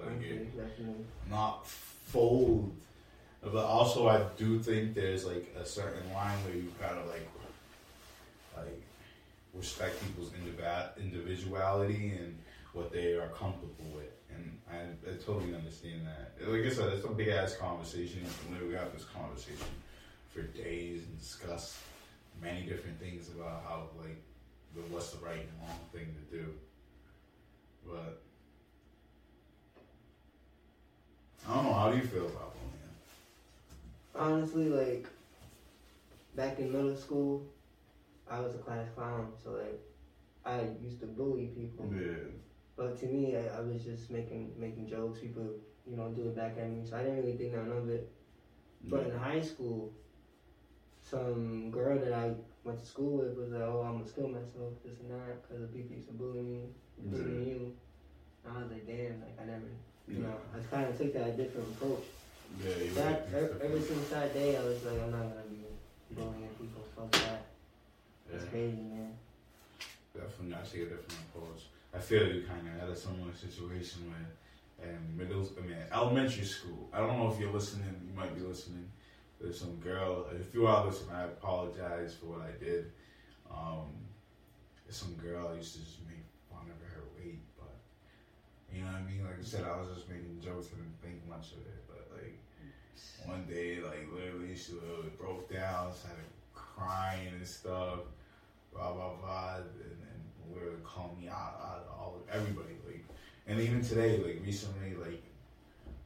like 0.05 0.23
it, 0.23 0.57
definitely. 0.57 1.05
not 1.29 1.67
fold. 2.07 2.75
But 3.43 3.65
also, 3.65 4.09
I 4.09 4.25
do 4.37 4.59
think 4.59 4.95
there's 4.95 5.25
like 5.25 5.55
a 5.61 5.65
certain 5.65 6.13
line 6.13 6.39
where 6.45 6.57
you 6.57 6.73
gotta 6.81 7.05
like, 7.07 7.29
like 8.57 8.83
respect 9.55 10.01
people's 10.05 10.31
individu- 10.31 10.99
individuality 10.99 12.15
and 12.19 12.37
what 12.73 12.93
they 12.93 13.13
are 13.15 13.29
comfortable 13.29 13.91
with. 13.95 14.13
And 14.35 14.59
I, 14.71 15.11
I 15.11 15.15
totally 15.25 15.55
understand 15.55 16.03
that. 16.07 16.51
Like 16.51 16.65
I 16.67 16.71
said, 16.71 16.93
it's 16.93 17.05
a 17.05 17.09
big 17.09 17.29
ass 17.29 17.57
conversation. 17.57 18.27
We 18.51 18.75
have 18.75 18.93
this 18.93 19.05
conversation 19.05 19.67
for 20.33 20.43
days 20.43 21.05
and 21.05 21.19
discuss 21.19 21.79
many 22.43 22.63
different 22.67 22.99
things 23.01 23.29
about 23.29 23.63
how 23.67 23.85
like 23.99 24.21
what's 24.91 25.11
the 25.11 25.25
right 25.25 25.39
and 25.39 25.61
wrong 25.63 25.79
thing 25.93 26.15
to 26.15 26.37
do. 26.37 26.47
But 27.87 28.23
I 31.49 31.55
don't 31.55 31.65
know. 31.65 31.73
How 31.75 31.91
do 31.91 31.97
you 31.97 32.03
feel 32.03 32.27
about 32.27 32.53
bullying? 32.55 32.95
Honestly, 34.15 34.69
like 34.69 35.07
back 36.35 36.59
in 36.59 36.73
middle 36.73 36.97
school, 36.97 37.43
I 38.29 38.41
was 38.41 38.55
a 38.55 38.59
class 38.59 38.89
clown, 38.95 39.33
so 39.43 39.51
like 39.53 39.81
I 40.45 40.69
used 40.83 41.01
to 41.01 41.07
bully 41.07 41.47
people. 41.55 41.93
Yeah. 41.93 42.31
But 42.77 42.99
to 43.01 43.07
me, 43.07 43.37
I, 43.37 43.59
I 43.59 43.61
was 43.61 43.85
just 43.85 44.11
making 44.11 44.53
making 44.59 44.89
jokes. 44.89 45.21
People, 45.21 45.49
you 45.87 45.97
know, 45.97 46.09
do 46.09 46.23
it 46.23 46.37
back 46.37 46.57
at 46.59 46.69
me, 46.69 46.85
so 46.89 46.97
I 46.97 47.03
didn't 47.03 47.19
really 47.19 47.37
think 47.37 47.55
none 47.55 47.71
of 47.71 47.89
it. 47.89 48.11
But 48.85 49.07
in 49.07 49.17
high 49.17 49.41
school, 49.41 49.93
some 51.03 51.71
girl 51.71 51.99
that 51.99 52.13
I 52.13 52.33
went 52.65 52.81
to 52.81 52.87
school 52.87 53.19
with 53.19 53.37
was 53.37 53.51
like, 53.53 53.63
"Oh, 53.63 53.83
I'm 53.87 53.99
gonna 53.99 54.11
kill 54.11 54.29
myself, 54.29 54.75
this 54.85 54.99
and 55.01 55.11
that, 55.11 55.43
because 55.43 55.63
the 55.63 55.69
people 55.69 55.95
used 55.95 56.09
to 56.09 56.15
bully 56.15 56.43
me, 56.43 56.61
bullying 56.99 57.47
you." 57.49 57.77
And 58.45 58.57
I 58.57 58.63
was 58.63 58.71
like, 58.71 58.87
"Damn!" 58.87 59.21
Like 59.21 59.39
I 59.41 59.45
never, 59.47 59.71
you 60.09 60.19
know, 60.21 60.35
I 60.55 60.75
kind 60.75 60.89
of 60.89 60.99
took 60.99 61.13
that 61.15 61.37
different 61.37 61.69
approach. 61.69 62.05
Yeah, 62.63 62.77
you're 62.85 62.95
That 62.95 63.29
right. 63.33 63.43
ever, 63.43 63.61
ever 63.65 63.81
since 63.81 64.09
that 64.11 64.33
day, 64.33 64.57
I 64.57 64.63
was 64.65 64.85
like, 64.85 65.03
I'm 65.03 65.11
not 65.11 65.23
gonna 65.23 65.43
be 65.51 65.65
bullying 66.15 66.49
people. 66.59 66.83
Fuck 66.97 67.11
that. 67.13 67.47
Yeah. 68.33 68.39
crazy, 68.51 68.77
man. 68.77 69.13
Definitely, 70.15 70.55
I 70.55 70.63
take 70.65 70.83
a 70.83 70.95
different 70.95 71.21
approach. 71.35 71.63
I 71.95 71.99
feel 71.99 72.27
you 72.27 72.45
kind 72.47 72.67
of 72.67 72.81
had 72.81 72.89
a 72.89 72.97
similar 72.97 73.35
situation 73.35 74.11
where 74.11 74.89
in 74.89 75.17
middle, 75.17 75.49
I 75.59 75.67
mean, 75.67 75.77
elementary 75.93 76.45
school. 76.45 76.89
I 76.93 76.99
don't 76.99 77.19
know 77.19 77.33
if 77.33 77.41
you're 77.41 77.53
listening. 77.53 77.95
You 78.07 78.15
might 78.15 78.35
be 78.35 78.43
listening. 78.43 78.91
There's 79.41 79.59
some 79.59 79.77
girl. 79.77 80.27
If 80.39 80.55
you 80.55 80.67
are 80.67 80.87
listening, 80.87 81.15
I 81.15 81.25
apologize 81.25 82.15
for 82.15 82.27
what 82.27 82.41
I 82.43 82.53
did. 82.63 82.93
Um, 83.51 83.89
some 84.89 85.15
girl 85.15 85.49
I 85.53 85.57
used 85.57 85.75
to 85.75 85.81
just 85.81 85.99
make 86.07 86.25
fun 86.51 86.63
of 86.71 86.81
her 86.93 87.03
weight, 87.19 87.41
but 87.59 87.75
you 88.77 88.85
know 88.85 88.93
what 88.93 89.01
I 89.01 89.11
mean. 89.11 89.25
Like 89.25 89.41
I 89.41 89.45
said, 89.45 89.65
I 89.65 89.77
was 89.81 89.89
just 89.97 90.09
making 90.09 90.41
jokes 90.45 90.69
and 90.73 90.85
think 91.03 91.27
much 91.29 91.53
of 91.53 91.65
it. 91.65 91.81
But 91.89 92.05
like 92.13 92.37
one 93.25 93.45
day, 93.49 93.81
like 93.81 94.07
literally, 94.13 94.55
she 94.55 94.75
uh, 94.75 95.09
broke 95.19 95.51
down, 95.51 95.95
started 95.95 96.29
crying 96.55 97.33
and 97.35 97.47
stuff 97.47 98.01
blah 98.77 98.93
blah 98.93 99.13
blah, 99.21 99.57
and, 99.57 99.65
then 99.81 100.55
literally 100.55 100.77
call 100.85 101.17
me 101.21 101.29
out, 101.29 101.59
out 101.61 101.87
of 101.89 101.99
all 101.99 102.23
everybody. 102.31 102.77
Like, 102.87 103.05
and 103.47 103.61
even 103.61 103.83
today, 103.83 104.19
like 104.19 104.41
recently, 104.45 104.95
like 104.95 105.23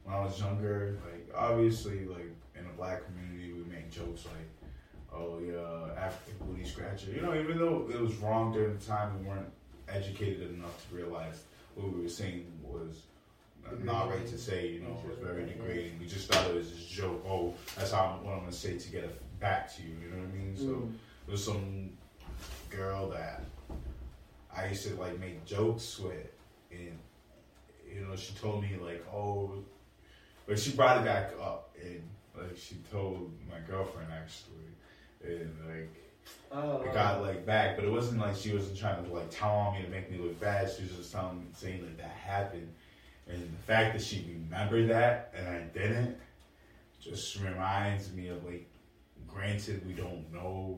when 0.03 0.15
I 0.15 0.23
was 0.23 0.39
younger, 0.39 0.97
like 1.05 1.29
obviously, 1.35 2.05
like 2.05 2.31
in 2.55 2.65
the 2.65 2.73
black 2.77 3.03
community, 3.05 3.53
we 3.53 3.63
make 3.71 3.91
jokes 3.91 4.25
like, 4.25 4.71
"Oh 5.13 5.39
yeah, 5.39 6.01
African 6.01 6.47
booty 6.47 6.67
scratcher." 6.67 7.11
You 7.11 7.21
know, 7.21 7.35
even 7.35 7.57
though 7.57 7.87
it 7.91 7.99
was 7.99 8.15
wrong 8.17 8.53
during 8.53 8.77
the 8.77 8.85
time, 8.85 9.19
we 9.19 9.27
weren't 9.27 9.51
educated 9.89 10.53
enough 10.53 10.87
to 10.89 10.95
realize 10.95 11.43
what 11.75 11.93
we 11.93 12.01
were 12.03 12.09
saying 12.09 12.45
was 12.63 13.03
not 13.83 14.09
right 14.09 14.25
to 14.27 14.37
say. 14.37 14.67
You 14.69 14.81
know, 14.81 14.97
it 15.03 15.09
was 15.09 15.17
very 15.19 15.45
degrading. 15.45 15.99
We 15.99 16.05
just 16.07 16.31
thought 16.31 16.47
it 16.49 16.55
was 16.55 16.69
just 16.69 16.91
a 16.91 16.93
joke. 16.93 17.25
Oh, 17.27 17.53
that's 17.77 17.91
how 17.91 18.19
what 18.23 18.33
I'm 18.33 18.39
gonna 18.41 18.51
say 18.51 18.77
to 18.77 18.89
get 18.89 19.03
it 19.05 19.39
back 19.39 19.73
to 19.75 19.81
you. 19.83 19.89
You 20.03 20.09
know 20.11 20.17
what 20.23 20.29
I 20.33 20.37
mean? 20.37 20.57
So 20.57 20.63
Mm. 20.65 20.93
there's 21.27 21.43
some 21.43 21.89
girl 22.69 23.09
that 23.09 23.43
I 24.55 24.67
used 24.67 24.87
to 24.87 24.95
like 24.95 25.19
make 25.19 25.45
jokes 25.45 25.99
with, 25.99 26.31
and 26.71 26.97
you 27.89 28.01
know 28.01 28.15
she 28.15 28.33
told 28.33 28.61
me 28.61 28.77
like, 28.81 29.05
oh, 29.13 29.63
but 30.45 30.59
she 30.59 30.71
brought 30.71 30.97
it 30.97 31.05
back 31.05 31.31
up, 31.41 31.75
and 31.81 32.01
like 32.35 32.57
she 32.57 32.75
told 32.91 33.31
my 33.49 33.59
girlfriend 33.69 34.11
actually, 34.11 34.67
and 35.23 35.55
like 35.67 35.93
Oh, 36.51 36.81
it 36.81 36.93
got 36.93 37.21
like 37.21 37.45
back, 37.45 37.75
but 37.77 37.85
it 37.85 37.91
wasn't 37.91 38.19
like 38.19 38.35
she 38.35 38.53
wasn't 38.53 38.77
trying 38.77 39.03
to 39.05 39.13
like 39.13 39.29
tell 39.29 39.51
on 39.51 39.73
me 39.75 39.83
to 39.83 39.89
make 39.89 40.11
me 40.11 40.17
look 40.17 40.39
bad. 40.39 40.69
She 40.69 40.83
was 40.83 40.91
just 40.91 41.11
telling 41.11 41.39
me 41.39 41.45
saying 41.53 41.81
like 41.81 41.97
that 41.97 42.09
happened, 42.09 42.73
and 43.27 43.41
the 43.41 43.63
fact 43.63 43.93
that 43.93 44.03
she 44.03 44.25
remembered 44.27 44.89
that 44.89 45.33
and 45.35 45.47
I 45.47 45.59
didn't, 45.73 46.17
just 46.99 47.39
reminds 47.39 48.11
me 48.11 48.27
of 48.27 48.43
like, 48.43 48.67
granted 49.27 49.85
we 49.87 49.93
don't 49.93 50.31
know, 50.33 50.77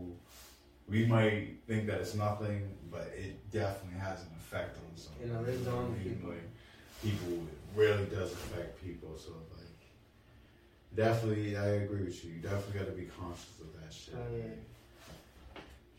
we 0.87 1.05
might 1.05 1.57
think 1.67 1.87
that 1.87 2.01
it's 2.01 2.13
nothing, 2.13 2.69
but 2.91 3.11
it 3.17 3.49
definitely 3.51 3.99
has 3.99 4.21
an 4.21 4.27
effect 4.39 4.77
on 4.77 4.95
someone. 4.95 5.27
You 5.27 5.33
know, 5.33 5.71
I 5.71 5.75
on 5.75 5.95
people. 5.95 6.29
Like, 6.29 6.49
people 7.01 7.47
it 7.47 7.57
really 7.75 8.05
does 8.05 8.31
affect 8.31 8.81
people. 8.81 9.17
So 9.17 9.31
like, 9.55 9.65
definitely 10.95 11.57
I 11.57 11.65
agree 11.65 12.03
with 12.03 12.23
you. 12.23 12.33
You 12.33 12.41
definitely 12.41 12.79
got 12.79 12.85
to 12.85 12.93
be 12.93 13.09
conscious 13.19 13.59
of 13.59 13.81
that 13.81 13.93
shit. 13.93 14.15
Oh, 14.15 14.35
yeah. 14.37 14.43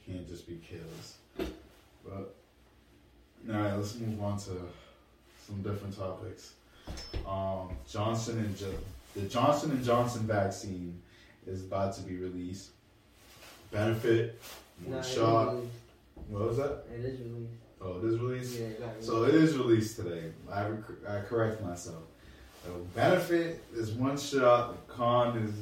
Can't 0.06 0.28
just 0.28 0.46
be 0.46 0.56
careless. 0.68 1.16
But 2.04 2.34
all 3.50 3.60
right, 3.60 3.74
let's 3.74 3.94
move 3.98 4.22
on 4.22 4.38
to 4.38 4.50
some 5.46 5.62
different 5.62 5.96
topics. 5.96 6.52
Um, 7.26 7.70
Johnson 7.90 8.38
and 8.38 8.56
jo- 8.56 8.74
the 9.16 9.22
Johnson 9.22 9.70
and 9.72 9.84
Johnson 9.84 10.22
vaccine 10.26 11.00
is 11.46 11.62
about 11.62 11.94
to 11.96 12.02
be 12.02 12.16
released. 12.16 12.70
Benefit, 13.70 14.40
one 14.84 15.02
shot. 15.02 15.54
What 16.28 16.48
was 16.48 16.56
that? 16.58 16.84
It 16.94 17.04
is 17.04 17.20
released. 17.20 17.52
Oh, 17.80 17.98
it 17.98 18.04
is 18.04 18.18
released. 18.20 18.58
Yeah, 18.60 18.66
it. 18.66 19.04
So 19.04 19.24
it 19.24 19.34
is 19.34 19.56
released 19.56 19.96
today. 19.96 20.32
I, 20.50 20.66
rec- 20.66 21.08
I 21.08 21.20
correct 21.20 21.62
myself. 21.62 22.02
The 22.64 22.70
benefit 22.94 23.62
is 23.74 23.92
one 23.92 24.16
shot. 24.16 24.86
The 24.86 24.92
con 24.92 25.36
is 25.38 25.54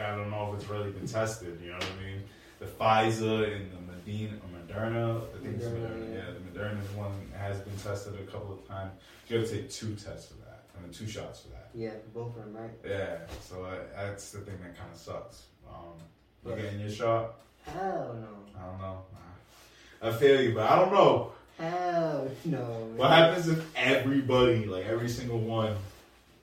I 0.00 0.16
don't 0.16 0.30
know 0.30 0.52
if 0.54 0.60
it's 0.60 0.70
really 0.70 0.90
been 0.90 1.06
tested. 1.06 1.58
You 1.62 1.68
know 1.72 1.76
what 1.76 1.86
I 2.00 2.04
mean? 2.04 2.22
The 2.64 2.70
Pfizer 2.84 3.56
and 3.56 3.70
the 3.72 3.92
Medina, 3.92 4.32
or 4.36 4.58
Moderna. 4.58 5.20
I 5.22 5.42
think 5.42 5.56
it's 5.56 5.64
Moderna, 5.66 5.88
Moderna. 5.88 6.08
yeah. 6.08 6.16
Yeah, 6.16 6.30
the 6.32 6.58
Moderna's 6.58 6.90
one 6.92 7.12
has 7.38 7.58
been 7.60 7.76
tested 7.76 8.14
a 8.14 8.30
couple 8.30 8.54
of 8.54 8.66
times. 8.66 8.92
You 9.28 9.38
got 9.38 9.46
to 9.46 9.52
take 9.54 9.70
two 9.70 9.94
tests 9.94 10.28
for 10.28 10.34
that. 10.44 10.64
I 10.76 10.82
mean, 10.82 10.92
two 10.92 11.06
shots 11.06 11.40
for 11.40 11.48
that. 11.48 11.70
Yeah, 11.74 11.90
both 12.14 12.36
of 12.36 12.44
them, 12.44 12.56
right? 12.56 12.70
Yeah. 12.84 13.18
So 13.48 13.64
uh, 13.64 13.74
that's 13.94 14.30
the 14.32 14.40
thing 14.40 14.56
that 14.62 14.76
kind 14.78 14.90
of 14.92 14.98
sucks. 14.98 15.44
Um, 15.68 15.94
you 16.46 16.56
getting 16.56 16.80
your 16.80 16.90
shot? 16.90 17.34
Hell 17.64 18.16
no. 18.20 18.60
I 18.60 18.66
don't 18.66 18.80
know. 18.80 19.02
I 20.02 20.12
feel 20.12 20.40
you, 20.40 20.54
but 20.54 20.70
I 20.70 20.76
don't 20.76 20.92
know. 20.92 21.32
Hell 21.58 22.28
no. 22.44 22.58
What 22.96 23.10
happens 23.10 23.48
if 23.48 23.64
everybody, 23.76 24.66
like 24.66 24.84
every 24.84 25.08
single 25.08 25.38
one, 25.38 25.76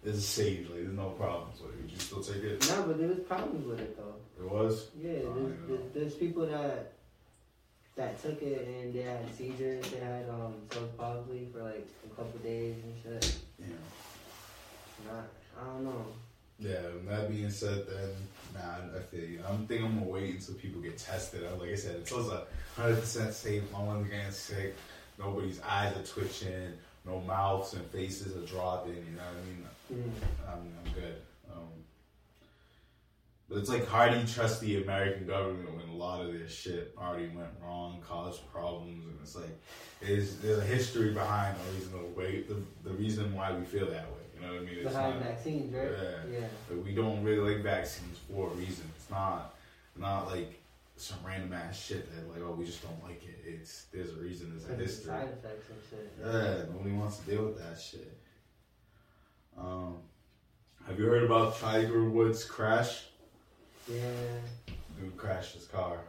is 0.03 0.28
safe? 0.28 0.67
Like 0.69 0.84
there's 0.84 0.95
no 0.97 1.09
problems. 1.09 1.61
Like 1.61 1.72
would 1.80 1.91
you 1.91 1.99
still 1.99 2.24
take 2.24 2.43
it? 2.43 2.67
No, 2.69 2.84
but 2.84 2.97
there 2.97 3.09
was 3.09 3.19
problems 3.19 3.65
with 3.67 3.80
it 3.80 3.97
though. 3.97 4.15
It 4.41 4.51
was. 4.51 4.87
Yeah, 4.99 5.11
there's, 5.11 5.55
there's, 5.67 5.93
there's 5.93 6.13
people 6.15 6.45
that 6.47 6.93
that 7.95 8.21
took 8.21 8.41
it 8.41 8.67
and 8.67 8.93
they 8.93 9.03
had 9.03 9.19
seizures. 9.35 9.87
They 9.89 9.99
had 9.99 10.27
um 10.29 10.55
cerebral 10.71 10.93
palsy 10.97 11.47
for 11.53 11.63
like 11.63 11.87
a 12.05 12.15
couple 12.15 12.39
days 12.39 12.75
and 12.83 13.21
shit. 13.21 13.35
Yeah. 13.59 13.65
Not, 15.11 15.25
I 15.59 15.65
don't 15.65 15.83
know. 15.83 16.05
Yeah, 16.59 16.81
that 17.07 17.29
being 17.29 17.49
said, 17.49 17.85
then 17.87 18.09
nah, 18.53 18.97
I 18.97 19.01
feel 19.01 19.25
you. 19.25 19.39
I'm 19.47 19.65
think 19.67 19.83
I'm 19.83 19.99
gonna 19.99 20.09
wait 20.09 20.35
until 20.35 20.55
people 20.55 20.81
get 20.81 20.97
tested. 20.97 21.43
Like 21.59 21.69
I 21.69 21.75
said, 21.75 21.97
until 21.97 22.19
it's 22.19 22.29
a 22.29 22.45
hundred 22.79 22.99
percent 22.99 23.33
safe, 23.33 23.63
no 23.71 23.81
one's 23.81 24.09
getting 24.09 24.31
sick, 24.31 24.75
nobody's 25.19 25.61
eyes 25.61 25.95
are 25.95 26.03
twitching, 26.03 26.73
no 27.05 27.19
mouths 27.21 27.73
and 27.73 27.85
faces 27.87 28.35
are 28.35 28.45
dropping. 28.45 28.93
You 28.93 29.17
know 29.17 29.23
what 29.23 29.93
I 29.93 29.95
mean? 29.99 30.11
Mm. 30.11 30.51
I'm, 30.51 30.59
I'm 30.85 30.93
good. 30.93 31.15
But 33.51 33.59
it's 33.59 33.69
like 33.69 33.85
hard 33.85 34.13
to 34.13 34.33
trust 34.33 34.61
the 34.61 34.81
American 34.81 35.27
government 35.27 35.75
when 35.75 35.89
a 35.89 35.93
lot 35.93 36.25
of 36.25 36.31
their 36.31 36.47
shit 36.47 36.95
already 36.97 37.27
went 37.27 37.49
wrong, 37.61 37.99
caused 38.01 38.49
problems, 38.49 39.05
and 39.05 39.17
it's 39.21 39.35
like 39.35 39.49
there's, 39.99 40.37
there's 40.37 40.59
a 40.59 40.63
history 40.63 41.11
behind 41.11 41.57
the 41.57 41.73
reason 41.73 41.91
the 41.91 42.17
way 42.17 42.43
the, 42.43 42.55
the 42.87 42.95
reason 42.95 43.35
why 43.35 43.51
we 43.51 43.65
feel 43.65 43.87
that 43.87 44.05
way. 44.05 44.19
You 44.35 44.47
know 44.47 44.53
what 44.53 44.61
I 44.61 44.65
mean? 44.65 44.75
It's 44.77 44.93
Behind 44.93 45.15
not- 45.19 45.23
vaccines, 45.27 45.73
right? 45.75 45.91
Yeah. 45.91 46.39
Yeah. 46.39 46.47
but 46.69 46.77
we 46.77 46.95
don't 46.95 47.21
really 47.25 47.53
like 47.55 47.61
vaccines 47.61 48.19
for 48.31 48.47
a 48.47 48.51
reason. 48.51 48.85
It's 48.97 49.09
not 49.09 49.53
not 49.97 50.27
like 50.31 50.61
some 50.95 51.17
random 51.27 51.51
ass 51.51 51.77
shit 51.77 52.09
that 52.15 52.31
like 52.31 52.41
oh 52.41 52.53
we 52.57 52.63
just 52.65 52.81
don't 52.81 53.03
like 53.03 53.21
it. 53.25 53.37
It's 53.45 53.87
there's 53.93 54.11
a 54.11 54.15
reason. 54.15 54.51
There's 54.51 54.69
a 54.79 54.81
history. 54.81 55.07
Side 55.07 55.27
effects 55.27 55.67
and 55.69 55.79
shit. 55.89 56.13
Yeah, 56.21 56.73
nobody 56.73 56.95
wants 56.95 57.17
to 57.17 57.29
deal 57.29 57.43
with 57.47 57.57
that 57.59 57.77
shit. 57.77 58.17
Um, 59.57 59.97
have 60.87 60.97
you 60.97 61.05
heard 61.05 61.23
about 61.23 61.59
Tiger 61.59 62.09
Woods' 62.09 62.45
crash? 62.45 63.07
Yeah. 63.88 64.03
Dude 64.99 65.17
crashed 65.17 65.55
his 65.55 65.65
car. 65.65 65.99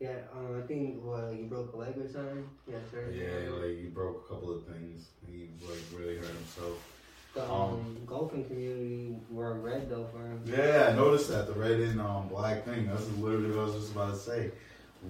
Yeah, 0.00 0.16
um, 0.34 0.60
I 0.62 0.66
think 0.66 1.02
what 1.02 1.24
like, 1.24 1.38
he 1.38 1.44
broke 1.44 1.72
a 1.72 1.76
leg 1.76 1.96
or 1.96 2.08
something. 2.08 2.48
Yeah, 2.68 2.78
sure. 2.90 3.10
Yeah, 3.10 3.50
like 3.52 3.78
he 3.78 3.86
broke 3.86 4.24
a 4.24 4.28
couple 4.28 4.54
of 4.54 4.66
things. 4.66 5.08
He 5.26 5.50
like 5.66 5.78
really 5.96 6.16
hurt 6.16 6.26
himself. 6.26 6.90
The 7.34 7.50
um, 7.50 7.96
golfing 8.06 8.44
community 8.44 9.16
were 9.30 9.54
red 9.54 9.88
though 9.88 10.06
for 10.12 10.18
him. 10.18 10.42
Yeah, 10.44 10.90
I 10.90 10.96
noticed 10.96 11.28
that 11.30 11.46
the 11.46 11.52
red 11.52 11.80
and 11.80 12.00
um, 12.00 12.28
black 12.28 12.64
thing. 12.64 12.86
That's 12.86 13.08
literally 13.18 13.50
what 13.50 13.60
I 13.60 13.64
was 13.64 13.74
just 13.74 13.92
about 13.92 14.14
to 14.14 14.18
say. 14.18 14.50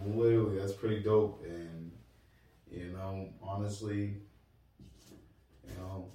Literally, 0.07 0.59
that's 0.59 0.73
pretty 0.73 1.03
dope. 1.03 1.43
And 1.45 1.91
you 2.71 2.93
know, 2.93 3.29
honestly, 3.43 4.17
you 5.67 5.77
know, 5.77 6.11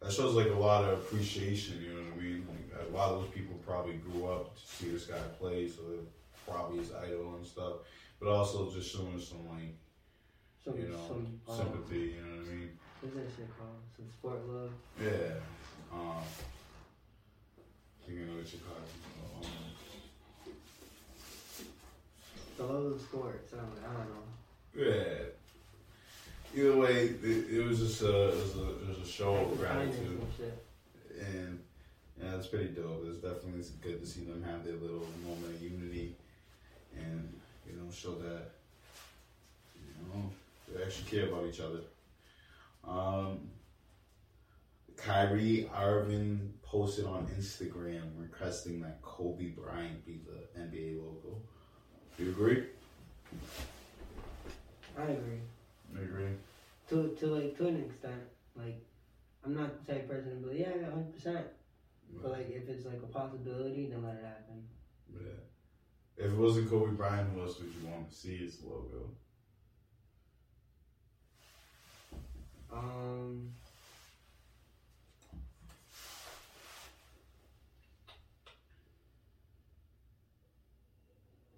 that 0.00 0.12
shows 0.12 0.34
like 0.34 0.48
a 0.48 0.58
lot 0.58 0.84
of 0.84 0.98
appreciation. 0.98 1.82
You 1.82 1.88
know 1.88 2.10
what 2.10 2.18
I 2.18 2.22
mean? 2.22 2.46
Like 2.48 2.63
a 2.80 2.92
lot 2.92 3.12
of 3.12 3.20
those 3.22 3.30
people 3.30 3.56
probably 3.66 3.94
grew 3.94 4.26
up 4.26 4.54
to 4.56 4.60
see 4.66 4.90
this 4.90 5.06
guy 5.06 5.18
play, 5.38 5.68
so 5.68 5.82
they're 5.88 6.06
probably 6.54 6.78
his 6.78 6.92
idol 6.92 7.34
and 7.36 7.46
stuff. 7.46 7.74
But 8.20 8.28
also 8.28 8.70
just 8.72 8.90
showing 8.92 9.20
some 9.20 9.46
like 9.48 9.74
Some, 10.64 10.78
you 10.78 10.88
know 10.88 10.98
some 11.08 11.40
um, 11.48 11.56
sympathy. 11.56 12.14
You 12.16 12.22
know 12.22 12.36
what 12.38 12.46
I 12.46 12.54
mean? 12.54 12.70
What's 13.00 13.16
that 13.16 13.26
shit 13.36 13.48
called? 13.58 13.82
Some 13.96 14.10
sport 14.10 14.48
love. 14.48 14.70
Yeah. 15.02 15.34
Um, 15.92 16.22
thinking 18.06 18.28
of 18.28 18.36
what 18.36 18.52
you 18.52 18.58
call 18.60 18.76
it. 18.76 18.90
Um, 19.44 19.50
The 22.56 22.64
love 22.64 22.92
of 22.92 23.00
sports. 23.00 23.52
I 23.52 23.56
don't, 23.56 23.78
I 23.84 23.92
don't 23.92 24.10
know. 24.14 24.92
Yeah. 24.92 25.14
Either 26.56 26.76
way, 26.76 26.94
it, 27.22 27.50
it 27.50 27.64
was 27.66 27.78
just 27.80 28.00
a 28.02 28.28
it 28.28 28.36
was 28.36 28.56
a, 28.56 28.70
it 28.70 28.88
was 28.88 28.98
a 28.98 29.06
show 29.10 29.34
of 29.34 29.58
gratitude, 29.58 30.22
and 31.20 31.58
yeah, 32.20 32.36
it's 32.36 32.46
pretty 32.46 32.68
dope. 32.68 33.04
It's 33.06 33.18
definitely 33.18 33.64
good 33.82 34.00
to 34.00 34.06
see 34.06 34.24
them 34.24 34.42
have 34.42 34.64
their 34.64 34.74
little 34.74 35.06
moment 35.24 35.54
of 35.54 35.62
unity, 35.62 36.16
and 36.96 37.40
you 37.66 37.72
know, 37.76 37.90
show 37.90 38.12
that 38.12 38.50
you 39.74 39.92
know 40.12 40.30
they 40.68 40.82
actually 40.82 41.10
care 41.10 41.28
about 41.28 41.46
each 41.46 41.60
other. 41.60 41.80
Um, 42.86 43.50
Kyrie 44.96 45.68
Irving 45.74 46.54
posted 46.62 47.04
on 47.04 47.26
Instagram 47.36 48.02
requesting 48.16 48.80
that 48.82 49.02
Kobe 49.02 49.48
Bryant 49.48 50.04
be 50.06 50.20
the 50.24 50.60
NBA 50.60 50.98
logo. 50.98 51.36
Do 52.16 52.24
you 52.24 52.30
agree? 52.30 52.64
I 54.96 55.02
agree. 55.02 55.40
I 55.96 56.00
agree. 56.00 56.28
To 56.90 57.08
to 57.18 57.26
like 57.26 57.56
to 57.58 57.66
an 57.66 57.82
extent. 57.82 58.22
Like 58.54 58.80
I'm 59.44 59.54
not 59.54 59.84
the 59.84 59.92
type 59.92 60.04
of 60.04 60.08
person 60.08 60.42
to 60.42 60.48
be 60.48 60.54
like, 60.54 60.58
yeah, 60.58 60.90
hundred 60.90 61.12
percent. 61.12 61.46
But 62.10 62.30
like 62.30 62.48
if 62.50 62.68
it's 62.68 62.84
like 62.84 63.02
a 63.02 63.06
possibility, 63.06 63.86
then 63.86 64.02
let 64.02 64.14
it 64.14 64.24
happen. 64.24 64.64
Yeah. 65.12 65.40
If 66.16 66.30
it 66.30 66.36
wasn't 66.36 66.68
Kobe 66.68 66.90
Bryant, 66.96 67.28
who 67.28 67.40
else 67.40 67.58
would 67.58 67.72
you 67.72 67.86
want 67.86 68.08
to 68.08 68.14
see 68.14 68.38
the 68.44 68.66
logo? 68.66 69.10
Um 72.70 73.50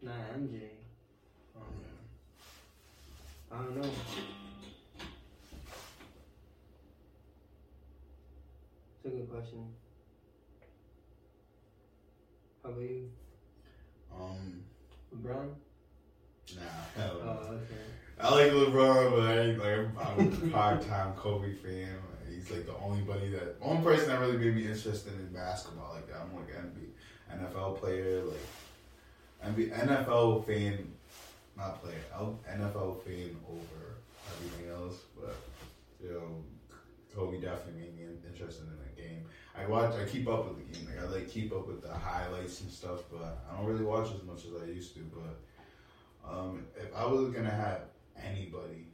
Nah, 0.03 0.13
MJ. 0.35 0.77
I 3.51 3.57
don't 3.57 3.75
know. 3.75 3.89
It's 8.97 9.05
a 9.05 9.09
good 9.09 9.29
question. 9.31 9.86
How 12.67 12.73
about 12.73 12.83
you? 12.83 13.09
Um, 14.13 14.63
LeBron? 15.15 15.51
nah, 16.57 16.63
hell 16.97 17.15
no. 17.19 17.23
Oh, 17.23 17.53
okay. 17.53 17.75
I 18.19 18.31
like 18.33 18.51
LeBron, 18.51 19.11
but 19.13 19.21
I 19.21 19.41
ain't 19.41 19.59
like 19.61 20.05
I'm 20.05 20.51
a 20.51 20.57
hard 20.57 20.83
time 20.83 21.13
Kobe 21.13 21.53
fan. 21.53 21.95
Like, 22.11 22.35
he's 22.35 22.51
like 22.51 22.67
the 22.67 22.75
only 22.79 23.03
buddy 23.03 23.29
that 23.29 23.55
only 23.63 23.85
person 23.85 24.09
that 24.09 24.19
really 24.19 24.37
made 24.37 24.57
me 24.57 24.63
interested 24.63 25.15
in 25.15 25.33
basketball 25.33 25.93
like 25.95 26.09
that. 26.09 26.17
I'm 26.17 26.35
like 26.35 26.49
NBA, 26.49 27.39
NFL 27.39 27.79
player, 27.79 28.23
like 28.23 29.55
NBA, 29.55 29.87
NFL 29.87 30.45
fan, 30.45 30.93
not 31.57 31.81
player, 31.81 32.01
NFL 32.19 33.05
fan 33.05 33.37
over 33.49 33.95
everything 34.35 34.71
else. 34.73 35.03
But 35.17 35.37
you 36.03 36.11
know, 36.11 36.43
Kobe 37.15 37.41
definitely 37.41 37.83
made 37.83 37.97
me 37.97 38.07
interested 38.29 38.65
in 38.65 38.77
the 38.77 39.01
game. 39.01 39.25
I 39.59 39.67
watch, 39.67 39.95
I 39.95 40.05
keep 40.05 40.29
up 40.29 40.49
with 40.49 40.59
the 40.59 40.79
game. 40.79 40.89
Like 40.89 41.05
I 41.05 41.09
like 41.09 41.29
keep 41.29 41.53
up 41.53 41.67
with 41.67 41.83
the 41.83 41.93
highlights 41.93 42.61
and 42.61 42.71
stuff, 42.71 43.01
but 43.11 43.45
I 43.51 43.57
don't 43.57 43.67
really 43.67 43.85
watch 43.85 44.09
as 44.15 44.23
much 44.23 44.45
as 44.45 44.63
I 44.63 44.67
used 44.67 44.95
to. 44.95 45.01
But 45.15 46.31
um, 46.31 46.65
if 46.77 46.95
I 46.95 47.07
was 47.07 47.31
gonna 47.31 47.51
have 47.51 47.83
anybody, 48.23 48.89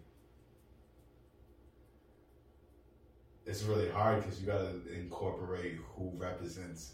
it's 3.45 3.65
really 3.65 3.89
hard 3.89 4.23
because 4.23 4.41
you 4.41 4.47
gotta 4.47 4.75
incorporate 4.95 5.79
who 5.97 6.13
represents 6.17 6.93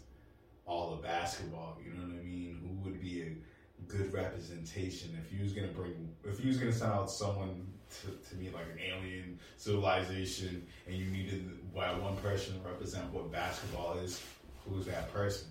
all 0.65 0.93
of 0.93 1.03
basketball. 1.03 1.77
You 1.83 1.93
know 1.93 2.07
what 2.07 2.19
I 2.19 2.23
mean? 2.23 2.59
Who 2.61 2.89
would 2.89 2.99
be 2.99 3.21
a 3.21 3.81
good 3.87 4.11
representation 4.13 5.17
if 5.23 5.31
you 5.31 5.43
was 5.43 5.53
gonna 5.53 5.67
bring, 5.67 6.09
if 6.23 6.39
you 6.41 6.47
was 6.47 6.57
gonna 6.57 6.73
send 6.73 6.91
out 6.91 7.11
someone 7.11 7.67
to, 7.89 8.29
to 8.29 8.35
me 8.35 8.49
like 8.53 8.65
an 8.73 8.79
alien 8.79 9.39
civilization, 9.57 10.65
and 10.87 10.95
you 10.95 11.05
needed 11.05 11.49
that 11.75 12.01
one 12.01 12.17
person 12.17 12.53
to 12.61 12.67
represent 12.67 13.11
what 13.13 13.31
basketball 13.31 13.97
is. 13.97 14.21
Who's 14.67 14.85
that 14.85 15.11
person? 15.13 15.47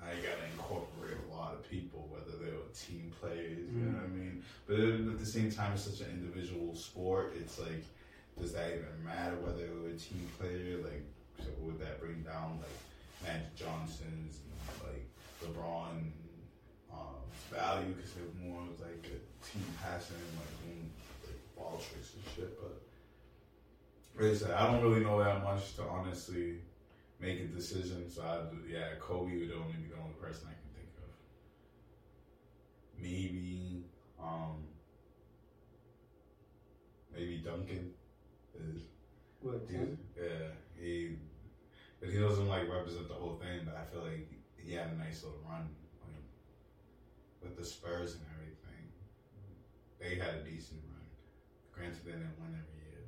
Now 0.00 0.08
you 0.12 0.22
gotta 0.22 0.46
incorporate 0.52 1.16
a 1.28 1.34
lot 1.34 1.54
of 1.54 1.68
people, 1.68 2.08
whether 2.10 2.36
they 2.38 2.52
were 2.52 2.62
team 2.74 3.12
players, 3.20 3.58
you 3.58 3.82
know 3.82 3.98
what 3.98 4.04
I 4.04 4.08
mean? 4.08 4.42
But 4.66 4.78
at 4.78 5.18
the 5.18 5.26
same 5.26 5.50
time, 5.50 5.72
it's 5.72 5.82
such 5.82 6.06
an 6.06 6.12
individual 6.12 6.74
sport. 6.76 7.34
It's 7.36 7.58
like, 7.58 7.82
does 8.38 8.52
that 8.52 8.68
even 8.68 9.04
matter 9.04 9.36
whether 9.36 9.66
they 9.66 9.72
were 9.72 9.88
a 9.88 9.98
team 9.98 10.28
player? 10.38 10.78
Like, 10.78 11.02
so 11.40 11.50
would 11.60 11.80
that 11.80 12.00
bring 12.00 12.22
down 12.22 12.60
like 12.60 12.78
Magic 13.24 13.56
Johnson's 13.56 14.38
and 14.44 14.86
like 14.86 15.06
LeBron 15.42 16.12
um, 16.92 17.18
value 17.50 17.94
because 17.94 18.12
they're 18.12 18.48
more 18.48 18.60
of, 18.62 18.78
like 18.80 19.04
a 19.10 19.18
team 19.44 19.64
passing 19.82 20.16
like 20.36 20.54
tricks 21.64 22.12
and 22.14 22.22
shit? 22.34 22.58
But 22.60 22.80
like 24.16 24.30
I 24.32 24.34
said, 24.34 24.50
I 24.52 24.66
don't 24.70 24.82
really 24.82 25.00
know 25.00 25.18
that 25.18 25.42
much 25.42 25.74
to 25.76 25.82
honestly 25.82 26.60
make 27.18 27.40
a 27.40 27.44
decision. 27.44 28.08
So 28.08 28.22
I, 28.22 28.38
yeah, 28.70 28.94
Kobe 28.98 29.38
would 29.38 29.50
only 29.52 29.74
be 29.74 29.88
the 29.88 29.96
only 29.96 30.14
person 30.20 30.48
I 30.48 30.54
can 30.54 30.70
think 30.74 30.88
of. 30.98 31.10
Maybe, 32.98 33.84
um, 34.18 34.64
maybe 37.14 37.38
Duncan 37.44 37.90
is, 38.54 38.82
What, 39.40 39.66
Tim? 39.68 39.98
yeah, 40.16 40.48
he, 40.78 41.16
but 42.00 42.10
he 42.10 42.18
doesn't 42.18 42.48
like 42.48 42.68
represent 42.70 43.08
the 43.08 43.14
whole 43.14 43.34
thing. 43.34 43.60
But 43.64 43.76
I 43.76 43.84
feel 43.92 44.02
like 44.02 44.28
he 44.56 44.72
had 44.72 44.88
a 44.88 44.96
nice 44.96 45.22
little 45.22 45.38
run 45.48 45.68
like, 46.02 46.22
with 47.42 47.56
the 47.56 47.64
Spurs 47.64 48.14
and 48.14 48.22
everything. 48.34 48.52
They 49.98 50.16
had 50.16 50.34
a 50.34 50.44
decent 50.44 50.80
run. 50.88 50.95
Granted, 51.76 51.98
they 52.04 52.12
didn't 52.12 52.38
win 52.40 52.54
every 52.56 52.82
year, 52.90 53.04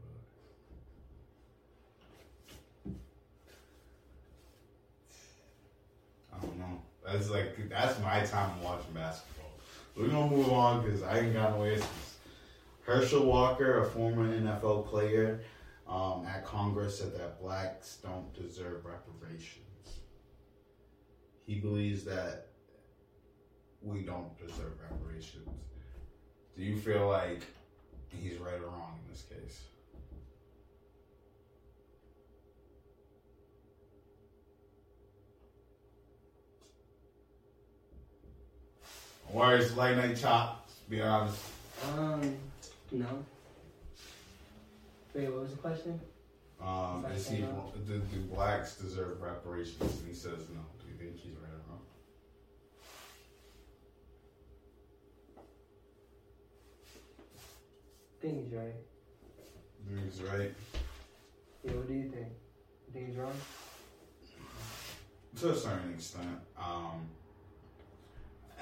but 6.32 6.36
I 6.36 6.40
don't 6.44 6.58
know. 6.58 6.80
That's 7.04 7.30
like 7.30 7.68
that's 7.68 7.98
my 8.00 8.20
time 8.22 8.62
watching 8.62 8.92
basketball. 8.92 9.50
We're 9.96 10.08
gonna 10.08 10.30
move 10.30 10.52
on 10.52 10.82
because 10.84 11.02
I 11.02 11.20
ain't 11.20 11.32
got 11.34 11.56
no 11.56 11.64
answers. 11.64 11.88
Herschel 12.82 13.24
Walker, 13.24 13.80
a 13.80 13.84
former 13.86 14.26
NFL 14.26 14.88
player, 14.88 15.40
um, 15.86 16.24
at 16.26 16.44
Congress 16.44 16.98
said 16.98 17.14
that 17.18 17.40
blacks 17.40 17.96
don't 18.02 18.32
deserve 18.34 18.84
reparations. 18.84 19.64
he 21.46 21.56
believes 21.60 22.04
that 22.04 22.48
we 23.80 24.02
don't 24.02 24.36
deserve 24.38 24.72
reparations. 24.90 25.48
Do 26.56 26.62
you 26.62 26.76
feel 26.78 27.06
like 27.08 27.42
he's 28.10 28.38
right 28.38 28.54
or 28.54 28.66
wrong 28.66 28.98
in 29.04 29.12
this 29.12 29.22
case? 29.22 29.60
Where's 39.30 39.76
late 39.76 39.96
night 39.96 40.16
chop? 40.16 40.68
Be 40.88 41.02
honest. 41.02 41.38
Um, 41.86 42.36
no. 42.90 43.06
Wait, 45.14 45.28
what 45.30 45.42
was 45.42 45.50
the 45.50 45.56
question? 45.58 46.00
Um, 46.60 47.04
is 47.14 47.28
he, 47.28 47.36
do, 47.38 48.02
do 48.12 48.20
blacks 48.32 48.76
deserve 48.76 49.20
reparations? 49.20 49.80
And 49.80 50.08
he 50.08 50.14
says 50.14 50.38
no. 50.52 50.60
Do 50.80 50.88
you 50.90 50.94
think 50.98 51.20
he's 51.20 51.34
right 51.34 51.57
or 58.22 58.28
wrong? 58.28 58.34
I 58.34 58.34
think 58.34 58.44
he's 58.44 58.54
right. 58.54 58.74
Things 59.88 60.22
right? 60.22 60.54
Yeah, 61.64 61.72
what 61.72 61.88
do 61.88 61.94
you 61.94 62.10
think? 62.10 62.28
Things 62.92 63.16
wrong? 63.16 63.32
To 65.40 65.50
a 65.50 65.56
certain 65.56 65.94
extent. 65.94 66.38
Um, 66.58 67.08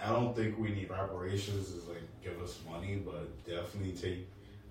I 0.05 0.11
don't 0.13 0.37
think 0.37 0.59
we 0.59 0.71
need 0.71 0.91
reparations 0.91 1.75
as 1.75 1.87
like 1.89 2.03
give 2.23 2.41
us 2.43 2.59
money, 2.71 3.03
but 3.05 3.45
definitely 3.47 3.93
take 3.93 4.29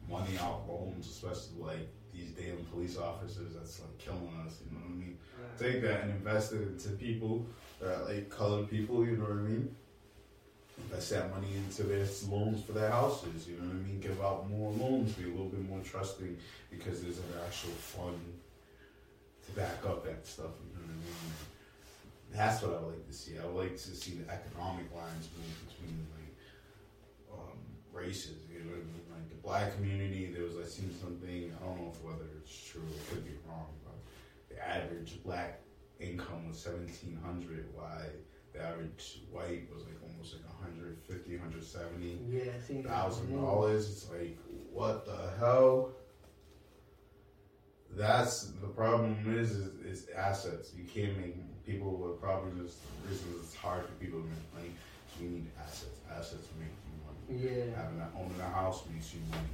money 0.10 0.38
out 0.40 0.66
loans, 0.68 1.08
especially 1.08 1.62
like 1.62 1.90
these 2.14 2.30
damn 2.32 2.64
police 2.66 2.98
officers 2.98 3.56
that's 3.56 3.80
like 3.80 3.98
killing 3.98 4.32
us. 4.46 4.60
You 4.66 4.78
know 4.78 4.84
what 4.84 4.92
I 4.92 4.96
mean? 4.96 5.18
Take 5.58 5.82
that 5.82 6.04
and 6.04 6.12
invest 6.12 6.54
it 6.54 6.62
into 6.62 6.90
people 6.90 7.46
that 7.82 8.06
like 8.06 8.30
colored 8.30 8.70
people. 8.70 9.06
You 9.06 9.18
know 9.18 9.24
what 9.24 9.32
I 9.32 9.42
mean? 9.42 9.76
Invest 10.78 11.10
that 11.12 11.32
money 11.34 11.56
into 11.56 11.84
their 11.84 12.06
loans 12.28 12.64
for 12.64 12.74
their 12.74 12.90
houses. 12.90 13.48
You 13.48 13.56
know 13.56 13.68
what 13.68 13.76
I 13.76 13.88
mean? 13.88 14.00
Give 14.02 14.22
out 14.22 14.50
more 14.50 14.72
loans. 14.74 15.14
Be 15.14 15.24
a 15.24 15.28
little 15.28 15.46
bit 15.46 15.68
more 15.70 15.80
trusting 15.80 16.38
because 16.70 17.02
there's 17.02 17.18
an 17.18 17.32
actual 17.46 17.72
fund 17.72 18.20
to 19.46 19.52
back 19.54 19.86
up 19.86 20.04
that 20.06 20.26
stuff. 20.28 20.52
You 20.60 20.76
know 20.76 20.84
what 20.84 20.92
I 20.92 21.00
mean? 21.00 21.34
That's 22.34 22.62
what 22.62 22.72
I 22.76 22.80
would 22.84 22.94
like 22.96 23.08
to 23.08 23.14
see. 23.14 23.38
I 23.40 23.46
would 23.46 23.56
like 23.56 23.78
to 23.78 23.96
see 23.96 24.20
the 24.20 24.28
economic 24.28 24.92
lines 24.94 25.30
move 25.38 25.56
between 25.64 25.96
like 26.12 26.36
um, 27.32 27.58
races. 27.94 28.44
You 28.52 28.60
know 28.60 28.76
what 28.76 28.84
I 28.84 28.92
mean? 28.92 29.06
Like 29.16 29.30
the 29.30 29.40
black 29.40 29.76
community, 29.76 30.34
there 30.36 30.44
was 30.44 30.58
I 30.60 30.68
seen 30.68 30.92
something. 31.00 31.56
I 31.56 31.66
don't 31.66 31.80
know 31.80 31.92
if 31.96 32.04
whether 32.04 32.28
it's 32.44 32.52
true. 32.52 32.84
It 32.84 33.10
could 33.10 33.24
be 33.24 33.40
wrong, 33.48 33.72
but 33.86 33.96
the 34.50 34.60
average 34.60 35.24
black 35.24 35.62
income 36.00 36.50
was 36.50 36.60
seventeen 36.60 37.18
hundred. 37.24 37.72
Why 37.74 38.12
the 38.56 38.64
average 38.64 39.22
white 39.32 39.68
was 39.72 39.84
like 39.84 40.00
almost 40.04 40.36
like 40.36 40.48
150, 40.48 40.65
170 40.65 40.65
Seen 42.66 42.84
that. 42.84 42.90
thousand 42.90 43.36
dollars. 43.36 43.90
It's 43.90 44.10
like 44.12 44.38
what 44.72 45.06
the 45.06 45.18
hell? 45.40 45.92
That's 47.96 48.48
the 48.62 48.68
problem 48.68 49.18
is, 49.28 49.52
is 49.52 49.68
is 49.86 50.10
assets. 50.10 50.72
You 50.78 50.84
can't 50.84 51.18
make 51.18 51.36
people 51.66 51.92
with 51.96 52.20
problems. 52.22 52.76
The 53.04 53.10
reason 53.10 53.28
it's 53.42 53.56
hard 53.56 53.86
for 53.86 53.92
people 53.94 54.20
to 54.20 54.26
make 54.26 54.54
money. 54.54 54.72
is 55.16 55.22
You 55.22 55.30
need 55.30 55.48
assets. 55.62 56.00
Assets 56.12 56.48
make 56.60 56.68
you 56.86 57.38
money. 57.40 57.44
Yeah. 57.44 57.76
Having 57.76 58.00
a, 58.02 58.10
owning 58.18 58.40
a 58.42 58.50
house 58.50 58.84
makes 58.92 59.14
you 59.14 59.22
money. 59.32 59.48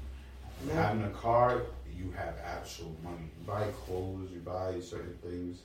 Yeah. 0.67 0.87
Having 0.87 1.03
a 1.03 1.09
car, 1.09 1.61
you 1.95 2.11
have 2.11 2.35
actual 2.43 2.95
money. 3.03 3.29
You 3.39 3.45
buy 3.45 3.67
clothes, 3.85 4.29
you 4.31 4.39
buy 4.39 4.79
certain 4.79 5.17
things, 5.21 5.61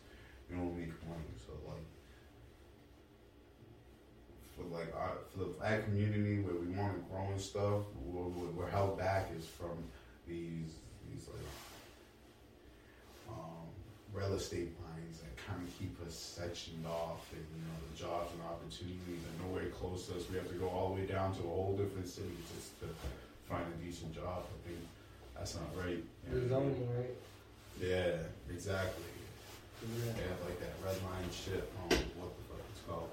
you 0.50 0.56
don't 0.56 0.76
make 0.76 0.92
money. 1.08 1.32
So 1.46 1.52
like, 1.66 1.84
for 4.56 4.64
like 4.74 4.92
our, 4.96 5.12
for 5.30 5.40
the 5.40 5.50
black 5.60 5.84
community 5.84 6.40
where 6.40 6.54
we 6.54 6.66
want 6.74 6.94
to 6.94 7.00
grow 7.12 7.28
and 7.30 7.40
stuff, 7.40 7.84
what 8.02 8.54
we're 8.54 8.70
held 8.70 8.98
back 8.98 9.30
is 9.36 9.46
from 9.46 9.76
these 10.26 10.80
these 11.12 11.28
like 11.28 11.50
um, 13.30 13.68
real 14.12 14.34
estate 14.34 14.72
lines 14.82 15.20
that 15.20 15.36
kind 15.36 15.60
of 15.60 15.68
keep 15.78 15.94
us 16.06 16.16
sectioned 16.16 16.86
off, 16.86 17.28
and 17.32 17.44
you 17.54 17.62
know 17.62 17.76
the 17.92 17.96
jobs 17.96 18.32
and 18.32 18.42
opportunities 18.48 19.22
are 19.28 19.46
nowhere 19.46 19.68
close 19.70 20.08
to 20.08 20.16
us. 20.16 20.24
We 20.30 20.36
have 20.36 20.48
to 20.48 20.56
go 20.56 20.68
all 20.68 20.94
the 20.94 21.02
way 21.02 21.06
down 21.06 21.34
to 21.36 21.40
a 21.44 21.52
whole 21.52 21.76
different 21.76 22.08
city 22.08 22.36
just 22.56 22.80
to 22.80 22.88
find 23.48 23.64
a 23.68 23.84
decent 23.84 24.14
job. 24.14 24.42
I 24.48 24.56
think 24.66 24.80
that's 25.36 25.54
not 25.54 25.68
right. 25.76 26.02
The 26.32 26.48
zoning, 26.48 26.88
right? 26.96 27.14
Yeah, 27.80 28.16
exactly. 28.50 29.04
Yeah. 29.84 30.12
They 30.16 30.24
have 30.32 30.40
like 30.48 30.58
that 30.60 30.74
red 30.82 30.96
line 31.04 31.28
shit. 31.30 31.68
I 31.76 31.94
what 32.16 32.32
the 32.32 32.44
fuck 32.48 32.64
it's 32.72 32.82
called, 32.88 33.10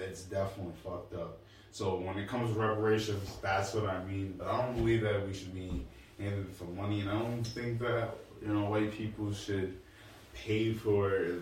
it's 0.00 0.22
definitely 0.22 0.74
fucked 0.84 1.14
up. 1.14 1.38
So 1.70 1.96
when 1.96 2.16
it 2.18 2.26
comes 2.28 2.52
to 2.54 2.58
reparations, 2.58 3.36
that's 3.42 3.74
what 3.74 3.86
I 3.86 4.02
mean. 4.04 4.34
But 4.38 4.48
I 4.48 4.62
don't 4.64 4.76
believe 4.76 5.02
that 5.02 5.26
we 5.26 5.34
should 5.34 5.54
be 5.54 5.84
handed 6.18 6.48
for 6.54 6.64
money, 6.64 7.00
and 7.00 7.10
I 7.10 7.18
don't 7.18 7.44
think 7.44 7.78
that 7.80 8.14
you 8.42 8.48
know 8.48 8.70
white 8.70 8.92
people 8.92 9.32
should 9.32 9.78
pay 10.34 10.72
for 10.72 11.36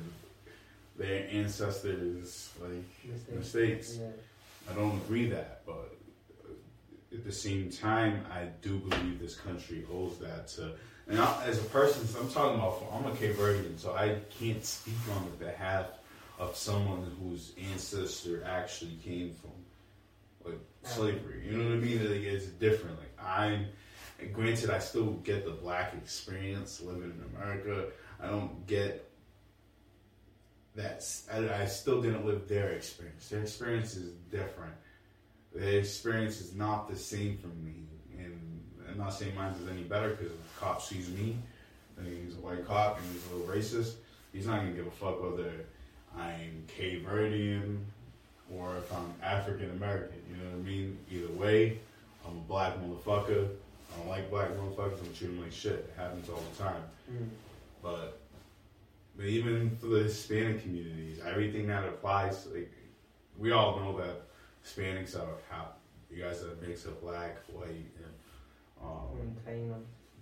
their 0.97 1.29
ancestors 1.31 2.51
like 2.61 2.73
Mistakes. 3.05 3.31
mistakes. 3.33 3.99
Yeah. 4.01 4.71
I 4.71 4.75
don't 4.75 4.97
agree 4.97 5.29
that, 5.29 5.63
but 5.67 5.95
at 7.13 7.25
the 7.25 7.33
same 7.33 7.71
time, 7.71 8.25
I 8.33 8.47
do 8.63 8.79
believe 8.79 9.21
this 9.21 9.37
country 9.37 9.85
owes 9.93 10.19
that 10.19 10.49
to. 10.49 10.73
And 11.07 11.21
I, 11.21 11.45
as 11.45 11.59
a 11.59 11.65
person, 11.65 12.09
I'm 12.19 12.31
talking 12.31 12.59
about. 12.59 12.83
I'm 12.93 13.05
a 13.13 13.15
Cape 13.15 13.37
Verdean, 13.37 13.79
so 13.79 13.93
I 13.95 14.17
can't 14.41 14.65
speak 14.65 14.95
on 15.15 15.25
the 15.27 15.45
behalf 15.45 15.87
of 16.39 16.57
someone 16.57 17.11
whose 17.23 17.53
ancestor 17.73 18.45
actually 18.45 18.99
came 19.05 19.35
from 19.35 19.51
like 20.45 20.61
slavery. 20.83 21.43
You 21.47 21.57
know 21.57 21.65
what 21.65 21.75
I 21.75 21.77
mean? 21.77 21.99
Like, 21.99 22.23
it's 22.23 22.47
different. 22.47 22.99
Like 22.99 23.19
I'm. 23.25 23.67
Granted, 24.33 24.71
I 24.71 24.79
still 24.79 25.13
get 25.25 25.45
the 25.45 25.51
black 25.51 25.93
experience 25.95 26.81
living 26.81 27.13
in 27.13 27.37
America. 27.37 27.87
I 28.23 28.29
don't 28.29 28.67
get 28.67 29.11
that's 30.75 31.29
I, 31.33 31.63
I 31.63 31.67
still 31.67 32.03
didn't 32.03 32.25
live 32.25 32.49
their 32.49 32.71
experience. 32.71 33.29
Their 33.29 33.43
experience 33.43 33.97
is 33.97 34.13
different. 34.31 34.75
Their 35.55 35.79
experience 35.79 36.41
is 36.41 36.55
not 36.55 36.89
the 36.89 36.97
same 36.97 37.39
for 37.39 37.49
me, 37.49 37.87
and 38.19 38.63
I'm 38.89 38.99
not 38.99 39.15
saying 39.15 39.37
mine 39.37 39.53
is 39.53 39.69
any 39.69 39.83
better 39.83 40.11
because 40.11 40.33
a 40.33 40.61
cop 40.61 40.83
sees 40.83 41.09
me 41.11 41.37
and 41.97 42.07
he's 42.07 42.35
a 42.35 42.41
white 42.41 42.67
cop 42.67 42.99
and 42.99 43.07
he's 43.13 43.25
a 43.31 43.37
little 43.37 43.55
racist, 43.55 43.95
he's 44.33 44.47
not 44.47 44.61
gonna 44.61 44.73
give 44.73 44.87
a 44.87 44.91
fuck 44.91 45.23
whether 45.23 45.53
I'm 46.19 46.65
Cape 46.69 47.07
Verdean 47.07 47.79
or 48.55 48.77
if 48.77 48.93
I'm 48.93 49.13
African 49.23 49.71
American. 49.71 50.17
You 50.31 50.37
know 50.45 50.51
what 50.51 50.59
I 50.59 50.63
mean? 50.63 50.99
Either 51.11 51.33
way, 51.33 51.79
I'm 52.27 52.37
a 52.37 52.41
black 52.41 52.75
motherfucker. 52.79 53.49
I 53.93 53.99
don't 53.99 54.09
like 54.09 54.31
black 54.31 54.51
motherfuckers. 54.51 54.99
I'm 55.01 55.13
treating 55.15 55.37
them 55.37 55.45
like 55.45 55.53
shit. 55.53 55.73
It 55.73 55.95
happens 55.97 56.29
all 56.29 56.43
the 56.57 56.63
time. 56.63 56.83
Mm. 57.13 57.29
But 57.83 58.19
but 59.17 59.27
even 59.27 59.77
for 59.81 59.87
the 59.87 60.05
Hispanic 60.05 60.63
communities, 60.63 61.21
everything 61.25 61.67
that 61.69 61.85
applies, 61.85 62.47
like 62.47 62.73
we 63.39 63.53
all 63.53 63.79
know 63.79 63.97
that 63.99 64.23
Hispanics 64.65 65.17
are 65.17 65.27
how 65.51 65.69
you 66.11 66.23
guys 66.23 66.43
are 66.43 66.53
a 66.53 66.67
mix 66.67 66.85
of 66.85 67.01
black, 67.01 67.39
white, 67.53 67.69
and 67.69 68.15
um, 68.83 69.37
Mm, 69.49 69.71
Taino. 69.71 69.75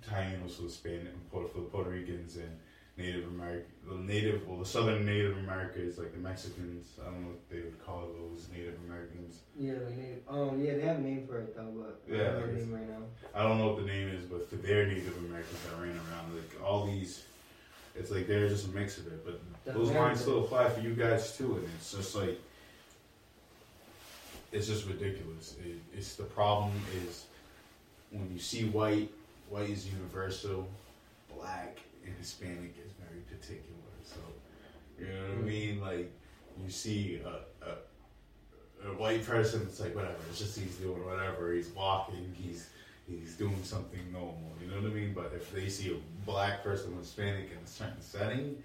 Tainos 0.08 0.56
for 0.56 0.62
the 0.62 0.98
for 1.30 1.46
for 1.48 1.58
the 1.58 1.66
Puerto 1.66 1.90
Ricans, 1.90 2.36
and 2.36 2.58
Native 2.96 3.26
American, 3.28 3.64
the 3.88 3.94
Native, 3.94 4.46
well, 4.46 4.58
the 4.58 4.66
Southern 4.66 5.06
Native 5.06 5.38
Americans, 5.38 5.96
like 5.98 6.12
the 6.12 6.18
Mexicans. 6.18 6.86
I 7.00 7.06
don't 7.06 7.22
know 7.22 7.28
what 7.28 7.50
they 7.50 7.60
would 7.60 7.82
call 7.84 8.06
those 8.06 8.48
Native 8.52 8.74
Americans. 8.86 9.40
Yeah, 9.58 9.72
like 9.84 9.96
native. 9.96 10.22
Um, 10.28 10.62
yeah, 10.62 10.74
they 10.74 10.82
have 10.82 10.98
a 10.98 11.00
name 11.00 11.26
for 11.26 11.38
it 11.38 11.56
though, 11.56 11.72
but 11.74 12.02
I 12.06 12.14
Yeah, 12.16 12.24
don't 12.24 12.34
know 12.34 12.46
like 12.46 12.54
name 12.54 12.72
right 12.74 12.88
now. 12.88 13.02
I 13.34 13.42
don't 13.42 13.58
know 13.58 13.68
what 13.68 13.78
the 13.78 13.90
name 13.90 14.08
is, 14.08 14.24
but 14.24 14.48
for 14.48 14.56
their 14.56 14.86
Native 14.86 15.16
Americans 15.18 15.58
that 15.70 15.80
ran 15.80 15.96
around, 15.96 16.34
like 16.34 16.62
all 16.62 16.86
these, 16.86 17.24
it's 17.94 18.10
like 18.10 18.26
they're 18.26 18.48
just 18.48 18.66
a 18.66 18.70
mix 18.70 18.98
of 18.98 19.06
it. 19.06 19.24
But 19.24 19.40
The 19.64 19.72
those 19.72 19.90
lines 19.90 20.20
still 20.20 20.44
apply 20.44 20.68
for 20.68 20.80
you 20.80 20.94
guys 20.94 21.34
too, 21.36 21.56
and 21.56 21.68
it's 21.76 21.92
just 21.92 22.14
like, 22.14 22.38
it's 24.52 24.66
just 24.66 24.86
ridiculous. 24.86 25.56
It, 25.64 25.78
it's 25.96 26.14
the 26.16 26.24
problem 26.24 26.72
is 27.06 27.24
when 28.10 28.30
you 28.30 28.38
see 28.38 28.66
white, 28.68 29.10
white 29.48 29.70
is 29.70 29.86
universal, 29.90 30.68
black 31.34 31.78
and 32.04 32.14
Hispanic 32.18 32.74
is 32.84 32.92
very 32.98 33.20
particular. 33.22 33.78
So, 34.04 34.20
you 34.98 35.06
know 35.06 35.20
what 35.20 35.30
I 35.30 35.34
hmm. 35.34 35.46
mean? 35.46 35.80
Like 35.80 36.12
you 36.62 36.70
see 36.70 37.20
a, 37.24 37.66
a, 37.66 38.88
a 38.88 38.94
white 38.94 39.24
person, 39.24 39.62
it's 39.62 39.80
like 39.80 39.94
whatever. 39.94 40.16
It's 40.30 40.38
just 40.38 40.58
he's 40.58 40.76
doing 40.76 41.04
whatever. 41.04 41.52
He's 41.52 41.68
walking. 41.68 42.34
He's 42.36 42.68
he's 43.08 43.34
doing 43.34 43.62
something 43.62 44.00
normal. 44.12 44.52
You 44.60 44.70
know 44.70 44.82
what 44.82 44.90
I 44.90 44.94
mean? 44.94 45.12
But 45.14 45.32
if 45.34 45.52
they 45.52 45.68
see 45.68 45.92
a 45.92 46.24
black 46.24 46.62
person 46.62 46.96
with 46.96 47.04
Hispanic 47.04 47.50
in 47.50 47.58
a 47.58 47.66
certain 47.66 48.00
setting, 48.00 48.62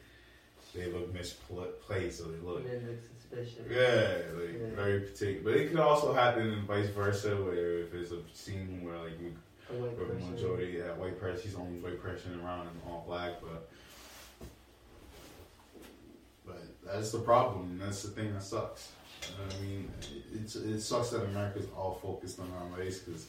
they 0.75 0.91
look 0.91 1.13
misplaced. 1.13 2.19
So 2.19 2.25
they 2.25 2.39
look 2.39 2.65
then 2.65 2.87
it's 2.91 3.07
suspicious. 3.07 3.65
yeah, 3.69 4.39
like 4.39 4.53
Yeah. 4.53 4.75
very 4.75 5.01
particular. 5.01 5.41
But 5.43 5.61
it 5.61 5.69
could 5.69 5.79
also 5.79 6.13
happen 6.13 6.47
in 6.47 6.65
vice 6.65 6.89
versa, 6.89 7.35
where 7.35 7.79
if 7.79 7.93
it's 7.93 8.11
a 8.11 8.19
scene 8.33 8.83
where 8.83 8.97
like 8.97 9.19
A 9.69 9.73
white 9.73 9.97
person. 9.97 10.31
majority, 10.31 10.77
yeah, 10.77 10.93
white 10.93 11.19
person, 11.19 11.43
he's 11.43 11.53
the 11.53 11.59
only 11.59 11.79
white 11.79 12.01
person 12.01 12.39
around 12.43 12.67
and 12.67 12.81
all 12.87 13.03
black, 13.05 13.33
but 13.41 13.69
but 16.45 16.61
that's 16.85 17.11
the 17.11 17.19
problem. 17.19 17.77
That's 17.81 18.03
the 18.03 18.09
thing 18.09 18.33
that 18.33 18.43
sucks. 18.43 18.91
I 19.23 19.61
mean, 19.61 19.91
it's 20.33 20.55
it 20.55 20.79
sucks 20.79 21.09
that 21.09 21.23
America's 21.23 21.67
all 21.75 21.99
focused 22.01 22.39
on 22.39 22.49
our 22.59 22.79
race 22.79 22.99
because 22.99 23.27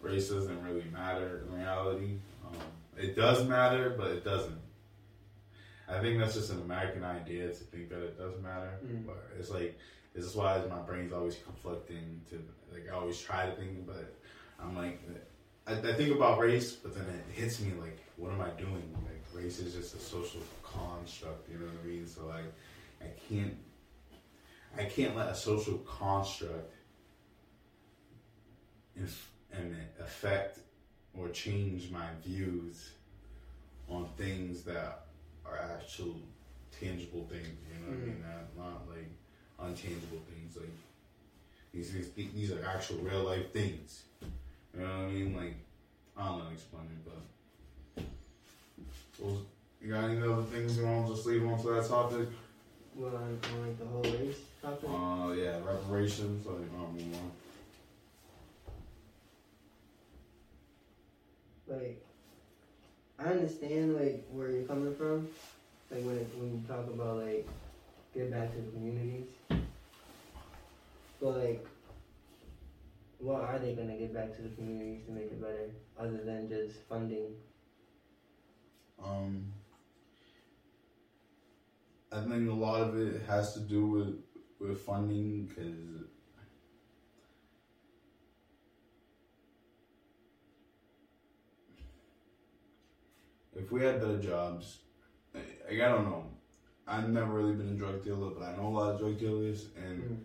race 0.00 0.30
doesn't 0.30 0.62
really 0.64 0.84
matter 0.92 1.44
in 1.46 1.58
reality. 1.58 2.14
Um, 2.46 2.56
it 2.96 3.14
does 3.14 3.46
matter, 3.46 3.94
but 3.96 4.08
it 4.08 4.24
doesn't. 4.24 4.58
I 5.88 6.00
think 6.00 6.18
that's 6.18 6.34
just 6.34 6.50
an 6.50 6.60
American 6.62 7.04
idea 7.04 7.48
to 7.48 7.54
think 7.54 7.88
that 7.90 8.02
it 8.02 8.18
does 8.18 8.40
matter. 8.42 8.78
Mm. 8.86 9.06
But 9.06 9.22
it's 9.38 9.50
like 9.50 9.78
this 10.14 10.24
is 10.24 10.34
why 10.34 10.62
my 10.70 10.78
brain's 10.78 11.12
always 11.12 11.36
conflicting. 11.44 12.22
To 12.30 12.42
like 12.72 12.88
I 12.90 12.96
always 12.96 13.20
try 13.20 13.46
to 13.46 13.52
think, 13.52 13.86
but 13.86 14.14
I'm 14.60 14.76
like 14.76 15.00
I, 15.68 15.72
I 15.72 15.92
think 15.94 16.14
about 16.14 16.38
race, 16.38 16.72
but 16.72 16.94
then 16.94 17.04
it 17.04 17.40
hits 17.40 17.60
me 17.60 17.72
like, 17.80 17.98
what 18.16 18.32
am 18.32 18.40
I 18.40 18.50
doing? 18.50 18.96
Like 19.06 19.22
race 19.42 19.58
is 19.60 19.74
just 19.74 19.94
a 19.94 19.98
social 19.98 20.40
construct. 20.62 21.48
You 21.50 21.58
know 21.58 21.66
what 21.66 21.84
I 21.84 21.86
mean? 21.86 22.06
So 22.06 22.26
like 22.26 22.52
I 23.00 23.06
can't 23.28 23.54
I 24.76 24.84
can't 24.84 25.16
let 25.16 25.28
a 25.28 25.34
social 25.34 25.78
construct 25.78 26.72
inf- 28.96 29.30
and 29.52 29.76
affect 30.00 30.58
or 31.16 31.28
change 31.28 31.90
my 31.90 32.06
views 32.24 32.90
on 33.88 34.08
things 34.16 34.62
that 34.62 35.06
are 35.44 35.58
actual 35.58 36.16
tangible 36.78 37.26
things. 37.30 37.48
You 37.72 37.80
know 37.80 37.90
what 37.90 37.96
I 37.96 38.06
mean? 38.06 38.24
Mm-hmm. 38.24 38.58
Not, 38.58 38.72
not 38.72 38.88
like 38.88 39.10
unchangeable 39.58 40.20
things. 40.30 40.56
Like 40.56 40.68
these 41.72 41.90
things, 41.90 42.08
these 42.14 42.52
are 42.52 42.64
actual 42.64 42.98
real 42.98 43.24
life 43.24 43.52
things. 43.52 44.02
You 44.74 44.80
know 44.80 44.86
what 44.86 45.08
I 45.08 45.12
mean? 45.12 45.36
Like 45.36 45.56
I 46.16 46.24
don't 46.24 46.38
know 46.38 46.44
how 46.44 46.48
to 46.48 46.54
explain 46.54 46.84
it, 46.84 47.04
but 47.04 47.18
you 49.80 49.94
got 49.94 50.10
any 50.10 50.20
other 50.20 50.42
things 50.42 50.76
you 50.76 50.84
want 50.84 51.06
to 51.06 51.14
just 51.14 51.26
leave 51.26 51.46
on 51.46 51.58
to 51.62 51.68
that 51.68 51.88
topic? 51.88 52.28
Well, 52.94 53.14
on, 53.14 53.38
on 53.52 53.66
like 53.66 53.78
the 53.78 53.86
whole 53.86 54.02
race 54.02 54.38
topic. 54.60 54.88
Uh, 54.88 55.32
yeah, 55.32 55.56
reparations. 55.64 56.44
Like, 56.44 56.56
um, 56.56 56.96
you 56.98 57.06
know, 57.06 57.30
like 61.68 62.02
I 63.18 63.24
understand 63.24 63.94
like 63.94 64.26
where 64.30 64.50
you're 64.50 64.64
coming 64.64 64.94
from, 64.94 65.28
like 65.90 66.02
when 66.04 66.16
it, 66.16 66.28
when 66.36 66.52
you 66.52 66.62
talk 66.66 66.86
about 66.88 67.24
like 67.24 67.46
get 68.14 68.30
back 68.30 68.52
to 68.52 68.58
the 68.60 68.70
communities, 68.72 69.26
but 71.20 71.38
like 71.38 71.64
what 73.18 73.40
are 73.42 73.58
they 73.58 73.72
gonna 73.72 73.94
give 73.96 74.12
back 74.12 74.32
to 74.36 74.42
the 74.42 74.48
communities 74.48 75.02
to 75.04 75.10
make 75.10 75.30
it 75.30 75.40
better, 75.40 75.70
other 75.98 76.20
than 76.22 76.48
just 76.48 76.80
funding? 76.88 77.34
um, 79.02 79.52
I 82.12 82.20
think 82.20 82.48
a 82.48 82.52
lot 82.52 82.80
of 82.82 82.96
it 82.96 83.22
has 83.22 83.52
to 83.54 83.60
do 83.60 83.84
with 83.86 84.14
with 84.60 84.78
funding 84.78 85.44
because 85.44 86.04
if 93.54 93.70
we 93.70 93.82
had 93.82 94.00
better 94.00 94.16
jobs, 94.18 94.78
I, 95.34 95.72
I 95.72 95.88
don't 95.88 96.04
know. 96.04 96.26
I've 96.86 97.08
never 97.08 97.32
really 97.32 97.52
been 97.52 97.68
a 97.68 97.74
drug 97.74 98.02
dealer, 98.02 98.30
but 98.30 98.42
I 98.42 98.52
know 98.56 98.66
a 98.66 98.74
lot 98.74 98.90
of 98.90 98.98
drug 98.98 99.18
dealers, 99.18 99.66
and 99.76 100.02
Mm. 100.02 100.18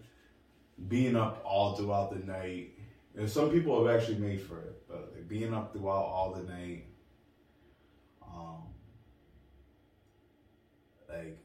being 0.90 1.16
up 1.16 1.40
all 1.44 1.76
throughout 1.76 2.10
the 2.10 2.20
night. 2.20 2.70
And 3.16 3.30
some 3.30 3.52
people 3.52 3.86
have 3.86 3.96
actually 3.96 4.18
made 4.18 4.42
for 4.42 4.60
it, 4.60 4.88
but 4.88 5.28
being 5.28 5.54
up 5.54 5.72
throughout 5.72 6.06
all 6.06 6.34
the 6.34 6.52
night, 6.52 6.86
um, 8.26 8.64
like 11.08 11.38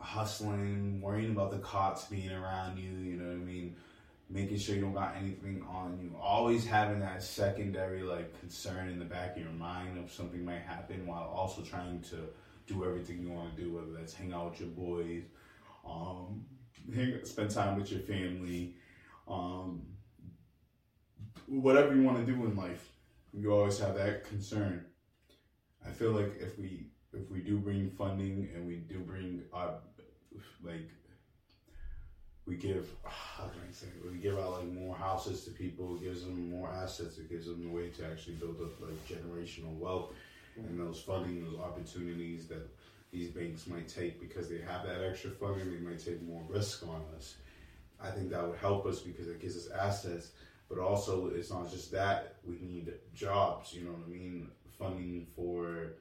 hustling, 0.00 1.00
worrying 1.00 1.30
about 1.30 1.52
the 1.52 1.58
cops 1.58 2.06
being 2.06 2.32
around 2.32 2.78
you, 2.78 2.90
you 2.90 3.16
know 3.16 3.26
what 3.26 3.34
I 3.34 3.36
mean? 3.36 3.76
Making 4.28 4.58
sure 4.58 4.74
you 4.74 4.80
don't 4.80 4.94
got 4.94 5.16
anything 5.16 5.64
on 5.68 5.98
you. 6.00 6.16
Always 6.20 6.66
having 6.66 7.00
that 7.00 7.22
secondary 7.22 8.02
like 8.02 8.38
concern 8.40 8.88
in 8.88 8.98
the 8.98 9.04
back 9.04 9.36
of 9.36 9.42
your 9.42 9.52
mind 9.52 9.98
of 9.98 10.10
something 10.10 10.44
might 10.44 10.62
happen 10.62 11.06
while 11.06 11.28
also 11.28 11.62
trying 11.62 12.00
to 12.10 12.16
do 12.66 12.84
everything 12.84 13.20
you 13.20 13.30
want 13.30 13.56
to 13.56 13.62
do, 13.62 13.72
whether 13.72 13.92
that's 13.92 14.14
hang 14.14 14.32
out 14.32 14.50
with 14.50 14.60
your 14.60 14.68
boys, 14.70 15.24
um, 15.84 16.44
hang, 16.94 17.24
spend 17.24 17.50
time 17.50 17.76
with 17.76 17.90
your 17.90 18.00
family, 18.00 18.74
um, 19.30 19.86
whatever 21.46 21.94
you 21.94 22.02
want 22.02 22.24
to 22.24 22.32
do 22.32 22.44
in 22.44 22.56
life. 22.56 22.90
You 23.32 23.52
always 23.52 23.78
have 23.78 23.94
that 23.94 24.24
concern. 24.24 24.84
I 25.86 25.90
feel 25.90 26.10
like 26.10 26.36
if 26.40 26.58
we 26.58 26.86
if 27.12 27.30
we 27.30 27.40
do 27.40 27.58
bring 27.58 27.90
funding 27.90 28.48
and 28.54 28.66
we 28.66 28.76
do 28.76 28.98
bring 28.98 29.42
uh, 29.52 29.74
like 30.62 30.90
we 32.46 32.56
give 32.56 32.88
how 33.04 33.44
can 33.44 33.60
I 33.68 33.72
say 33.72 33.86
we 34.04 34.18
give 34.18 34.36
out 34.38 34.58
like 34.58 34.72
more 34.72 34.96
houses 34.96 35.44
to 35.44 35.50
people, 35.50 35.96
it 35.96 36.02
gives 36.02 36.22
them 36.22 36.50
more 36.50 36.68
assets, 36.68 37.18
it 37.18 37.30
gives 37.30 37.46
them 37.46 37.68
a 37.70 37.72
way 37.72 37.88
to 37.88 38.06
actually 38.06 38.34
build 38.34 38.60
up 38.60 38.80
like 38.80 39.08
generational 39.08 39.76
wealth 39.78 40.12
and 40.56 40.78
those 40.78 41.00
funding, 41.00 41.44
those 41.44 41.60
opportunities 41.60 42.46
that 42.48 42.68
these 43.12 43.30
banks 43.30 43.66
might 43.66 43.88
take 43.88 44.20
because 44.20 44.48
they 44.48 44.58
have 44.58 44.86
that 44.86 45.04
extra 45.04 45.30
funding, 45.30 45.70
they 45.70 45.78
might 45.78 46.04
take 46.04 46.22
more 46.22 46.42
risk 46.48 46.86
on 46.86 47.02
us. 47.16 47.36
I 48.02 48.10
think 48.10 48.30
that 48.30 48.46
would 48.46 48.58
help 48.58 48.86
us 48.86 49.00
because 49.00 49.28
it 49.28 49.40
gives 49.40 49.56
us 49.56 49.70
assets, 49.70 50.32
but 50.68 50.78
also 50.78 51.28
it's 51.28 51.50
not 51.50 51.70
just 51.70 51.92
that 51.92 52.36
we 52.46 52.58
need 52.60 52.92
jobs. 53.14 53.74
You 53.74 53.84
know 53.84 53.92
what 53.92 54.06
I 54.06 54.10
mean? 54.10 54.48
Funding 54.78 55.26
for 55.36 55.92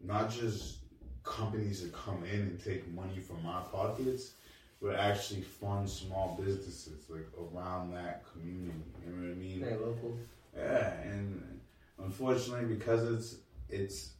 not 0.00 0.30
just 0.30 0.78
companies 1.24 1.82
that 1.82 1.92
come 1.92 2.24
in 2.24 2.40
and 2.40 2.62
take 2.62 2.86
money 2.92 3.18
from 3.18 3.46
our 3.46 3.62
pockets, 3.64 4.32
but 4.80 4.94
actually 4.96 5.40
fund 5.42 5.88
small 5.88 6.38
businesses 6.40 7.06
like 7.08 7.26
around 7.38 7.92
that 7.94 8.24
community. 8.32 8.78
You 9.04 9.12
know 9.12 9.22
what 9.22 9.32
I 9.32 9.34
mean? 9.34 9.60
Local. 9.62 10.18
Yeah, 10.56 11.00
and 11.02 11.60
unfortunately, 11.98 12.74
because 12.74 13.04
it's 13.04 13.36
it's 13.68 14.10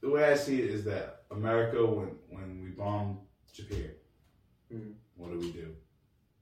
the 0.00 0.10
way 0.10 0.24
I 0.24 0.34
see 0.34 0.60
it 0.60 0.70
is 0.70 0.84
that 0.84 1.22
America, 1.30 1.84
when 1.84 2.10
when 2.28 2.62
we 2.62 2.70
bombed 2.70 3.18
Japan, 3.52 3.90
Mm. 4.72 4.94
what 5.16 5.32
do 5.32 5.38
we 5.38 5.52
do? 5.52 5.74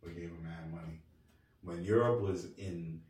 We 0.04 0.12
gave 0.12 0.30
them 0.30 0.44
mad 0.44 0.70
money. 0.70 1.00
When 1.62 1.82
Europe 1.82 2.20
was 2.20 2.48
in 2.56 3.00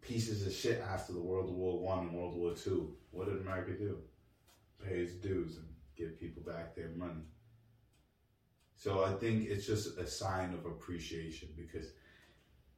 pieces 0.00 0.46
of 0.46 0.52
shit 0.52 0.80
after 0.80 1.12
the 1.12 1.20
World 1.20 1.54
War 1.54 1.78
One 1.78 2.00
and 2.00 2.14
World 2.14 2.34
War 2.34 2.54
Two, 2.54 2.94
what 3.10 3.26
did 3.26 3.40
America 3.40 3.72
do? 3.72 3.98
Pay 4.82 5.00
its 5.00 5.12
dues 5.14 5.56
and 5.56 5.66
give 5.96 6.18
people 6.18 6.42
back 6.42 6.74
their 6.74 6.90
money. 6.96 7.22
So 8.76 9.04
I 9.04 9.12
think 9.12 9.48
it's 9.48 9.66
just 9.66 9.98
a 9.98 10.06
sign 10.06 10.54
of 10.54 10.64
appreciation 10.64 11.48
because 11.56 11.90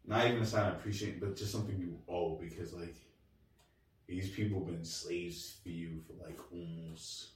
not 0.06 0.26
even 0.26 0.42
a 0.42 0.46
sign 0.46 0.68
of 0.68 0.74
appreciation, 0.76 1.18
but 1.20 1.36
just 1.36 1.52
something 1.52 1.78
you 1.78 1.98
owe 2.08 2.36
because 2.36 2.72
like 2.72 2.96
these 4.06 4.30
people 4.30 4.60
been 4.60 4.84
slaves 4.84 5.56
for 5.62 5.68
you 5.68 6.00
for 6.06 6.24
like 6.26 6.38
almost 6.52 7.28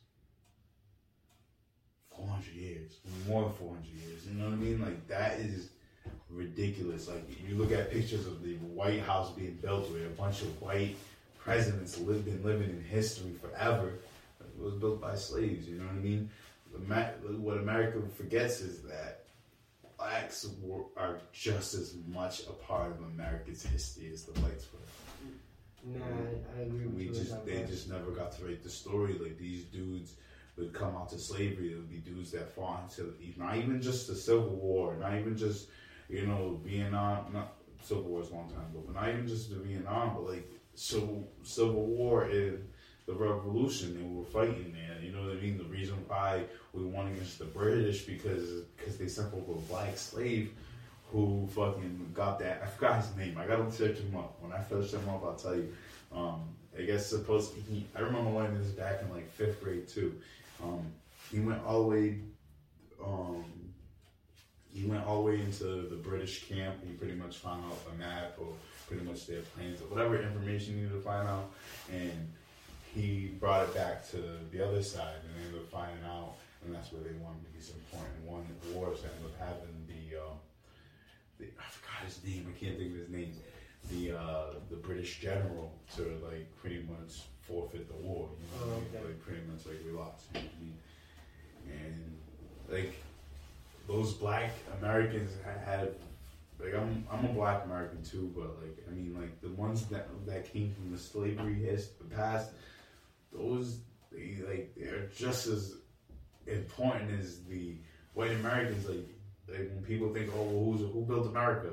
400 2.17 2.55
years, 2.55 2.93
more 3.29 3.43
than 3.43 3.53
400 3.53 3.85
years. 3.87 4.27
You 4.27 4.35
know 4.35 4.47
what 4.47 4.55
I 4.55 4.57
mean? 4.57 4.81
Like 4.81 5.09
that 5.09 5.39
is 5.41 5.69
ridiculous. 6.31 7.09
Like 7.09 7.25
you 7.49 7.57
look 7.57 7.73
at 7.73 7.91
pictures 7.91 8.27
of 8.27 8.43
the 8.43 8.55
White 8.57 9.01
House 9.01 9.31
being 9.33 9.59
built 9.63 9.91
where 9.91 10.07
a 10.07 10.11
bunch 10.11 10.43
of 10.43 10.61
white 10.61 10.97
presidents 11.39 11.99
lived 11.99 12.25
been 12.25 12.43
living 12.43 12.71
in 12.71 12.83
history 12.83 13.33
forever. 13.41 13.95
It 14.41 14.63
was 14.63 14.75
built 14.75 15.01
by 15.01 15.15
slaves. 15.15 15.69
You 15.69 15.79
know 15.79 15.87
what 15.87 15.95
I 15.95 15.99
mean? 15.99 16.31
What 17.41 17.59
America 17.59 18.01
forgets 18.17 18.61
is 18.61 18.83
that 18.83 19.25
blacks 19.97 20.47
were, 20.63 20.85
are 20.97 21.19
just 21.33 21.75
as 21.75 21.95
much 22.09 22.43
a 22.47 22.53
part 22.53 22.91
of 22.91 22.99
America's 23.15 23.63
history 23.65 24.11
as 24.13 24.25
the 24.25 24.39
whites 24.41 24.67
were. 24.73 24.81
Nah, 25.87 26.05
I, 26.05 26.61
I 26.61 26.63
agree 26.63 26.87
with 26.87 26.97
We 26.97 27.07
just 27.09 27.45
they 27.45 27.63
just 27.65 27.91
never 27.91 28.11
got 28.11 28.33
to 28.39 28.45
write 28.45 28.63
the 28.63 28.71
story. 28.71 29.15
Like 29.15 29.39
these 29.39 29.65
dudes 29.65 30.15
would 30.57 30.73
come 30.73 30.97
out 30.97 31.09
to 31.11 31.19
slavery. 31.19 31.73
It 31.73 31.77
would 31.77 31.91
be 31.91 31.99
dudes 31.99 32.31
that 32.33 32.55
fought 32.55 32.91
into 32.91 33.15
not 33.37 33.57
even 33.57 33.83
just 33.83 34.07
the 34.07 34.15
Civil 34.15 34.57
War, 34.57 34.97
not 35.01 35.15
even 35.15 35.37
just 35.37 35.69
you 36.09 36.27
know 36.27 36.61
Vietnam. 36.65 37.33
Not 37.33 37.55
Civil 37.83 38.05
War 38.05 38.23
is 38.23 38.31
a 38.31 38.35
long 38.35 38.49
time 38.49 38.67
ago, 38.71 38.83
but 38.87 38.95
not 38.95 39.09
even 39.09 39.27
just 39.27 39.51
the 39.51 39.57
Vietnam, 39.57 40.15
but 40.15 40.31
like 40.31 40.49
Civil 40.75 41.29
Civil 41.43 41.87
War 41.87 42.25
and 42.25 42.69
the 43.07 43.15
Revolution. 43.15 43.97
They 43.97 44.09
were 44.09 44.25
fighting 44.25 44.73
there. 44.73 44.99
You 45.03 45.13
know 45.13 45.23
what 45.23 45.37
I 45.37 45.41
mean? 45.41 45.59
The 45.59 45.65
reason 45.65 45.97
why 46.07 46.45
we 46.73 46.85
won 46.85 47.09
against 47.09 47.39
the 47.39 47.45
British 47.45 48.03
because 48.03 48.63
because 48.77 48.97
they 48.97 49.09
sent 49.09 49.35
over 49.35 49.53
a 49.53 49.63
black 49.63 49.97
slave 49.97 50.53
who 51.11 51.49
fucking 51.55 52.11
got 52.15 52.39
that. 52.41 52.63
I 52.63 52.67
forgot 52.67 53.05
his 53.05 53.15
name. 53.17 53.39
I 53.39 53.47
gotta 53.47 53.71
search 53.71 53.99
him 53.99 54.17
up. 54.17 54.37
When 54.41 54.53
I 54.53 54.63
search 54.69 54.93
him 54.93 55.09
up, 55.09 55.25
I'll 55.25 55.35
tell 55.35 55.57
you. 55.57 55.73
Um, 56.13 56.43
I 56.77 56.83
guess 56.83 57.07
supposed 57.07 57.53
he. 57.69 57.87
I 57.95 58.01
remember 58.01 58.31
learning 58.31 58.59
this 58.59 58.71
back 58.71 59.01
in 59.03 59.11
like 59.11 59.31
fifth 59.33 59.63
grade 59.63 59.89
too. 59.89 60.15
Um, 60.65 60.93
he 61.31 61.41
went 61.41 61.65
all 61.65 61.83
the 61.83 61.89
way. 61.89 62.19
Um, 63.05 63.45
he 64.73 64.87
went 64.87 65.07
all 65.07 65.23
the 65.23 65.31
way 65.31 65.41
into 65.41 65.65
the 65.89 65.97
British 65.97 66.49
camp. 66.49 66.77
He 66.85 66.93
pretty 66.95 67.15
much 67.15 67.39
found 67.39 67.65
out 67.65 67.79
a 67.95 67.99
map 67.99 68.35
or 68.39 68.49
pretty 68.89 69.05
much 69.05 69.27
their 69.27 69.43
plans 69.55 69.81
or 69.81 69.85
whatever 69.85 70.21
information 70.21 70.75
he 70.75 70.81
needed 70.83 70.93
to 70.93 71.01
find 71.01 71.29
out, 71.29 71.51
and 71.93 72.33
he 72.95 73.29
brought 73.39 73.63
it 73.63 73.75
back 73.75 74.09
to 74.11 74.17
the 74.51 74.67
other 74.67 74.83
side, 74.83 75.17
and 75.23 75.35
they 75.37 75.47
ended 75.47 75.61
up 75.61 75.71
finding 75.71 76.05
out, 76.05 76.35
and 76.65 76.75
that's 76.75 76.93
where 76.93 77.03
they 77.03 77.17
won 77.23 77.35
these 77.55 77.71
important 77.71 78.25
one 78.25 78.47
wars. 78.73 79.03
That 79.03 79.13
ended 79.17 79.33
up 79.33 79.49
having 79.49 79.87
the, 79.87 80.19
um, 80.19 80.37
the 81.39 81.47
I 81.59 81.69
forgot 81.71 82.05
his 82.07 82.23
name. 82.25 82.47
I 82.49 82.59
can't 82.59 82.77
think 82.77 82.93
of 82.93 82.99
his 82.99 83.11
name. 83.11 83.33
The 83.91 84.17
uh, 84.17 84.47
the 84.71 84.77
British 84.77 85.21
general 85.21 85.73
to 85.97 86.03
like 86.31 86.55
pretty 86.57 86.87
much 86.89 87.23
forfeit 87.43 87.89
the 87.89 88.07
war. 88.07 88.29
You 88.41 88.61
know, 88.61 88.67
what 88.67 88.77
I 88.77 88.81
mean? 88.81 88.87
Oh, 88.95 88.99
okay. 88.99 89.07
like 89.07 89.21
pretty 89.23 89.43
much 89.51 89.67
like 89.67 89.77
we 89.85 89.93
lost. 89.93 90.27
You 90.35 90.41
know 90.41 90.47
what 90.47 90.55
I 90.57 90.65
mean? 90.65 90.77
And 91.71 92.17
like 92.69 92.95
those 93.87 94.15
black 94.15 94.53
Americans 94.81 95.31
had 95.45 95.95
like 96.59 96.75
I'm 96.75 97.05
I'm 97.11 97.25
a 97.25 97.29
black 97.29 97.65
American 97.65 98.03
too, 98.03 98.33
but 98.35 98.63
like 98.63 98.79
I 98.89 98.95
mean 98.95 99.15
like 99.19 99.41
the 99.41 99.51
ones 99.51 99.87
that 99.87 100.09
that 100.27 100.53
came 100.53 100.75
from 100.75 100.93
the 100.93 100.99
slavery 100.99 101.55
the 101.55 102.17
past, 102.17 102.51
those 103.33 103.81
they 104.13 104.37
like 104.47 104.75
they're 104.77 105.09
just 105.17 105.47
as 105.47 105.75
important 106.47 107.11
as 107.21 107.43
the 107.45 107.77
white 108.15 108.33
Americans. 108.33 108.89
Like 108.89 109.07
like 109.49 109.71
when 109.75 109.85
people 109.85 110.13
think, 110.13 110.31
oh, 110.35 110.43
well, 110.43 110.65
who's 110.65 110.81
who 110.81 111.05
built 111.05 111.27
America? 111.27 111.71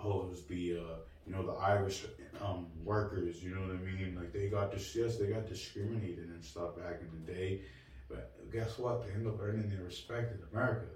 Oh, 0.00 0.22
it 0.22 0.30
was 0.30 0.42
the 0.44 0.78
uh, 0.78 0.96
you 1.28 1.34
know 1.34 1.46
the 1.46 1.58
Irish 1.58 2.04
um, 2.44 2.66
workers. 2.84 3.42
You 3.42 3.54
know 3.54 3.60
what 3.62 3.76
I 3.76 3.78
mean? 3.78 4.16
Like 4.16 4.32
they 4.32 4.48
got 4.48 4.72
dis- 4.72 4.96
yes, 4.96 5.16
they 5.16 5.26
got 5.26 5.48
discriminated 5.48 6.28
and 6.30 6.44
stuff 6.44 6.76
back 6.76 7.00
in 7.00 7.08
the 7.12 7.32
day, 7.32 7.60
but 8.08 8.32
guess 8.52 8.78
what? 8.78 9.06
They 9.06 9.12
end 9.12 9.26
up 9.26 9.40
earning 9.40 9.68
their 9.68 9.84
respect 9.84 10.32
in 10.32 10.40
America. 10.52 10.86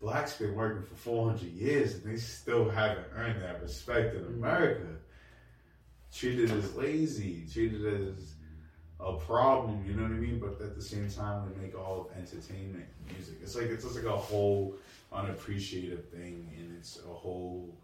Blacks 0.00 0.36
been 0.36 0.54
working 0.54 0.82
for 0.82 0.96
400 0.96 1.52
years 1.52 1.94
and 1.94 2.04
they 2.04 2.16
still 2.16 2.68
haven't 2.68 3.06
earned 3.14 3.40
that 3.42 3.62
respect 3.62 4.14
in 4.14 4.24
America. 4.24 4.86
Treated 6.12 6.50
as 6.50 6.74
lazy, 6.76 7.46
treated 7.50 7.86
as 7.86 8.34
a 9.00 9.14
problem, 9.14 9.84
you 9.86 9.94
know 9.94 10.02
what 10.02 10.12
I 10.12 10.16
mean? 10.16 10.38
But 10.38 10.60
at 10.64 10.76
the 10.76 10.82
same 10.82 11.08
time, 11.08 11.48
we 11.48 11.62
make 11.62 11.76
all 11.76 12.08
of 12.10 12.16
entertainment 12.18 12.86
music. 13.10 13.36
It's 13.42 13.56
like 13.56 13.66
it's 13.66 13.84
just 13.84 13.96
like 13.96 14.04
a 14.04 14.16
whole 14.16 14.74
unappreciated 15.12 16.10
thing, 16.10 16.52
and 16.56 16.76
it's 16.76 16.98
a 16.98 17.12
whole. 17.12 17.74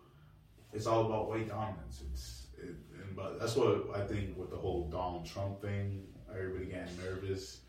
It's 0.73 0.87
all 0.87 1.07
about 1.07 1.29
white 1.29 1.49
dominance. 1.49 2.03
It's, 2.13 2.47
it, 2.59 2.75
and, 2.95 3.17
but 3.17 3.41
that's 3.41 3.57
what 3.57 3.91
I 3.95 4.07
think 4.07 4.37
with 4.37 4.51
the 4.51 4.57
whole 4.57 4.89
Donald 4.89 5.27
Trump 5.27 5.61
thing. 5.61 6.07
Everybody 6.33 6.67
getting 6.67 6.97
nervous, 6.99 7.61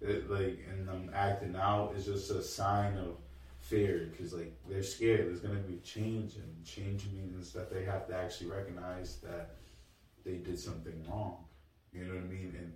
it, 0.00 0.30
like, 0.30 0.58
and 0.70 0.88
them 0.88 1.10
acting 1.14 1.54
out 1.54 1.94
is 1.94 2.06
just 2.06 2.30
a 2.30 2.42
sign 2.42 2.96
of 2.96 3.16
fear 3.60 4.08
because 4.10 4.32
like 4.32 4.52
they're 4.68 4.82
scared. 4.82 5.26
There's 5.26 5.40
gonna 5.40 5.56
be 5.56 5.78
change, 5.84 6.36
and 6.36 6.64
change 6.64 7.04
means 7.12 7.52
that 7.52 7.72
they 7.72 7.84
have 7.84 8.06
to 8.08 8.16
actually 8.16 8.50
recognize 8.50 9.16
that 9.16 9.56
they 10.24 10.36
did 10.36 10.58
something 10.58 10.94
wrong. 11.08 11.44
You 11.92 12.04
know 12.04 12.14
what 12.14 12.24
I 12.24 12.26
mean? 12.26 12.54
And 12.58 12.72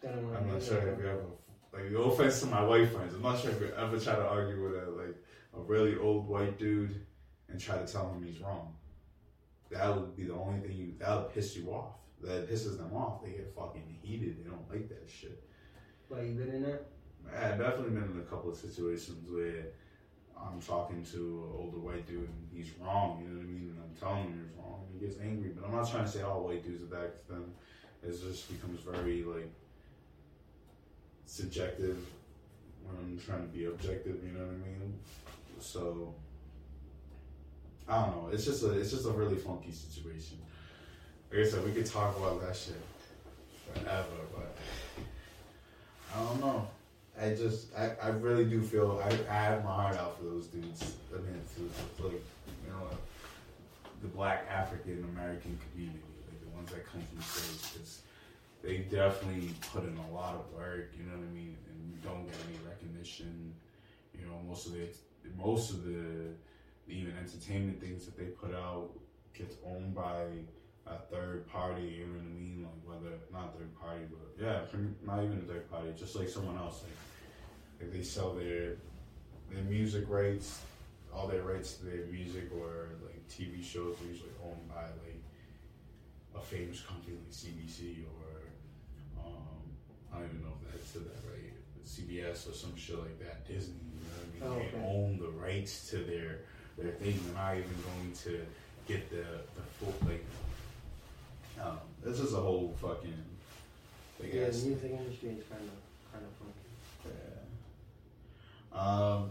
They 0.00 0.08
don't 0.08 0.24
wanna 0.24 0.38
I'm 0.38 0.52
not 0.52 0.62
sure 0.62 0.78
if 0.78 0.98
you 0.98 1.06
ever, 1.06 1.24
like, 1.72 1.90
no 1.90 2.04
offense 2.04 2.40
to 2.40 2.46
my 2.46 2.64
white 2.64 2.90
friends, 2.90 3.14
I'm 3.14 3.22
not 3.22 3.40
sure 3.40 3.50
if 3.50 3.60
you 3.60 3.72
ever 3.76 3.98
try 3.98 4.14
to 4.14 4.26
argue 4.26 4.62
with 4.62 4.82
a 4.82 4.90
like 4.90 5.16
a 5.54 5.60
really 5.60 5.96
old 5.98 6.26
white 6.28 6.58
dude 6.58 7.04
and 7.52 7.60
try 7.60 7.78
to 7.78 7.86
tell 7.86 8.10
him 8.10 8.24
he's 8.24 8.40
wrong. 8.40 8.74
That 9.70 9.94
would 9.94 10.16
be 10.16 10.24
the 10.24 10.34
only 10.34 10.60
thing 10.60 10.76
you 10.76 10.92
that 10.98 11.16
would 11.16 11.34
piss 11.34 11.56
you 11.56 11.70
off. 11.70 11.92
That 12.22 12.50
pisses 12.50 12.78
them 12.78 12.94
off. 12.94 13.22
They 13.22 13.30
get 13.30 13.54
fucking 13.54 13.98
heated. 14.02 14.44
They 14.44 14.50
don't 14.50 14.68
like 14.70 14.88
that 14.88 15.08
shit. 15.08 15.42
Why 16.08 16.22
you 16.22 16.34
been 16.34 16.48
in 16.48 16.62
that? 16.62 16.86
I've 17.28 17.58
definitely 17.58 17.90
been 17.90 18.10
in 18.12 18.18
a 18.20 18.30
couple 18.30 18.50
of 18.50 18.56
situations 18.56 19.28
where 19.30 19.66
I'm 20.36 20.60
talking 20.60 21.04
to 21.12 21.16
an 21.16 21.60
older 21.60 21.78
white 21.78 22.06
dude 22.06 22.28
and 22.28 22.48
he's 22.54 22.70
wrong, 22.80 23.22
you 23.22 23.28
know 23.28 23.38
what 23.38 23.44
I 23.44 23.46
mean? 23.46 23.74
And 23.74 23.78
I'm 23.82 23.96
telling 23.96 24.24
him 24.24 24.42
he's 24.42 24.58
wrong. 24.58 24.86
He 24.92 25.06
gets 25.06 25.20
angry, 25.20 25.52
but 25.54 25.66
I'm 25.66 25.74
not 25.74 25.90
trying 25.90 26.04
to 26.04 26.10
say 26.10 26.22
all 26.22 26.44
white 26.44 26.64
dudes 26.64 26.82
are 26.82 27.00
that 27.00 27.16
to 27.26 27.32
them. 27.32 27.52
It 28.02 28.10
just 28.10 28.50
becomes 28.50 28.80
very 28.80 29.22
like 29.22 29.50
subjective 31.24 31.98
when 32.84 32.96
I'm 32.96 33.18
trying 33.24 33.42
to 33.42 33.56
be 33.56 33.66
objective, 33.66 34.22
you 34.24 34.32
know 34.32 34.44
what 34.44 34.54
I 34.54 34.68
mean? 34.68 34.98
So 35.60 36.14
I 37.88 38.00
don't 38.00 38.16
know. 38.16 38.30
It's 38.32 38.44
just 38.44 38.62
a 38.62 38.72
it's 38.72 38.90
just 38.90 39.06
a 39.06 39.10
really 39.10 39.36
funky 39.36 39.72
situation. 39.72 40.38
Like 41.30 41.46
I 41.46 41.48
said, 41.48 41.64
we 41.64 41.72
could 41.72 41.86
talk 41.86 42.16
about 42.16 42.40
that 42.42 42.54
shit 42.54 42.76
forever, 43.72 44.06
but 44.34 44.54
I 46.14 46.24
don't 46.24 46.40
know. 46.40 46.68
I 47.20 47.30
just, 47.30 47.74
I, 47.76 47.92
I 48.02 48.08
really 48.08 48.44
do 48.44 48.62
feel, 48.62 49.02
I, 49.04 49.10
I 49.30 49.34
have 49.34 49.64
my 49.64 49.74
heart 49.74 49.96
out 49.96 50.18
for 50.18 50.24
those 50.24 50.46
dudes. 50.46 50.94
I 51.12 51.18
mean, 51.18 51.40
to, 51.56 52.04
like, 52.04 52.12
you 52.12 52.70
know, 52.70 52.88
the 54.00 54.08
black 54.08 54.46
African 54.50 55.04
American 55.14 55.58
community, 55.70 56.00
like 56.28 56.40
the 56.40 56.56
ones 56.56 56.70
that 56.70 56.86
come 56.86 57.02
from 57.02 57.18
the 57.18 57.24
States, 57.24 57.72
because 57.72 58.00
they 58.62 58.78
definitely 58.94 59.50
put 59.72 59.84
in 59.84 59.96
a 59.96 60.14
lot 60.14 60.34
of 60.34 60.52
work, 60.54 60.90
you 60.98 61.04
know 61.04 61.16
what 61.16 61.26
I 61.26 61.34
mean? 61.34 61.56
And 61.68 62.02
don't 62.02 62.26
get 62.26 62.36
any 62.48 62.58
recognition. 62.68 63.54
You 64.18 64.26
know, 64.26 64.38
most 64.48 64.66
of 64.66 64.72
the, 64.72 64.88
most 65.38 65.70
of 65.70 65.84
the, 65.84 66.32
even 66.92 67.14
entertainment 67.16 67.80
things 67.80 68.04
that 68.04 68.16
they 68.16 68.26
put 68.26 68.54
out 68.54 68.90
gets 69.34 69.56
owned 69.66 69.94
by 69.94 70.26
a 70.86 70.96
third 71.10 71.48
party, 71.48 71.96
you 71.98 72.06
know 72.06 72.12
what 72.14 72.20
I 72.22 72.40
mean? 72.40 72.68
Like 72.86 73.02
whether 73.02 73.16
not 73.32 73.56
third 73.58 73.74
party, 73.80 74.04
but 74.10 74.42
yeah, 74.42 74.60
not 75.04 75.22
even 75.24 75.38
a 75.38 75.52
third 75.52 75.70
party, 75.70 75.88
just 75.96 76.14
like 76.16 76.28
someone 76.28 76.56
else. 76.56 76.82
Like 76.82 77.88
if 77.88 77.92
they 77.92 78.02
sell 78.02 78.34
their 78.34 78.76
their 79.50 79.64
music 79.68 80.04
rights, 80.08 80.60
all 81.14 81.26
their 81.28 81.42
rights 81.42 81.74
to 81.74 81.84
their 81.86 82.06
music 82.06 82.50
or 82.54 82.88
like 83.04 83.26
TV 83.28 83.62
shows 83.64 83.96
are 84.02 84.06
usually 84.06 84.30
owned 84.44 84.68
by 84.68 84.82
like 85.04 85.22
a 86.36 86.40
famous 86.40 86.80
company 86.80 87.16
like 87.16 87.30
CBC 87.32 88.04
or 88.04 89.22
um, 89.24 89.62
I 90.12 90.16
don't 90.18 90.26
even 90.28 90.42
know 90.42 90.54
if 90.64 90.72
that's 90.72 90.90
said 90.90 91.02
that 91.04 91.30
right, 91.30 91.52
but 91.74 91.84
CBS 91.86 92.50
or 92.50 92.54
some 92.54 92.76
shit 92.76 92.98
like 92.98 93.18
that. 93.20 93.46
Disney, 93.46 93.74
you 93.94 94.44
know 94.44 94.50
what 94.50 94.56
I 94.56 94.58
mean? 94.58 94.72
Oh, 94.74 94.78
They 94.78 94.84
own 94.86 95.18
the 95.18 95.30
rights 95.38 95.90
to 95.90 95.98
their 95.98 96.40
their 96.78 96.92
thing. 96.92 97.18
They're 97.26 97.34
not 97.34 97.56
even 97.56 97.70
going 97.70 98.12
to 98.24 98.40
get 98.86 99.10
the 99.10 99.24
the 99.56 99.62
full 99.78 99.94
like. 100.08 100.24
Um, 101.62 101.78
this 102.04 102.18
is 102.18 102.32
a 102.34 102.40
whole 102.40 102.74
fucking 102.80 103.22
big 104.20 104.34
Yeah, 104.34 104.46
ass 104.46 104.60
the 104.62 104.68
music 104.70 104.90
industry 104.90 105.28
is 105.30 105.44
kind 105.48 105.62
of 105.62 106.12
kind 106.12 106.24
of 106.24 106.32
funky. 106.40 107.12
yeah. 108.74 108.78
Um, 108.80 109.30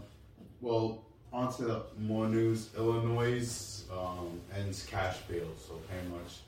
well, 0.60 1.02
on 1.32 1.52
to 1.56 1.82
more 1.98 2.28
news. 2.28 2.70
Illinois 2.76 3.82
um, 3.92 4.40
ends 4.54 4.86
cash 4.86 5.18
bail. 5.28 5.48
So 5.66 5.74
pretty 5.88 6.08
much 6.08 6.40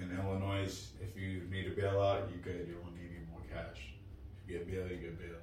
in 0.00 0.16
Illinois, 0.16 0.86
if 1.02 1.20
you 1.20 1.42
need 1.50 1.66
a 1.66 1.70
bailout, 1.70 2.30
you 2.30 2.38
good. 2.42 2.66
You 2.68 2.74
don't 2.74 2.94
need 2.96 3.10
any 3.16 3.26
more 3.30 3.40
cash. 3.52 3.92
If 4.46 4.50
you 4.50 4.58
get 4.58 4.70
bail, 4.70 4.86
you 4.88 4.96
get 4.96 5.18
bail. 5.18 5.36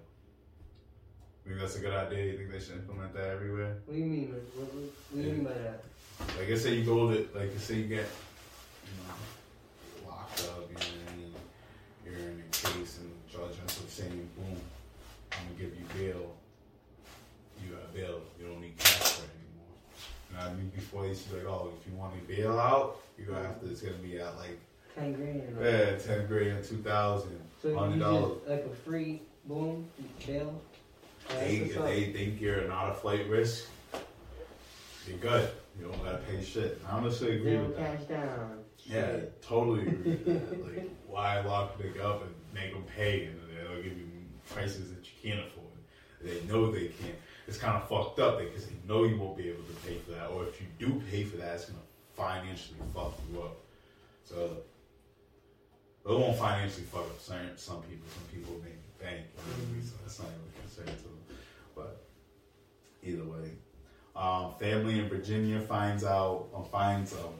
Think 1.45 1.59
that's 1.59 1.75
a 1.75 1.79
good 1.79 1.93
idea? 1.93 2.25
You 2.25 2.37
think 2.37 2.51
they 2.51 2.59
should 2.59 2.75
implement 2.77 3.13
that 3.13 3.27
everywhere? 3.29 3.77
What 3.85 3.93
do 3.93 3.99
you 3.99 4.05
mean? 4.05 4.33
What, 4.33 4.65
what, 4.65 4.73
what 5.11 5.21
do 5.21 5.27
you 5.27 5.33
mean 5.33 5.43
by 5.43 5.53
that? 5.53 5.83
Like, 6.39 6.49
let's 6.49 6.63
say 6.63 6.73
you 6.73 6.83
go 6.85 7.11
to, 7.11 7.17
like, 7.37 7.51
let's 7.53 7.63
say 7.63 7.75
you 7.75 7.87
get, 7.87 8.07
you 8.85 8.93
know, 9.05 10.09
locked 10.09 10.39
up, 10.41 10.65
you 10.69 10.73
know 10.73 10.89
what 11.05 11.13
I 11.13 11.17
mean? 11.17 11.33
You're 12.03 12.15
in 12.15 12.43
a 12.47 12.49
case 12.49 12.97
and 12.97 13.11
the 13.11 13.31
judge 13.37 13.59
ends 13.61 13.77
up 13.79 13.89
saying, 13.89 14.27
boom, 14.35 14.57
I'm 15.33 15.37
gonna 15.45 15.59
give 15.59 15.75
you 15.77 15.85
bail. 15.93 16.33
You 17.61 17.75
got 17.75 17.93
bail. 17.93 18.21
You 18.39 18.47
don't 18.47 18.61
need 18.61 18.77
cash 18.79 19.11
for 19.13 19.23
it 19.25 19.29
anymore. 19.37 19.77
You 20.31 20.37
know 20.37 20.41
what 20.41 20.49
I 20.49 20.53
mean? 20.55 20.71
Before 20.75 21.03
they 21.03 21.09
used 21.09 21.27
to 21.27 21.29
be 21.29 21.35
like, 21.41 21.47
oh, 21.47 21.71
if 21.79 21.87
you 21.91 21.95
want 21.97 22.13
to 22.15 22.35
bail 22.35 22.59
out, 22.59 22.97
you're 23.19 23.27
gonna 23.27 23.45
have 23.45 23.61
to, 23.61 23.69
it's 23.69 23.81
gonna 23.81 23.97
be 23.97 24.19
at 24.19 24.35
like, 24.37 24.57
Ten 24.95 25.13
grand. 25.13 25.43
Or 25.59 25.63
yeah, 25.63 25.97
10 25.97 26.25
grand, 26.27 26.63
2000 26.63 27.29
So 27.61 27.67
you 27.67 27.75
$100. 27.75 27.99
just 28.39 28.47
like 28.49 28.65
a 28.65 28.75
free 28.83 29.21
boom 29.45 29.85
bail. 30.25 30.59
They, 31.29 31.55
if 31.57 31.75
they 31.75 32.13
think 32.13 32.39
you're 32.39 32.67
not 32.67 32.89
a 32.91 32.93
flight 32.93 33.27
risk, 33.27 33.65
you're 35.07 35.17
good. 35.17 35.49
You 35.79 35.87
don't 35.87 36.03
gotta 36.03 36.17
pay 36.19 36.43
shit. 36.43 36.81
I 36.87 36.91
honestly 36.91 37.35
agree 37.37 37.57
with 37.57 37.75
that. 37.77 38.07
down. 38.07 38.59
Yeah, 38.85 39.17
totally 39.41 39.81
agree 39.87 40.11
with 40.11 40.25
that. 40.25 40.65
Like, 40.75 40.89
why 41.07 41.41
lock 41.41 41.77
the 41.77 42.03
up 42.03 42.23
and 42.23 42.33
make 42.53 42.73
them 42.73 42.83
pay 42.95 43.25
and 43.25 43.39
they'll 43.49 43.81
give 43.83 43.97
you 43.97 44.07
prices 44.53 44.89
that 44.89 45.05
you 45.05 45.11
can't 45.31 45.45
afford? 45.47 45.65
They 46.23 46.41
know 46.51 46.71
they 46.71 46.87
can't. 46.87 47.15
It's 47.47 47.57
kind 47.57 47.75
of 47.75 47.87
fucked 47.89 48.19
up 48.19 48.39
because 48.39 48.65
they 48.65 48.73
know 48.87 49.03
you 49.03 49.17
won't 49.17 49.37
be 49.37 49.49
able 49.49 49.63
to 49.63 49.73
pay 49.87 49.97
for 49.99 50.11
that, 50.11 50.27
or 50.29 50.45
if 50.45 50.59
you 50.61 50.67
do 50.79 51.01
pay 51.11 51.23
for 51.23 51.37
that, 51.37 51.55
it's 51.55 51.65
gonna 51.65 51.79
financially 52.15 52.79
fuck 52.93 53.13
you 53.31 53.41
up. 53.41 53.57
So 54.23 54.57
it 56.05 56.11
won't 56.11 56.37
financially 56.37 56.85
fuck 56.85 57.01
up 57.01 57.19
some, 57.19 57.37
some 57.57 57.81
people. 57.83 58.07
Some 58.13 58.27
people 58.33 58.53
make 58.63 58.73
bank, 59.01 59.25
that's 60.03 60.19
not 60.19 60.27
even 60.27 60.85
them. 60.85 60.95
But 61.75 62.05
either 63.03 63.23
way, 63.23 63.51
um, 64.15 64.53
family 64.59 64.99
in 64.99 65.09
Virginia 65.09 65.59
finds 65.59 66.03
out, 66.03 66.47
um, 66.55 66.65
finds 66.65 67.13
um, 67.13 67.33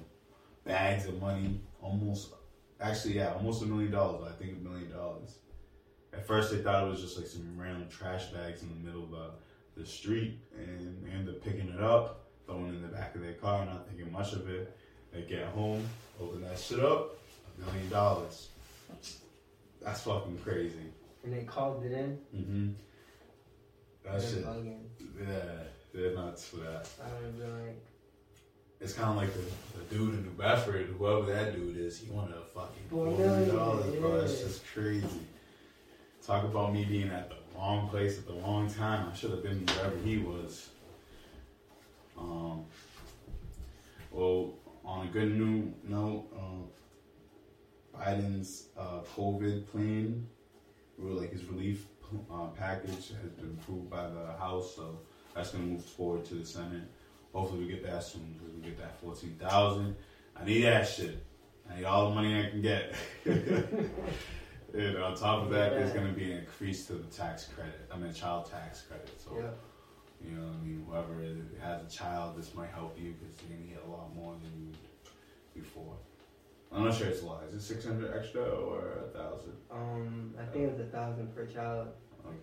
bags 0.66 1.08
of 1.08 1.22
money, 1.22 1.62
almost, 1.82 2.30
actually, 2.82 3.16
yeah, 3.16 3.34
almost 3.34 3.64
a 3.64 3.66
million 3.66 3.92
dollars. 3.92 4.28
I 4.30 4.44
think 4.44 4.58
a 4.58 4.68
million 4.68 4.92
dollars. 4.92 5.38
At 6.14 6.26
first, 6.26 6.52
they 6.52 6.58
thought 6.58 6.86
it 6.86 6.90
was 6.90 7.02
just 7.02 7.18
like 7.18 7.28
some 7.28 7.56
random 7.58 7.88
trash 7.90 8.28
bags 8.28 8.62
in 8.62 8.70
the 8.70 8.88
middle 8.88 9.04
of 9.04 9.12
the, 9.12 9.82
the 9.82 9.86
street, 9.86 10.40
and 10.58 11.06
they 11.06 11.12
ended 11.12 11.36
up 11.36 11.44
picking 11.44 11.70
it 11.70 11.82
up, 11.82 12.26
throwing 12.46 12.68
it 12.68 12.76
in 12.76 12.82
the 12.82 12.88
back 12.88 13.16
of 13.16 13.22
their 13.22 13.34
car, 13.34 13.66
not 13.66 13.88
thinking 13.88 14.12
much 14.12 14.34
of 14.34 14.50
it. 14.50 14.76
They 15.14 15.22
get 15.22 15.46
home, 15.48 15.86
open 16.22 16.42
that 16.42 16.60
shit 16.60 16.80
up, 16.80 17.18
a 17.58 17.66
million 17.66 17.90
dollars. 17.90 18.50
That's 19.82 20.02
fucking 20.02 20.40
crazy. 20.40 20.92
And 21.26 21.34
they 21.34 21.44
called 21.44 21.84
it 21.84 21.92
in. 21.92 22.18
Mm-hmm. 22.36 22.70
That 24.04 24.20
They're 24.22 24.30
shit. 24.30 24.46
bugging. 24.46 24.80
Yeah, 25.20 25.42
they're 25.94 26.14
nuts 26.14 26.48
for 26.50 26.58
that. 26.58 26.88
I 27.04 27.22
would 27.24 27.40
been 27.40 27.52
like, 27.66 27.84
It's 28.80 28.94
kind 28.94 29.10
of 29.10 29.16
like 29.16 29.34
the, 29.34 29.40
the 29.80 29.96
dude 29.96 30.14
in 30.14 30.24
New 30.24 30.30
Bedford, 30.32 30.86
whoever 30.98 31.26
that 31.34 31.56
dude 31.56 31.78
is, 31.78 32.00
he 32.00 32.12
wanted 32.12 32.36
a 32.38 32.42
fucking 32.42 32.84
Four 32.90 33.08
million 33.18 33.56
dollars, 33.56 33.96
bro. 33.96 34.22
That's 34.22 34.42
just 34.42 34.64
crazy. 34.68 35.08
Talk 36.26 36.44
about 36.44 36.74
me 36.74 36.86
being 36.86 37.10
at 37.10 37.30
the 37.30 37.36
wrong 37.56 37.90
place 37.90 38.18
at 38.20 38.28
the 38.28 38.34
wrong 38.34 38.72
time. 38.72 39.10
I 39.12 39.16
should 39.16 39.32
have 39.32 39.42
been 39.44 39.66
wherever 39.66 39.98
he 40.04 40.18
was. 40.18 40.70
Um. 42.18 42.66
Well, 44.12 44.54
on 44.86 45.08
a 45.08 45.10
good 45.10 45.36
new 45.36 45.74
note, 45.84 46.26
um, 46.38 46.68
Biden's 47.94 48.68
uh, 48.78 49.02
COVID 49.16 49.68
plan, 49.68 50.26
like 50.98 51.32
his 51.32 51.46
relief 51.46 51.86
uh, 52.32 52.48
package, 52.48 53.10
has 53.22 53.32
been 53.38 53.58
approved 53.60 53.90
by 53.90 54.10
the 54.10 54.34
House, 54.40 54.76
so 54.76 55.00
that's 55.34 55.52
going 55.52 55.64
to 55.66 55.72
move 55.72 55.86
forward 55.86 56.26
to 56.26 56.36
the 56.36 56.46
Senate. 56.46 56.84
Hopefully, 57.34 57.66
we 57.66 57.68
get 57.68 57.84
that 57.84 58.04
soon 58.04 58.34
because 58.38 58.56
we 58.56 58.62
get 58.62 58.78
that 58.78 59.00
fourteen 59.02 59.36
thousand. 59.40 59.96
I 60.36 60.46
need 60.46 60.64
that 60.64 60.88
shit. 60.88 61.24
I 61.70 61.78
need 61.78 61.86
all 61.86 62.10
the 62.10 62.16
money 62.16 62.40
I 62.40 62.50
can 62.50 62.62
get. 62.62 62.94
and 63.26 64.98
on 64.98 65.16
top 65.16 65.44
of 65.44 65.50
that, 65.52 65.72
there's 65.72 65.92
going 65.94 66.08
to 66.08 66.14
be 66.14 66.32
an 66.32 66.40
increase 66.40 66.86
to 66.88 66.94
the 66.94 67.06
tax 67.06 67.46
credit. 67.46 67.90
I 67.92 67.98
mean, 67.98 68.14
child 68.14 68.50
tax 68.50 68.82
credit. 68.84 69.10
So. 69.22 69.38
yeah. 69.38 69.48
You 70.24 70.38
know, 70.38 70.48
what 70.48 70.56
I 70.56 70.66
mean, 70.66 70.86
whoever 70.90 71.14
has 71.62 71.82
a 71.84 71.90
child, 71.96 72.38
this 72.38 72.54
might 72.56 72.70
help 72.70 72.98
you 73.00 73.14
because 73.14 73.36
you're 73.42 73.58
gonna 73.58 73.70
get 73.70 73.84
a 73.86 73.92
lot 73.92 74.16
more 74.16 74.34
than 74.42 74.52
you 74.58 74.68
would 74.68 75.64
before. 75.64 75.96
I'm 76.76 76.84
not 76.86 76.94
sure 76.96 77.08
it's 77.08 77.22
a 77.22 77.26
lot. 77.26 77.44
Is 77.48 77.54
it 77.56 77.62
six 77.62 77.86
hundred 77.86 78.14
extra 78.16 78.42
or 78.44 79.06
a 79.06 79.18
thousand? 79.18 79.54
Um, 79.72 80.34
I 80.40 80.44
think 80.46 80.66
it 80.66 80.72
was 80.78 80.82
a 80.82 80.90
thousand 80.92 81.34
per 81.34 81.46
child. 81.46 81.88
Okay, 82.26 82.36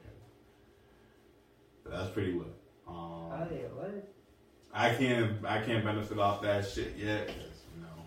but 1.84 1.92
that's 1.92 2.10
pretty 2.10 2.32
lit. 2.32 2.46
Um, 2.88 2.94
Oh 2.96 3.46
yeah, 3.50 3.58
what? 3.74 4.08
I 4.74 4.94
can't, 4.94 5.44
I 5.44 5.60
can't 5.62 5.84
benefit 5.84 6.18
off 6.18 6.40
that 6.42 6.66
shit 6.66 6.96
yet. 6.96 7.26
'cause, 7.28 7.36
you 7.76 7.82
know, 7.82 8.02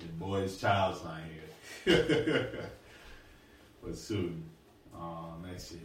your 0.00 0.08
boy's 0.18 0.56
child's 0.58 1.04
not 1.04 1.20
here, 1.84 2.70
but 3.84 3.96
soon, 3.96 4.48
uh, 4.96 5.32
next 5.46 5.72
year. 5.72 5.80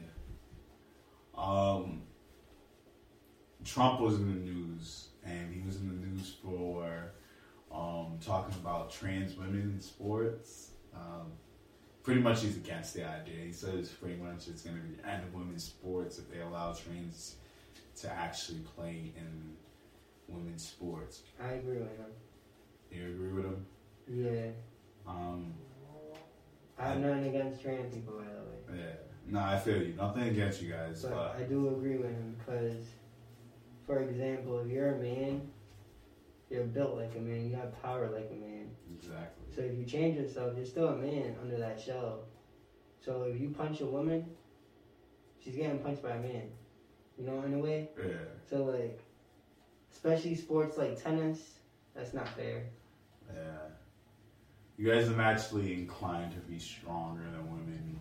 Um, 1.38 2.04
Trump 3.66 4.00
was 4.00 4.16
in 4.16 4.28
the 4.30 4.40
news, 4.52 5.10
and 5.26 5.54
he 5.54 5.62
was 5.66 5.76
in 5.78 5.88
the 5.90 6.08
news 6.08 6.36
for 6.44 7.12
um, 7.74 8.18
talking 8.26 8.56
about 8.56 8.92
trans 8.92 9.36
women 9.38 9.72
in 9.76 9.82
sports. 9.82 10.72
Um, 10.94 11.32
pretty 12.04 12.22
much, 12.22 12.42
he's 12.42 12.58
against 12.58 12.94
the 12.94 13.08
idea. 13.08 13.36
He 13.46 13.52
says 13.54 13.90
pretty 13.90 14.16
much 14.22 14.48
it's 14.48 14.62
going 14.64 14.76
to 14.78 14.82
be 14.84 14.96
end 15.10 15.24
of 15.24 15.34
women's 15.34 15.64
sports 15.64 16.18
if 16.20 16.30
they 16.32 16.42
allow 16.42 16.74
trans 16.74 17.36
to 17.98 18.10
actually 18.12 18.60
play 18.76 19.14
in 19.16 19.56
women's 20.28 20.66
sports. 20.68 21.22
I 21.42 21.54
agree 21.54 21.78
with 21.80 21.98
him. 21.98 22.06
You 22.92 23.06
agree 23.08 23.32
with 23.34 23.46
him? 23.46 23.66
Yeah, 24.10 24.52
Um, 25.08 25.54
I 26.78 26.88
have 26.90 27.00
nothing 27.00 27.28
against 27.28 27.62
trans 27.62 27.94
people, 27.94 28.16
by 28.16 28.24
the 28.26 28.74
way. 28.76 28.84
yeah. 28.84 28.94
No, 29.28 29.40
I 29.40 29.58
feel 29.60 29.78
you. 29.82 29.94
Nothing 29.94 30.24
against 30.30 30.62
you 30.62 30.72
guys, 30.74 31.04
But 31.04 31.12
but 31.14 31.36
I 31.40 31.44
do 31.44 31.70
agree 31.70 31.96
with 31.98 32.10
him 32.12 32.36
because, 32.40 32.84
for 33.86 34.00
example, 34.00 34.60
if 34.60 34.68
you're 34.68 34.96
a 34.96 34.98
man, 34.98 35.50
you're 36.52 36.64
built 36.64 36.98
like 36.98 37.16
a 37.16 37.20
man. 37.20 37.50
You 37.50 37.56
have 37.56 37.82
power 37.82 38.10
like 38.14 38.30
a 38.30 38.36
man. 38.36 38.70
exactly. 38.94 39.46
So 39.56 39.62
if 39.62 39.78
you 39.78 39.86
change 39.86 40.18
yourself, 40.18 40.54
you're 40.56 40.66
still 40.66 40.90
a 40.90 40.98
man 40.98 41.36
under 41.42 41.58
that 41.58 41.80
shell. 41.80 42.26
So 43.04 43.24
if 43.24 43.40
you 43.40 43.50
punch 43.50 43.82
a 43.82 43.86
woman, 43.86 44.26
she's 45.40 45.56
getting 45.56 45.80
punched 45.80 46.04
by 46.04 46.12
a 46.12 46.22
man. 46.22 46.50
You 47.18 47.26
know, 47.26 47.42
in 47.44 47.54
a 47.54 47.60
way. 47.60 47.90
Yeah. 47.98 48.14
So 48.50 48.66
like, 48.66 49.00
especially 49.92 50.36
sports 50.36 50.78
like 50.78 51.02
tennis, 51.02 51.56
that's 51.96 52.14
not 52.14 52.28
fair. 52.36 52.64
Yeah. 53.34 53.70
You 54.78 54.92
guys 54.92 55.08
are 55.10 55.16
naturally 55.16 55.74
inclined 55.74 56.32
to 56.34 56.40
be 56.40 56.58
stronger 56.58 57.24
than 57.24 57.50
women, 57.52 58.00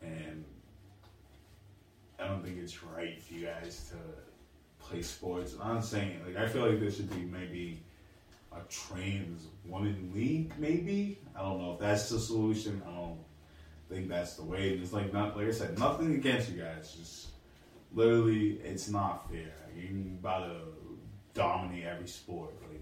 and 0.00 0.44
I 2.18 2.26
don't 2.26 2.42
think 2.42 2.58
it's 2.58 2.82
right 2.82 3.20
for 3.20 3.34
you 3.34 3.46
guys 3.46 3.90
to 3.90 4.25
play 4.88 5.02
sports. 5.02 5.54
I'm 5.62 5.82
saying, 5.82 6.20
like, 6.26 6.36
I 6.36 6.48
feel 6.48 6.68
like 6.68 6.80
there 6.80 6.90
should 6.90 7.10
be 7.10 7.24
maybe 7.24 7.82
a 8.52 8.60
trans 8.70 9.46
women 9.64 10.12
league, 10.14 10.52
maybe. 10.58 11.18
I 11.36 11.42
don't 11.42 11.60
know 11.60 11.74
if 11.74 11.80
that's 11.80 12.08
the 12.08 12.18
solution. 12.18 12.82
I 12.86 12.94
don't 12.94 13.18
think 13.88 14.08
that's 14.08 14.34
the 14.34 14.44
way. 14.44 14.70
It's 14.70 14.92
like 14.92 15.12
not, 15.12 15.36
like 15.36 15.48
I 15.48 15.52
said, 15.52 15.78
nothing 15.78 16.14
against 16.14 16.50
you 16.50 16.62
guys. 16.62 16.94
Just 16.98 17.28
literally, 17.92 18.60
it's 18.64 18.88
not 18.88 19.30
fair. 19.30 19.52
You're 19.76 19.90
about 20.20 20.46
to 20.46 20.60
dominate 21.34 21.84
every 21.84 22.08
sport. 22.08 22.54
Like, 22.62 22.80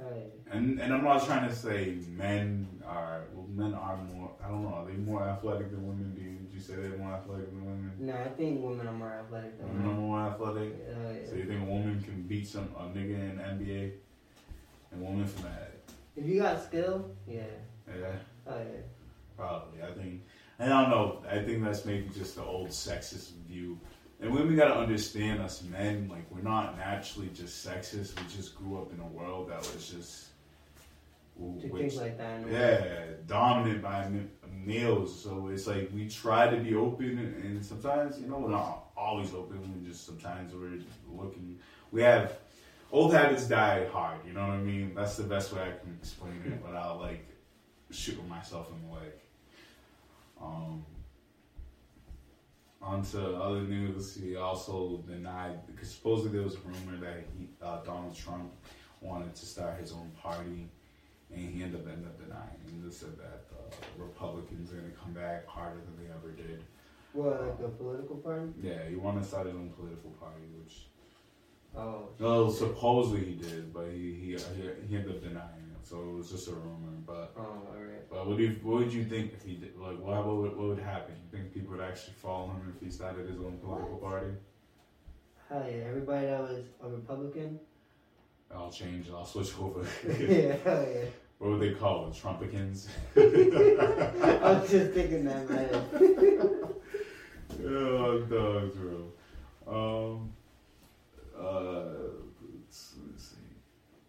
Right. 0.00 0.30
and 0.52 0.80
and 0.80 0.94
I'm 0.94 1.02
not 1.02 1.26
trying 1.26 1.48
to 1.48 1.54
say 1.54 1.96
men 2.08 2.68
are 2.86 3.22
well, 3.34 3.46
men 3.48 3.74
are 3.74 3.96
more. 3.96 4.30
I 4.44 4.48
don't 4.48 4.62
know. 4.62 4.68
Are 4.74 4.86
they 4.86 4.92
more 4.92 5.24
athletic 5.24 5.70
than 5.72 5.84
women? 5.86 6.14
Do 6.14 6.22
you, 6.22 6.36
did 6.38 6.54
you 6.54 6.60
say 6.60 6.74
they're 6.76 6.96
more 6.98 7.14
athletic 7.14 7.50
than 7.50 7.64
women? 7.64 7.92
No, 7.98 8.12
I 8.14 8.28
think 8.28 8.62
women 8.62 8.86
are 8.86 8.92
more 8.92 9.12
athletic 9.12 9.58
than 9.58 9.68
Women 9.68 9.90
are 9.90 10.00
more 10.00 10.20
athletic. 10.20 10.72
Uh, 10.88 11.28
So 11.28 11.34
you 11.34 11.44
think 11.46 11.62
a 11.62 11.64
woman 11.64 12.00
can 12.02 12.22
beat 12.22 12.46
some 12.46 12.68
a 12.78 12.82
nigga 12.84 13.18
in 13.30 13.36
the 13.38 13.42
NBA? 13.42 13.92
And 14.92 15.02
woman 15.02 15.26
from 15.26 15.42
that? 15.44 15.74
if 16.16 16.24
you 16.26 16.40
got 16.40 16.62
skill, 16.62 17.10
yeah. 17.26 17.42
Yeah, 17.88 18.12
Oh 18.46 18.58
yeah. 18.58 18.80
probably. 19.36 19.82
I 19.82 19.92
think. 19.92 20.22
And 20.60 20.72
I 20.72 20.82
don't 20.82 20.90
know. 20.90 21.22
I 21.30 21.38
think 21.44 21.62
that's 21.64 21.84
maybe 21.84 22.08
just 22.14 22.36
the 22.36 22.44
old 22.44 22.68
sexist 22.68 23.32
view. 23.48 23.78
And 24.20 24.32
women 24.32 24.56
gotta 24.56 24.74
understand 24.74 25.40
us 25.40 25.62
men. 25.62 26.08
Like 26.08 26.28
we're 26.30 26.42
not 26.42 26.76
naturally 26.76 27.28
just 27.34 27.64
sexist. 27.66 28.18
We 28.18 28.26
just 28.34 28.56
grew 28.56 28.78
up 28.78 28.92
in 28.92 29.00
a 29.00 29.06
world 29.06 29.50
that 29.50 29.58
was 29.58 29.90
just. 29.90 30.24
Which- 31.36 31.92
think 31.92 32.02
like 32.02 32.18
that. 32.18 32.38
in 32.40 32.44
a 32.44 32.46
way. 32.48 32.52
Yeah, 32.52 33.04
dominant 33.28 33.80
by 33.80 34.10
males. 34.64 35.22
So 35.22 35.48
it's 35.52 35.68
like 35.68 35.90
we 35.94 36.08
try 36.08 36.50
to 36.50 36.56
be 36.60 36.74
open, 36.74 37.18
and, 37.18 37.44
and 37.44 37.64
sometimes 37.64 38.20
you 38.20 38.26
know 38.26 38.38
we're 38.38 38.50
not 38.50 38.86
always 38.96 39.32
open. 39.34 39.60
We 39.80 39.88
just 39.88 40.04
sometimes 40.04 40.52
we're 40.52 40.80
looking. 41.16 41.60
We 41.92 42.02
have 42.02 42.38
old 42.90 43.14
habits 43.14 43.44
die 43.46 43.86
hard. 43.92 44.18
You 44.26 44.32
know 44.32 44.40
what 44.40 44.50
I 44.50 44.58
mean? 44.58 44.94
That's 44.96 45.16
the 45.16 45.22
best 45.22 45.52
way 45.52 45.62
I 45.62 45.78
can 45.78 45.96
explain 46.00 46.42
it 46.44 46.60
without 46.66 46.98
like 47.00 47.24
shooting 47.92 48.28
myself 48.28 48.68
in 48.72 48.88
the 48.88 48.94
leg. 48.96 49.12
Um. 50.42 50.84
On 52.80 53.02
to 53.02 53.36
other 53.36 53.62
news, 53.62 54.14
he 54.14 54.36
also 54.36 55.02
denied 55.06 55.66
because 55.66 55.90
supposedly 55.90 56.32
there 56.32 56.42
was 56.42 56.54
a 56.54 56.58
rumor 56.58 56.96
that 57.04 57.24
he, 57.36 57.48
uh, 57.60 57.82
Donald 57.82 58.14
Trump 58.16 58.52
wanted 59.00 59.34
to 59.34 59.46
start 59.46 59.80
his 59.80 59.92
own 59.92 60.10
party 60.22 60.68
and 61.34 61.50
he 61.50 61.62
ended 61.62 61.80
up, 61.80 61.88
ended 61.88 62.06
up 62.06 62.18
denying. 62.18 62.60
And 62.68 62.84
just 62.84 63.00
said 63.00 63.18
that 63.18 63.48
the 63.50 64.02
Republicans 64.02 64.72
are 64.72 64.76
going 64.76 64.90
to 64.90 64.96
come 64.96 65.12
back 65.12 65.46
harder 65.46 65.80
than 65.80 65.96
they 66.04 66.10
ever 66.12 66.30
did. 66.30 66.62
What, 67.12 67.40
like 67.40 67.68
a 67.68 67.68
political 67.68 68.16
party? 68.16 68.52
Yeah, 68.62 68.88
he 68.88 68.94
wanted 68.94 69.22
to 69.22 69.26
start 69.26 69.46
his 69.46 69.56
own 69.56 69.70
political 69.70 70.10
party, 70.12 70.42
which 70.62 70.86
Oh. 71.76 72.08
well, 72.18 72.50
supposedly 72.50 73.24
he 73.24 73.34
did, 73.34 73.72
but 73.74 73.86
he 73.90 74.14
he, 74.14 74.36
he, 74.56 74.70
he 74.88 74.96
ended 74.96 75.16
up 75.16 75.22
denying. 75.22 75.67
So 75.88 75.96
it 76.02 76.14
was 76.16 76.30
just 76.30 76.48
a 76.48 76.52
rumor. 76.52 76.92
But 77.06 77.32
Oh, 77.38 77.40
alright. 77.70 78.10
but 78.10 78.26
what 78.26 78.36
do 78.36 78.42
you, 78.42 78.56
what 78.62 78.80
would 78.80 78.92
you 78.92 79.04
think 79.04 79.32
if 79.32 79.42
he 79.42 79.54
did? 79.54 79.74
Like, 79.78 79.98
what 79.98 80.26
what 80.26 80.36
would, 80.36 80.56
what 80.56 80.68
would 80.68 80.78
happen? 80.80 81.14
You 81.24 81.38
think 81.38 81.54
people 81.54 81.76
would 81.76 81.80
actually 81.84 82.12
follow 82.20 82.48
him 82.48 82.74
if 82.76 82.82
he 82.84 82.90
started 82.90 83.26
his 83.26 83.38
own 83.38 83.56
political 83.64 83.96
party? 83.96 84.32
Hell 85.48 85.64
yeah, 85.66 85.84
everybody 85.88 86.26
that 86.26 86.40
was 86.40 86.64
a 86.84 86.88
Republican. 86.90 87.58
I'll 88.54 88.70
change. 88.70 89.08
I'll 89.10 89.24
switch 89.24 89.52
over. 89.58 89.80
yeah, 90.06 90.56
hell 90.62 90.86
yeah. 90.94 91.04
what 91.38 91.50
would 91.52 91.60
they 91.60 91.72
call 91.72 92.08
it? 92.08 92.14
Trumpicans. 92.14 92.88
I 93.16 94.52
was 94.60 94.70
just 94.70 94.92
thinking 94.92 95.24
that, 95.24 95.48
man. 95.48 95.86
Oh, 97.60 98.20
dogs, 98.20 98.76
bro. 98.76 99.10
Um, 99.66 100.32
uh, 101.36 101.44
let's, 101.44 101.66
let's 101.66 101.96
see. 101.96 101.97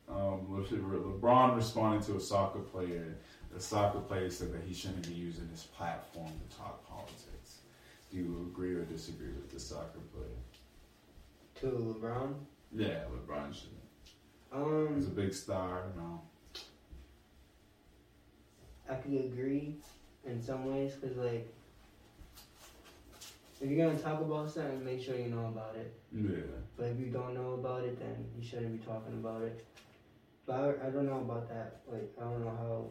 Um, 0.10 0.48
LeBron 0.50 1.56
responded 1.56 2.02
to 2.08 2.16
a 2.18 2.20
soccer 2.20 2.60
player. 2.60 3.16
The 3.54 3.60
soccer 3.60 4.00
player 4.00 4.30
said 4.30 4.52
that 4.54 4.62
he 4.64 4.74
shouldn't 4.74 5.08
be 5.08 5.14
using 5.14 5.48
his 5.50 5.64
platform 5.64 6.32
to 6.50 6.58
talk 6.58 6.88
politics. 6.88 7.60
Do 8.12 8.18
you 8.18 8.52
agree 8.52 8.74
or 8.74 8.84
disagree 8.84 9.28
with 9.34 9.52
the 9.52 9.60
soccer 9.60 10.00
player? 10.14 10.26
to 11.60 11.66
LeBron. 11.66 12.34
Yeah, 12.72 13.04
LeBron 13.12 13.54
shouldn't. 13.54 14.96
He's 14.96 15.06
a 15.06 15.10
Um, 15.10 15.16
big 15.16 15.34
star, 15.34 15.84
you 15.94 16.02
know. 16.02 16.22
I 18.90 18.96
could 18.96 19.14
agree 19.14 19.76
in 20.26 20.42
some 20.42 20.66
ways 20.74 20.96
because, 20.96 21.18
like, 21.18 21.54
if 23.62 23.70
you're 23.70 23.86
gonna 23.86 24.00
talk 24.00 24.22
about 24.22 24.50
something, 24.50 24.84
make 24.86 25.02
sure 25.02 25.16
you 25.16 25.28
know 25.28 25.48
about 25.48 25.76
it. 25.76 25.94
Yeah. 26.14 26.40
But 26.78 26.88
if 26.88 27.00
you 27.00 27.08
don't 27.08 27.34
know 27.34 27.54
about 27.56 27.84
it, 27.84 28.00
then 28.00 28.26
you 28.38 28.44
shouldn't 28.48 28.80
be 28.80 28.86
talking 28.86 29.14
about 29.14 29.42
it. 29.44 29.66
But 30.50 30.80
I, 30.82 30.88
I 30.88 30.90
don't 30.90 31.06
know 31.06 31.18
about 31.18 31.48
that. 31.50 31.82
Like, 31.88 32.12
I 32.20 32.24
don't 32.24 32.44
know 32.44 32.50
how 32.50 32.86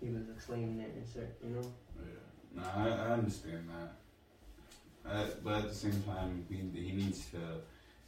he 0.00 0.08
was 0.08 0.22
explaining 0.34 0.80
it 0.80 0.94
in 0.96 1.06
certain, 1.06 1.34
you 1.44 1.50
know. 1.56 1.70
Yeah. 2.00 2.62
Nah, 2.62 2.82
I, 2.82 3.08
I 3.08 3.12
understand 3.12 3.68
that. 3.68 5.10
Uh, 5.10 5.26
but 5.44 5.54
at 5.56 5.68
the 5.68 5.74
same 5.74 6.02
time, 6.04 6.46
he, 6.48 6.56
he 6.80 6.92
needs 6.92 7.26
to 7.26 7.60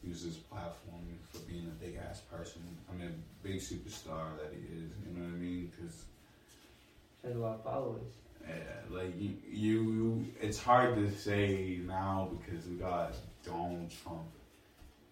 use 0.02 0.22
his 0.22 0.36
platform 0.36 1.02
for 1.28 1.40
being 1.40 1.66
a 1.66 1.84
big 1.84 1.96
ass 1.96 2.20
person. 2.20 2.62
I 2.90 2.94
mean, 2.94 3.08
a 3.08 3.46
big 3.46 3.58
superstar 3.58 4.38
that 4.38 4.50
he 4.50 4.64
is. 4.78 4.92
You 5.06 5.18
know 5.18 5.26
what 5.26 5.34
I 5.34 5.38
mean? 5.38 5.70
Because 5.76 6.04
Has 7.24 7.34
a 7.34 7.38
lot 7.38 7.56
of 7.56 7.64
followers. 7.64 8.12
Yeah, 8.48 8.54
like 8.88 9.20
you, 9.20 9.34
you, 9.46 9.82
you, 9.92 10.26
it's 10.40 10.58
hard 10.58 10.94
to 10.94 11.14
say 11.14 11.80
now 11.86 12.30
because 12.40 12.66
we 12.66 12.76
got 12.76 13.14
Donald 13.44 13.92
Trump 14.02 14.24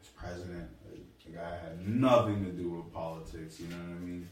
as 0.01 0.09
president. 0.09 0.71
Like, 0.91 1.07
guy 1.37 1.57
had 1.63 1.87
nothing 1.87 2.45
to 2.45 2.51
do 2.51 2.71
with 2.71 2.93
politics. 2.93 3.61
You 3.61 3.69
know 3.69 3.77
what 3.77 3.97
I 3.97 4.01
mean? 4.01 4.29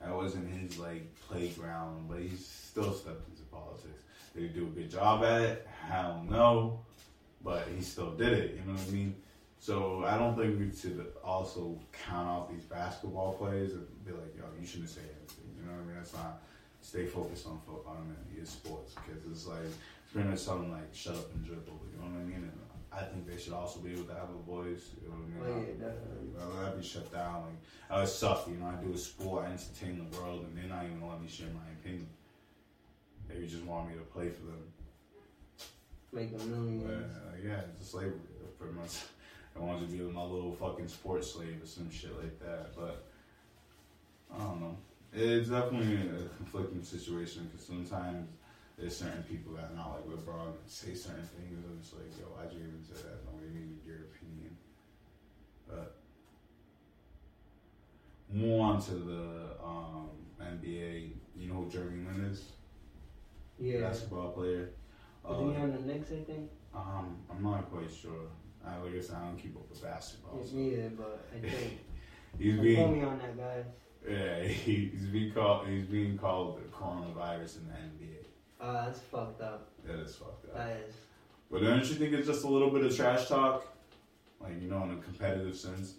That 0.00 0.14
wasn't 0.14 0.50
his 0.50 0.78
like 0.78 1.14
playground, 1.28 2.08
but 2.08 2.20
he 2.20 2.30
still 2.36 2.92
stepped 2.92 3.28
into 3.28 3.42
politics. 3.50 4.02
Did 4.34 4.42
he 4.42 4.48
do 4.48 4.66
a 4.66 4.70
good 4.70 4.90
job 4.90 5.22
at 5.24 5.40
it? 5.42 5.68
Hell 5.88 6.24
no, 6.28 6.80
but 7.42 7.68
he 7.74 7.82
still 7.82 8.12
did 8.12 8.32
it. 8.32 8.54
You 8.54 8.62
know 8.66 8.78
what 8.78 8.88
I 8.88 8.90
mean? 8.90 9.14
So 9.58 10.04
I 10.06 10.16
don't 10.16 10.36
think 10.36 10.58
we 10.58 10.72
should 10.74 11.06
also 11.22 11.78
count 11.92 12.28
out 12.28 12.50
these 12.50 12.64
basketball 12.64 13.34
players 13.34 13.72
and 13.72 13.86
be 14.06 14.12
like, 14.12 14.34
yo, 14.36 14.44
you 14.58 14.66
shouldn't 14.66 14.88
say 14.88 15.02
anything. 15.02 15.52
You 15.58 15.66
know 15.66 15.72
what 15.72 15.82
I 15.82 15.86
mean? 15.86 15.96
That's 15.96 16.14
not 16.14 16.42
stay 16.80 17.04
focused 17.04 17.46
on 17.46 17.60
football 17.66 17.98
and 18.00 18.16
your 18.34 18.46
sports 18.46 18.94
because 18.94 19.22
it's 19.30 19.46
like 19.46 19.66
it's 19.66 20.12
pretty 20.14 20.28
much 20.30 20.38
something 20.38 20.72
like 20.72 20.88
shut 20.94 21.14
up 21.14 21.30
and 21.34 21.44
dribble. 21.44 21.78
You 21.92 21.98
know 22.00 22.08
what 22.08 22.20
I 22.20 22.24
mean? 22.24 22.36
And 22.48 22.69
I 22.92 23.02
think 23.02 23.26
they 23.26 23.38
should 23.38 23.52
also 23.52 23.80
be 23.80 23.92
able 23.92 24.04
to 24.04 24.14
have 24.14 24.30
a 24.30 24.50
voice. 24.50 24.90
You 25.02 25.08
know 25.08 25.44
I 25.44 25.48
Oh 25.48 25.58
yeah, 25.58 25.86
definitely. 25.86 26.66
I'd 26.66 26.80
be 26.80 26.86
shut 26.86 27.12
down. 27.12 27.42
Like 27.42 27.60
I 27.88 28.00
was 28.00 28.16
suck, 28.16 28.48
you 28.48 28.56
know. 28.56 28.66
I 28.66 28.82
do 28.84 28.92
a 28.92 28.98
sport, 28.98 29.46
I 29.46 29.52
entertain 29.52 30.04
the 30.10 30.18
world, 30.18 30.44
and 30.44 30.56
they're 30.56 30.74
not 30.74 30.84
even 30.84 31.06
let 31.08 31.20
me 31.22 31.28
share 31.28 31.48
my 31.48 31.70
opinion. 31.80 32.08
They 33.28 33.46
just 33.46 33.64
want 33.64 33.88
me 33.88 33.94
to 33.94 34.00
play 34.00 34.28
for 34.30 34.46
them. 34.46 34.64
Make 36.12 36.32
a 36.32 36.44
million. 36.44 36.84
uh, 36.84 37.36
yeah, 37.42 37.60
it's 37.72 37.86
a 37.86 37.90
slavery, 37.90 38.18
pretty 38.58 38.74
much. 38.74 39.04
I 39.56 39.60
want 39.60 39.80
to 39.80 39.86
be 39.86 40.02
my 40.02 40.22
little 40.22 40.52
fucking 40.52 40.88
sports 40.88 41.32
slave 41.32 41.60
or 41.62 41.66
some 41.66 41.90
shit 41.90 42.16
like 42.20 42.38
that. 42.40 42.74
But 42.76 43.04
I 44.34 44.38
don't 44.38 44.60
know. 44.60 44.76
It's 45.12 45.48
definitely 45.48 46.08
a 46.08 46.28
conflicting 46.36 46.82
situation 46.82 47.48
because 47.50 47.66
sometimes 47.66 48.28
there's 48.80 48.96
certain 48.96 49.22
people 49.24 49.52
that 49.54 49.70
are 49.72 49.76
not 49.76 49.92
like 49.92 50.06
LeBron 50.18 50.52
say 50.66 50.94
certain 50.94 51.28
things 51.36 51.64
and 51.64 51.78
it's 51.80 51.92
like, 51.92 52.10
yo, 52.18 52.26
why'd 52.34 52.52
you 52.52 52.60
even 52.60 52.82
say 52.82 53.02
that? 53.02 53.24
Nobody 53.30 53.50
needed 53.52 53.78
your 53.86 53.96
opinion. 54.08 54.56
But 55.68 55.96
more 58.32 58.72
on 58.72 58.80
to 58.82 58.92
the 58.94 59.64
um, 59.64 60.08
NBA. 60.40 61.10
You 61.36 61.48
know 61.48 61.54
who 61.64 61.70
Jeremy 61.70 62.06
Lin 62.06 62.24
is? 62.30 62.44
Yeah. 63.58 63.80
Basketball 63.80 64.30
player. 64.32 64.70
He 65.26 65.32
Uh, 65.32 65.36
on 65.36 65.72
the 65.72 65.80
Knicks, 65.92 66.10
I 66.12 66.22
think? 66.24 66.50
um, 66.74 67.18
I'm 67.30 67.42
not 67.42 67.70
quite 67.70 67.90
sure. 67.90 68.28
I, 68.66 68.76
like 68.78 68.94
I 68.96 69.00
said, 69.00 69.16
I 69.16 69.26
don't 69.26 69.36
keep 69.38 69.56
up 69.56 69.68
with 69.68 69.82
basketball. 69.82 70.42
So. 70.42 70.56
but 70.96 71.26
I 71.34 71.40
think. 71.48 71.78
He's 72.38 72.58
being 72.58 72.92
me 72.92 73.02
on 73.02 73.18
that, 73.18 73.36
guy. 73.36 73.64
yeah, 74.08 74.42
he's 74.48 75.06
being 75.06 75.32
called 75.32 75.66
he's 75.66 75.86
being 75.86 76.16
called 76.16 76.58
the 76.58 76.62
coronavirus 76.68 77.58
in 77.58 77.68
the 77.68 77.74
NBA. 77.74 78.19
Uh, 78.60 78.84
that's 78.86 78.98
fucked 79.00 79.40
up. 79.40 79.68
That 79.84 80.00
is 80.00 80.14
fucked 80.16 80.46
up. 80.46 80.56
That 80.56 80.76
is. 80.86 80.94
But 81.50 81.62
don't 81.62 81.78
you 81.78 81.94
think 81.94 82.12
it's 82.12 82.26
just 82.26 82.44
a 82.44 82.48
little 82.48 82.70
bit 82.70 82.84
of 82.84 82.94
trash 82.94 83.26
talk? 83.26 83.66
Like, 84.40 84.60
you 84.60 84.68
know, 84.68 84.82
in 84.84 84.90
a 84.92 84.96
competitive 84.96 85.56
sense? 85.56 85.94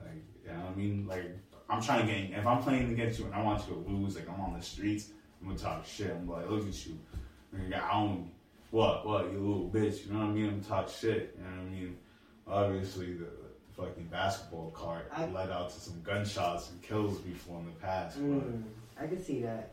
Like, 0.00 0.22
you 0.44 0.52
know 0.52 0.60
what 0.60 0.72
I 0.72 0.74
mean? 0.74 1.06
Like, 1.06 1.30
I'm 1.68 1.82
trying 1.82 2.06
to 2.06 2.12
get, 2.12 2.38
if 2.38 2.46
I'm 2.46 2.62
playing 2.62 2.90
against 2.92 3.18
you 3.18 3.26
and 3.26 3.34
I 3.34 3.42
want 3.42 3.66
you 3.68 3.74
to 3.74 3.90
lose, 3.90 4.16
like, 4.16 4.28
I'm 4.28 4.40
on 4.40 4.54
the 4.54 4.62
streets, 4.62 5.08
I'm 5.40 5.48
gonna 5.48 5.58
talk 5.58 5.84
shit. 5.86 6.10
I'm 6.10 6.28
like, 6.28 6.48
look 6.48 6.66
at 6.66 6.86
you. 6.86 6.98
Nigga, 7.54 7.82
I 7.82 8.04
you. 8.04 8.30
What, 8.70 9.06
what, 9.06 9.30
you 9.30 9.38
little 9.38 9.70
bitch? 9.70 10.06
You 10.06 10.14
know 10.14 10.20
what 10.20 10.28
I 10.28 10.32
mean? 10.32 10.48
I'm 10.48 10.64
talk 10.64 10.88
shit. 10.88 11.36
You 11.38 11.44
know 11.44 11.50
what 11.62 11.66
I 11.66 11.70
mean? 11.70 11.96
Obviously, 12.46 13.12
the, 13.12 13.24
the 13.24 13.82
fucking 13.82 14.04
basketball 14.10 14.70
card 14.70 15.04
I- 15.12 15.26
led 15.26 15.50
out 15.50 15.70
to 15.70 15.80
some 15.80 16.00
gunshots 16.02 16.70
and 16.70 16.80
kills 16.82 17.18
before 17.18 17.58
in 17.60 17.66
the 17.66 17.72
past. 17.72 18.18
Mm, 18.18 18.62
I 18.98 19.06
can 19.06 19.22
see 19.22 19.42
that. 19.42 19.72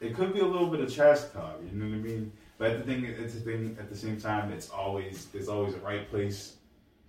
It 0.00 0.14
could 0.14 0.32
be 0.34 0.40
a 0.40 0.46
little 0.46 0.68
bit 0.68 0.80
of 0.80 0.92
trash 0.94 1.20
talk, 1.32 1.58
you 1.64 1.78
know 1.78 1.86
what 1.86 1.94
I 1.94 1.98
mean? 1.98 2.32
But 2.58 2.70
at 2.72 2.78
the 2.86 2.92
thing, 2.92 3.04
it's 3.04 3.34
a 3.34 3.40
thing. 3.40 3.76
At 3.80 3.88
the 3.90 3.96
same 3.96 4.20
time, 4.20 4.52
it's 4.52 4.70
always 4.70 5.26
there's 5.26 5.48
always 5.48 5.74
a 5.74 5.78
right 5.78 6.08
place 6.10 6.56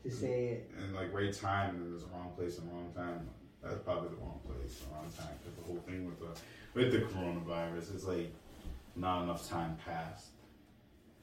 to 0.03 0.11
say 0.11 0.45
it, 0.47 0.71
and 0.77 0.95
like 0.95 1.13
right 1.13 1.31
time, 1.33 1.75
and 1.75 1.91
there's 1.93 2.03
a 2.03 2.07
wrong 2.07 2.31
place 2.35 2.57
and 2.59 2.71
wrong 2.71 2.91
time. 2.95 3.27
That's 3.63 3.77
probably 3.79 4.09
the 4.09 4.15
wrong 4.17 4.39
place, 4.47 4.81
and 4.83 4.91
wrong 4.93 5.11
time. 5.17 5.35
Because 5.43 5.57
the 5.59 5.65
whole 5.65 5.81
thing 5.87 6.05
with 6.05 6.19
the 6.19 6.39
with 6.73 6.91
the 6.91 6.99
coronavirus, 7.13 7.93
it's 7.95 8.05
like 8.05 8.31
not 8.95 9.23
enough 9.23 9.47
time 9.49 9.77
passed. 9.85 10.27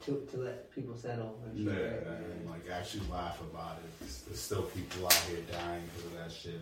to, 0.05 0.25
to 0.31 0.37
let 0.37 0.69
people 0.73 0.95
settle 0.95 1.39
and 1.45 1.57
shit. 1.57 1.67
Yeah, 1.73 2.11
right? 2.11 2.19
and 2.39 2.49
like 2.49 2.69
actually 2.71 3.03
laugh 3.11 3.39
about 3.41 3.77
it. 3.83 3.89
'cause 3.99 4.23
There's 4.27 4.39
still 4.39 4.63
people 4.63 5.05
out 5.05 5.13
here 5.29 5.39
dying 5.51 5.83
because 5.95 6.05
of 6.11 6.17
that 6.19 6.31
shit. 6.31 6.61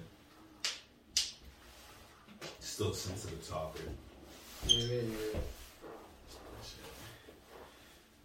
Still 2.59 2.93
sensitive 2.93 3.47
topic. 3.47 3.81
Is. 4.67 5.11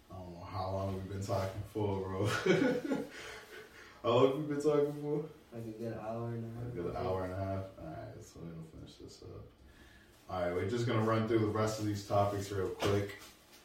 I 0.09 0.15
don't 0.15 0.33
know 0.33 0.47
how 0.49 0.71
long 0.71 0.93
we've 0.93 1.09
been 1.09 1.25
talking 1.25 1.63
for, 1.73 1.99
bro. 1.99 2.25
how 4.03 4.09
long 4.09 4.27
have 4.27 4.37
we 4.37 4.55
been 4.55 4.61
talking 4.61 4.93
for? 5.01 5.25
Like 5.53 5.65
a 5.67 5.83
good 5.83 5.97
hour 5.99 6.27
and 6.29 6.43
a 6.43 6.59
half. 6.59 6.67
A 6.67 6.75
good 6.75 6.95
hour 6.95 7.23
and 7.25 7.33
a 7.33 7.37
half. 7.37 7.63
Alright, 7.79 8.21
so 8.21 8.39
we're 8.41 8.51
gonna 8.51 8.67
finish 8.75 8.95
this 8.95 9.23
up. 9.23 10.33
Alright, 10.33 10.53
we're 10.53 10.69
just 10.69 10.87
gonna 10.87 11.01
run 11.01 11.27
through 11.27 11.39
the 11.39 11.47
rest 11.47 11.79
of 11.79 11.85
these 11.85 12.05
topics 12.05 12.51
real 12.51 12.69
quick. 12.69 13.15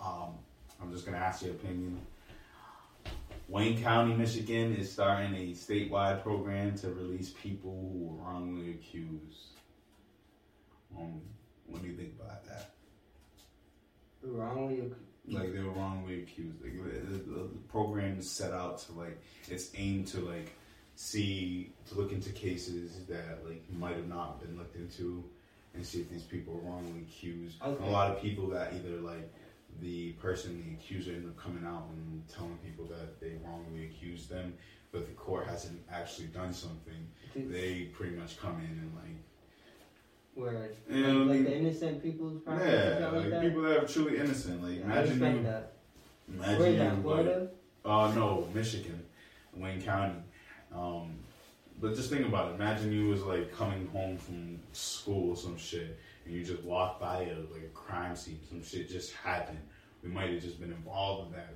Um, 0.01 0.35
I'm 0.81 0.93
just 0.93 1.05
gonna 1.05 1.19
ask 1.19 1.43
your 1.43 1.53
opinion. 1.53 2.01
Wayne 3.49 3.83
County, 3.83 4.15
Michigan 4.15 4.75
is 4.75 4.91
starting 4.91 5.35
a 5.35 5.53
statewide 5.53 6.23
program 6.23 6.75
to 6.79 6.89
release 6.89 7.31
people 7.43 7.91
who 7.93 8.07
were 8.07 8.25
wrongly 8.25 8.71
accused. 8.71 9.51
Um, 10.99 11.21
what 11.73 11.83
do 11.83 11.89
you 11.89 11.97
think 11.97 12.13
about 12.21 12.45
that? 12.47 12.71
Wrongly, 14.23 14.93
like 15.29 15.53
they 15.53 15.61
were 15.61 15.71
wrongly 15.71 16.23
accused. 16.23 16.63
Like 16.63 16.75
the, 17.09 17.17
the, 17.17 17.49
program 17.69 18.19
is 18.19 18.31
set 18.31 18.53
out 18.53 18.79
to 18.81 18.93
like 18.93 19.21
it's 19.49 19.71
aimed 19.77 20.07
to 20.09 20.21
like 20.21 20.53
see 20.95 21.73
to 21.89 21.95
look 21.95 22.13
into 22.13 22.31
cases 22.31 23.05
that 23.09 23.45
like 23.49 23.65
might 23.73 23.97
have 23.97 24.09
not 24.09 24.41
been 24.41 24.57
looked 24.57 24.77
into 24.77 25.25
and 25.75 25.85
see 25.85 26.01
if 26.01 26.11
these 26.11 26.23
people 26.23 26.55
were 26.55 26.71
wrongly 26.71 27.01
accused. 27.01 27.61
Okay. 27.63 27.85
A 27.85 27.91
lot 27.91 28.11
of 28.11 28.23
people 28.23 28.49
that 28.51 28.75
either 28.75 29.01
like 29.01 29.33
the 29.81 30.13
person, 30.13 30.63
the 30.67 30.75
accuser, 30.75 31.13
end 31.13 31.27
up 31.27 31.37
coming 31.37 31.65
out 31.67 31.85
and 31.91 32.23
telling 32.29 32.59
people 32.59 32.85
that 32.87 33.21
they 33.21 33.33
wrongly 33.45 33.87
accused 33.87 34.29
them, 34.29 34.55
but 34.93 35.07
the 35.07 35.15
court 35.15 35.47
hasn't 35.47 35.81
actually 35.91 36.27
done 36.29 36.53
something. 36.53 37.09
They 37.35 37.85
pretty 37.95 38.15
much 38.15 38.39
come 38.39 38.61
in 38.61 38.79
and 38.79 38.93
like 38.95 39.17
where 40.35 40.71
Yeah, 40.89 41.07
like, 41.09 41.29
like 41.29 41.45
the 41.45 41.57
innocent 41.59 42.03
people's 42.03 42.43
yeah, 42.47 42.55
like 42.55 43.13
like 43.13 43.31
that. 43.31 43.43
people 43.43 43.63
that 43.63 43.85
are 43.85 43.87
truly 43.87 44.19
innocent. 44.19 44.63
Like 44.63 44.79
Yeah, 44.79 44.85
imagine 44.85 45.37
you, 45.37 45.43
that. 45.43 45.73
imagine 46.29 46.59
Where's 46.59 46.73
you, 46.73 46.79
that? 46.79 46.93
like, 46.95 47.03
Florida? 47.03 47.49
Uh, 47.85 48.13
no, 48.15 48.49
Michigan, 48.55 49.05
Wayne 49.55 49.83
County. 49.83 50.21
Um, 50.75 51.15
but 51.81 51.95
just 51.95 52.11
think 52.11 52.27
about 52.27 52.53
it. 52.53 52.55
Imagine 52.55 52.93
you 52.93 53.09
was 53.09 53.23
like 53.23 53.53
coming 53.55 53.89
home 53.89 54.17
from 54.17 54.59
school 54.73 55.31
or 55.31 55.37
some 55.37 55.59
shit, 55.59 55.99
and 56.25 56.35
you 56.35 56.45
just 56.45 56.63
walked 56.63 57.01
by 57.01 57.23
a 57.25 57.37
like 57.53 57.65
a 57.65 57.75
crime 57.75 58.17
scene. 58.17 58.39
Some 58.49 58.63
shit 58.63 58.89
just 58.89 59.13
happened. 59.15 59.59
We 60.03 60.09
might 60.09 60.31
have 60.31 60.43
just 60.43 60.61
been 60.61 60.73
involved 60.73 61.29
in 61.29 61.33
that. 61.39 61.55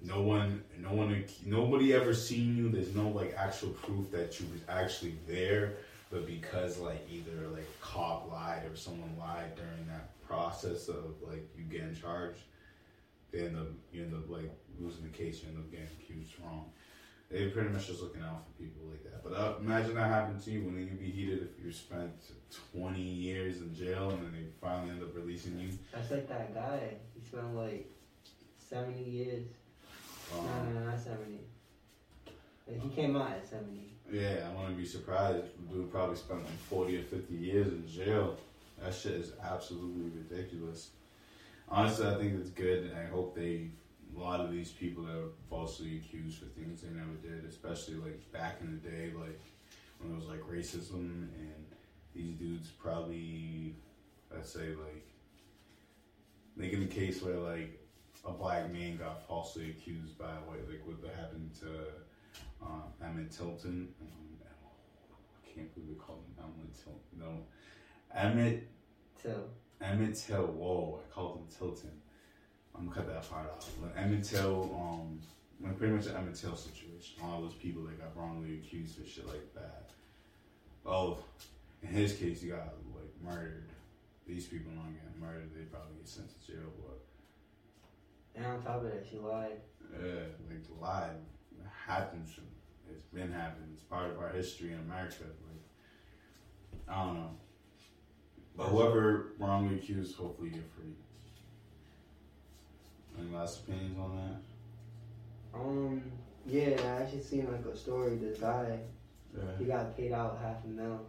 No 0.00 0.22
one, 0.22 0.62
no 0.78 0.92
one, 0.92 1.24
nobody 1.44 1.92
ever 1.92 2.14
seen 2.14 2.56
you. 2.56 2.68
There's 2.70 2.94
no 2.94 3.08
like 3.08 3.34
actual 3.36 3.70
proof 3.70 4.10
that 4.12 4.38
you 4.40 4.46
was 4.52 4.60
actually 4.68 5.16
there. 5.26 5.74
But 6.10 6.26
because 6.26 6.78
like 6.78 7.06
either 7.10 7.48
like 7.52 7.68
cop 7.80 8.30
lied 8.30 8.64
or 8.70 8.76
someone 8.76 9.14
lied 9.18 9.54
during 9.56 9.86
that 9.88 10.20
process 10.26 10.88
of 10.88 11.16
like 11.20 11.46
you 11.56 11.64
getting 11.64 11.94
charged, 11.94 12.40
they 13.30 13.40
end 13.46 13.56
up 13.56 13.68
you 13.92 14.02
end 14.02 14.14
up 14.14 14.28
like 14.30 14.50
losing 14.80 15.02
the 15.02 15.10
case, 15.10 15.42
you 15.42 15.48
end 15.48 15.58
up 15.58 15.70
getting 15.70 15.88
accused 16.00 16.32
wrong. 16.42 16.70
They 17.30 17.48
pretty 17.48 17.68
much 17.68 17.88
just 17.88 18.00
looking 18.00 18.22
out 18.22 18.44
for 18.46 18.62
people 18.62 18.86
like 18.88 19.04
that. 19.04 19.22
But 19.22 19.34
uh, 19.34 19.54
imagine 19.60 19.96
that 19.96 20.08
happened 20.08 20.42
to 20.44 20.50
you. 20.50 20.64
When 20.64 20.78
you 20.78 20.86
be 20.86 21.10
heated 21.10 21.42
if 21.42 21.62
you 21.62 21.70
spent 21.70 22.12
twenty 22.72 23.02
years 23.02 23.58
in 23.58 23.74
jail 23.74 24.08
and 24.08 24.22
then 24.22 24.32
they 24.32 24.46
finally 24.62 24.92
end 24.92 25.02
up 25.02 25.14
releasing 25.14 25.58
you. 25.58 25.68
That's 25.92 26.10
like 26.10 26.26
that 26.30 26.54
guy. 26.54 26.94
He 27.14 27.26
spent 27.26 27.54
like 27.54 27.90
seventy 28.56 29.02
years. 29.02 29.44
Um, 30.34 30.46
no, 30.46 30.80
no, 30.80 30.86
not 30.86 30.98
seventy. 30.98 31.40
Like, 32.66 32.80
he 32.80 32.88
came 32.88 33.14
out 33.14 33.32
at 33.32 33.46
seventy. 33.46 33.92
Yeah, 34.10 34.48
I 34.48 34.58
wouldn't 34.58 34.78
be 34.78 34.86
surprised. 34.86 35.44
Dude 35.70 35.90
probably 35.90 36.16
spent 36.16 36.44
like 36.44 36.58
forty 36.70 36.96
or 36.98 37.02
fifty 37.02 37.34
years 37.34 37.68
in 37.68 37.86
jail. 37.86 38.36
That 38.82 38.94
shit 38.94 39.12
is 39.12 39.32
absolutely 39.42 40.10
ridiculous. 40.16 40.90
Honestly, 41.68 42.06
I 42.06 42.14
think 42.14 42.40
it's 42.40 42.50
good, 42.50 42.84
and 42.84 42.98
I 42.98 43.06
hope 43.06 43.34
they 43.34 43.70
a 44.16 44.18
lot 44.18 44.40
of 44.40 44.50
these 44.50 44.70
people 44.70 45.04
that 45.04 45.14
are 45.14 45.30
falsely 45.50 45.98
accused 45.98 46.38
for 46.38 46.46
things 46.46 46.80
they 46.80 46.88
never 46.88 47.14
did, 47.22 47.44
especially 47.48 47.94
like 47.96 48.20
back 48.32 48.56
in 48.60 48.80
the 48.82 48.88
day, 48.88 49.12
like 49.16 49.40
when 49.98 50.12
it 50.12 50.16
was 50.16 50.26
like 50.26 50.40
racism 50.40 51.28
and 51.38 51.64
these 52.14 52.34
dudes 52.34 52.68
probably, 52.68 53.76
let's 54.34 54.52
say, 54.52 54.68
like, 54.68 55.06
making 56.56 56.80
the 56.80 56.86
case 56.86 57.22
where, 57.22 57.38
like, 57.38 57.78
a 58.26 58.32
black 58.32 58.72
man 58.72 58.96
got 58.96 59.26
falsely 59.28 59.70
accused 59.70 60.18
by, 60.18 60.32
what, 60.46 60.58
like, 60.68 60.82
what 60.84 61.14
happened 61.14 61.50
to 61.60 61.66
um, 62.62 62.82
Emmett 63.02 63.30
Tilton. 63.30 63.88
Um, 64.00 64.38
I 64.42 65.48
can't 65.54 65.72
believe 65.74 65.88
we 65.90 65.94
called 65.96 66.24
him 66.36 66.44
Emmett 66.44 66.74
Tilton. 66.74 67.18
No. 67.18 67.46
Emmett 68.14 68.68
Till. 69.20 69.48
Emmett 69.80 70.14
Till. 70.16 70.46
Whoa, 70.46 71.00
I 71.04 71.12
called 71.14 71.38
him 71.38 71.46
Tilton. 71.56 71.90
I'm 72.74 72.88
gonna 72.88 72.96
cut 72.96 73.06
that 73.08 73.28
part 73.28 73.46
out. 73.46 73.64
When 73.80 73.90
Emmett 73.96 74.24
Till, 74.24 74.62
um, 74.78 75.20
when 75.58 75.74
pretty 75.74 75.94
much 75.94 76.04
the 76.04 76.16
Emmett 76.16 76.36
Till 76.36 76.54
situation, 76.56 77.16
all 77.22 77.40
those 77.42 77.54
people 77.54 77.82
that 77.84 77.98
got 77.98 78.16
wrongly 78.16 78.54
accused 78.54 79.00
of 79.00 79.08
shit 79.08 79.26
like 79.26 79.52
that. 79.54 79.90
Oh, 80.86 81.18
in 81.82 81.88
his 81.88 82.14
case, 82.14 82.40
he 82.42 82.48
got 82.48 82.74
like 82.94 83.12
murdered. 83.22 83.68
These 84.26 84.46
people 84.46 84.72
don't 84.72 84.92
get 84.92 85.18
murdered; 85.20 85.50
they 85.54 85.62
probably 85.64 85.96
get 85.96 86.08
sent 86.08 86.28
to 86.28 86.46
jail. 86.52 86.70
But 86.86 87.00
And 88.36 88.46
on 88.46 88.62
top 88.62 88.76
of 88.76 88.84
that, 88.84 89.04
she 89.10 89.18
lied. 89.18 89.60
yeah, 89.92 90.20
like 90.48 90.80
lied 90.80 91.16
it 91.88 91.92
happens. 91.92 92.38
It's 92.90 93.04
been 93.04 93.32
happening. 93.32 93.68
It's 93.74 93.82
part 93.82 94.10
of 94.10 94.18
our 94.18 94.30
history 94.30 94.72
in 94.72 94.78
America. 94.80 95.24
Like 95.24 96.88
I 96.88 97.04
don't 97.04 97.14
know. 97.14 97.30
But 98.56 98.66
whoever 98.66 99.32
wrongly 99.38 99.76
accused, 99.76 100.16
hopefully 100.16 100.50
get 100.50 100.64
free. 100.76 100.92
Any 103.18 103.34
last 103.34 103.60
opinions 103.60 103.98
on 103.98 104.16
that? 104.16 105.58
Um, 105.58 106.02
yeah, 106.46 106.70
I 106.82 107.02
actually 107.02 107.22
seen 107.22 107.50
like 107.50 107.64
a 107.72 107.76
story. 107.76 108.16
This 108.16 108.38
guy, 108.38 108.78
he 109.58 109.64
got 109.64 109.96
paid 109.96 110.12
out 110.12 110.38
half 110.42 110.64
a 110.64 110.68
mil, 110.68 111.00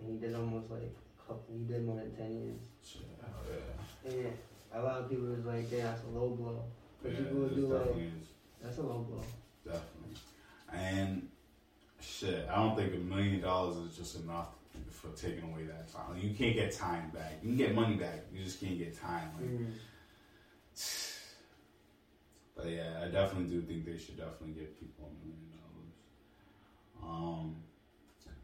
and 0.00 0.12
he 0.12 0.26
did 0.26 0.34
almost 0.34 0.70
like 0.70 0.82
a 0.82 1.22
couple. 1.22 1.54
He 1.56 1.64
did 1.64 1.84
more 1.86 1.96
than 1.96 2.14
ten 2.16 2.32
years. 2.32 2.60
Shit, 2.84 3.02
hell 3.20 3.30
yeah. 3.48 4.10
And 4.10 4.32
a 4.74 4.82
lot 4.82 5.00
of 5.00 5.10
people 5.10 5.26
was 5.26 5.44
like, 5.44 5.70
"Yeah, 5.70 5.84
that's 5.84 6.02
a 6.04 6.18
low 6.18 6.30
blow." 6.30 6.62
But 7.02 7.12
Yeah, 7.12 7.18
people 7.18 7.38
would 7.40 7.52
it 7.52 7.56
do 7.56 7.66
like, 7.66 7.96
is. 7.96 8.28
"That's 8.62 8.78
a 8.78 8.82
low 8.82 9.06
blow." 9.08 9.24
Definitely. 9.64 10.16
And 10.72 11.28
shit, 12.00 12.48
I 12.50 12.56
don't 12.56 12.76
think 12.76 12.94
a 12.94 12.98
million 12.98 13.40
dollars 13.40 13.76
is 13.76 13.96
just 13.96 14.16
enough 14.22 14.48
for 14.90 15.08
taking 15.10 15.44
away 15.52 15.64
that 15.64 15.92
time. 15.92 16.14
Like, 16.14 16.22
you 16.22 16.34
can't 16.34 16.54
get 16.54 16.72
time 16.72 17.10
back. 17.10 17.38
You 17.42 17.48
can 17.50 17.56
get 17.56 17.74
money 17.74 17.96
back. 17.96 18.24
You 18.32 18.44
just 18.44 18.60
can't 18.60 18.78
get 18.78 18.98
time. 19.00 19.30
Like, 19.40 19.50
Mm. 19.50 19.72
But 22.56 22.68
yeah, 22.68 23.00
I 23.02 23.08
definitely 23.08 23.48
do 23.48 23.62
think 23.62 23.86
they 23.86 23.96
should 23.96 24.18
definitely 24.18 24.50
give 24.60 24.78
people 24.78 25.08
a 25.10 25.26
million 25.26 25.50
dollars. 25.56 27.10
Um, 27.42 27.56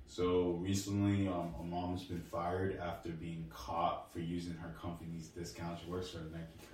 so 0.07 0.53
recently, 0.63 1.29
um, 1.29 1.55
a 1.61 1.63
mom's 1.63 2.05
been 2.05 2.23
fired 2.23 2.79
after 2.79 3.11
being 3.11 3.45
caught 3.51 4.11
for 4.11 4.21
using 4.21 4.55
her 4.55 4.75
company's 4.81 5.27
discount. 5.29 5.79
She 5.85 5.91
works 5.91 6.11
for 6.11 6.21
a 6.21 6.23
Nike 6.23 6.67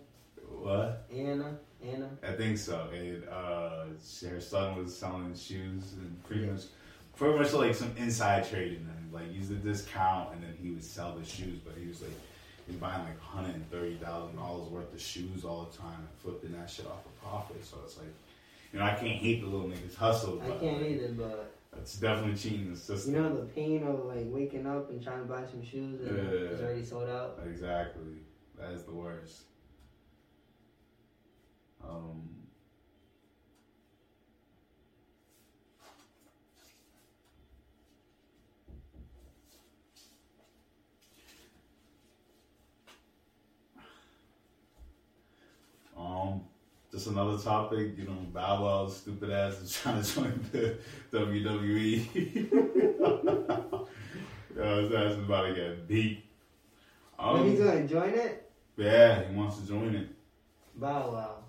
What? 0.50 1.06
Anna, 1.14 1.56
Anna. 1.84 2.10
I 2.22 2.32
think 2.32 2.58
so. 2.58 2.88
And 2.94 3.24
uh, 3.28 3.84
her 4.28 4.40
son 4.40 4.76
was 4.76 4.96
selling 4.96 5.34
shoes 5.34 5.94
and 5.94 6.22
pretty 6.24 6.46
much, 6.46 6.62
pretty 7.16 7.38
much 7.38 7.52
like 7.52 7.74
some 7.74 7.92
inside 7.96 8.48
trading. 8.48 8.86
And 8.96 9.12
like 9.12 9.32
use 9.32 9.48
the 9.48 9.54
discount, 9.56 10.34
and 10.34 10.42
then 10.42 10.54
he 10.62 10.70
would 10.70 10.84
sell 10.84 11.14
the 11.16 11.24
shoes. 11.24 11.58
But 11.64 11.74
he 11.80 11.88
was 11.88 12.00
like, 12.02 12.10
he 12.66 12.72
was 12.72 12.80
buying 12.80 13.02
like 13.04 13.18
hundred 13.20 13.54
and 13.54 13.70
thirty 13.70 13.96
thousand 13.96 14.36
dollars 14.36 14.70
worth 14.70 14.92
of 14.92 15.00
shoes 15.00 15.44
all 15.44 15.68
the 15.70 15.76
time 15.78 15.98
and 15.98 16.08
flipping 16.22 16.52
that 16.58 16.68
shit 16.68 16.86
off 16.86 17.04
a 17.06 17.24
profit. 17.26 17.64
So 17.64 17.78
it's 17.84 17.96
like, 17.98 18.12
you 18.72 18.78
know, 18.78 18.84
I 18.84 18.90
can't 18.94 19.18
hate 19.18 19.40
the 19.42 19.48
little 19.48 19.66
niggas 19.68 19.94
hustle. 19.96 20.40
I 20.42 20.50
can't 20.58 20.82
like, 20.82 20.90
either, 20.92 21.08
but 21.16 21.52
It's 21.78 21.96
definitely 21.98 22.36
cheating 22.36 22.70
the 22.72 22.78
system. 22.78 23.14
you 23.14 23.20
know 23.22 23.34
the 23.36 23.46
pain 23.46 23.82
of 23.84 24.04
like 24.04 24.26
waking 24.26 24.66
up 24.66 24.90
and 24.90 25.02
trying 25.02 25.20
to 25.20 25.24
buy 25.24 25.44
some 25.50 25.64
shoes 25.64 26.00
and 26.06 26.16
Yeah. 26.16 26.50
it's 26.50 26.60
already 26.62 26.84
sold 26.84 27.08
out. 27.08 27.40
Exactly. 27.48 28.02
That 28.58 28.72
is 28.72 28.82
the 28.84 28.92
worst. 28.92 29.42
Um, 31.82 32.28
um, 45.96 46.42
just 46.90 47.06
another 47.08 47.38
topic, 47.38 47.96
you 47.96 48.04
know, 48.04 48.16
Bow 48.32 48.62
Wow's 48.62 48.96
stupid 48.96 49.30
ass 49.30 49.60
is 49.60 49.72
trying 49.82 50.02
to 50.02 50.14
join 50.14 50.48
the 50.52 50.78
WWE. 51.12 52.50
Yo, 54.56 54.82
his 54.82 54.92
ass 54.92 55.12
is 55.12 55.18
about 55.18 55.46
to 55.46 55.54
get 55.54 55.88
beat. 55.88 56.24
But 57.16 57.44
he's 57.44 57.58
gonna 57.58 57.86
join 57.86 58.10
it. 58.14 58.50
Yeah, 58.76 59.28
he 59.28 59.36
wants 59.36 59.58
to 59.58 59.66
join 59.66 59.94
it. 59.94 60.08
Bow 60.74 61.12
Wow. 61.12 61.39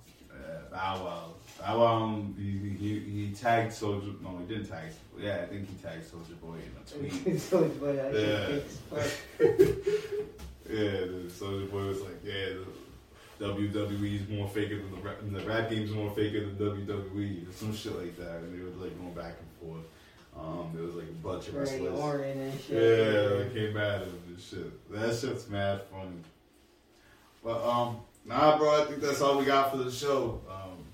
Bow 0.72 1.03
Wow. 1.03 1.34
Bow 1.60 1.80
Wow, 1.80 1.93
um, 2.03 2.35
he, 2.38 2.69
he, 2.77 2.99
he 2.99 3.34
tagged 3.35 3.72
Soulja. 3.72 4.19
No, 4.22 4.38
he 4.39 4.53
didn't 4.53 4.69
tag. 4.69 4.91
Yeah, 5.19 5.41
I 5.43 5.45
think 5.48 5.68
he 5.69 5.76
tagged 5.76 6.06
Soulja 6.10 6.39
Boy 6.41 6.56
in 6.56 6.72
a 6.80 7.10
tweet. 7.23 7.39
so 7.39 7.64
it's 7.65 7.77
funny. 7.77 7.98
Yeah. 7.98 8.45
shit 8.48 8.64
fake 8.64 8.64
as 8.65 8.77
fuck. 8.89 9.11
yeah, 10.69 10.99
the 11.06 11.30
Soulja 11.30 11.69
Boy 11.69 11.85
was 11.88 12.02
like, 12.02 12.23
yeah, 12.23 12.53
the 13.38 13.45
WWE 13.45 14.22
is 14.22 14.30
more 14.30 14.48
faker 14.48 14.77
than 14.77 14.91
the 14.91 14.98
rap, 14.98 15.18
the 15.22 15.41
rap 15.41 15.69
game's 15.69 15.91
more 15.91 16.11
faker 16.11 16.45
than 16.45 16.56
WWE, 16.56 17.49
or 17.49 17.52
some 17.52 17.76
shit 17.76 17.98
like 17.98 18.15
that. 18.18 18.38
And 18.38 18.53
they 18.57 18.64
were 18.64 18.84
like 18.85 18.98
going 18.99 19.14
back 19.14 19.35
and 19.39 19.69
forth. 19.69 19.85
Um, 20.39 20.72
there 20.73 20.84
was 20.85 20.95
like 20.95 21.10
a 21.10 21.27
bunch 21.27 21.48
of 21.49 21.56
Ray 21.56 21.60
wrestlers. 21.61 21.99
Orton 21.99 22.39
and 22.39 22.61
shit. 22.61 22.72
Yeah, 22.72 23.43
they 23.43 23.49
came 23.53 23.77
at 23.77 24.02
him 24.03 24.19
and 24.27 24.39
shit. 24.39 24.91
That 24.91 25.15
shit's 25.15 25.49
mad 25.49 25.81
funny. 25.91 26.22
But 27.43 27.61
um, 27.68 27.98
nah, 28.26 28.57
bro, 28.57 28.81
I 28.81 28.85
think 28.85 29.02
that's 29.02 29.22
all 29.22 29.38
we 29.38 29.45
got 29.45 29.72
for 29.72 29.77
the 29.77 29.91
show. 29.91 30.41
Um, 30.49 30.85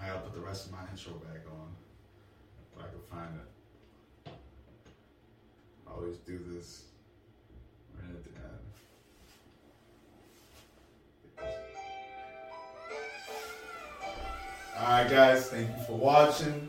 I 0.00 0.06
gotta 0.06 0.20
put 0.20 0.34
the 0.34 0.40
rest 0.40 0.66
of 0.66 0.72
my 0.72 0.78
intro 0.90 1.12
back 1.14 1.42
on 1.50 1.74
if 2.72 2.78
I 2.78 2.86
can 2.88 3.00
find 3.10 3.40
it. 3.40 4.32
I 5.86 5.90
always 5.92 6.16
do 6.18 6.38
this 6.50 6.84
right 7.94 8.10
at 8.10 8.24
the 8.24 8.30
end. 11.40 11.52
All 14.78 14.88
right, 14.88 15.08
guys, 15.10 15.48
thank 15.48 15.68
you 15.68 15.84
for 15.84 15.96
watching. 15.96 16.68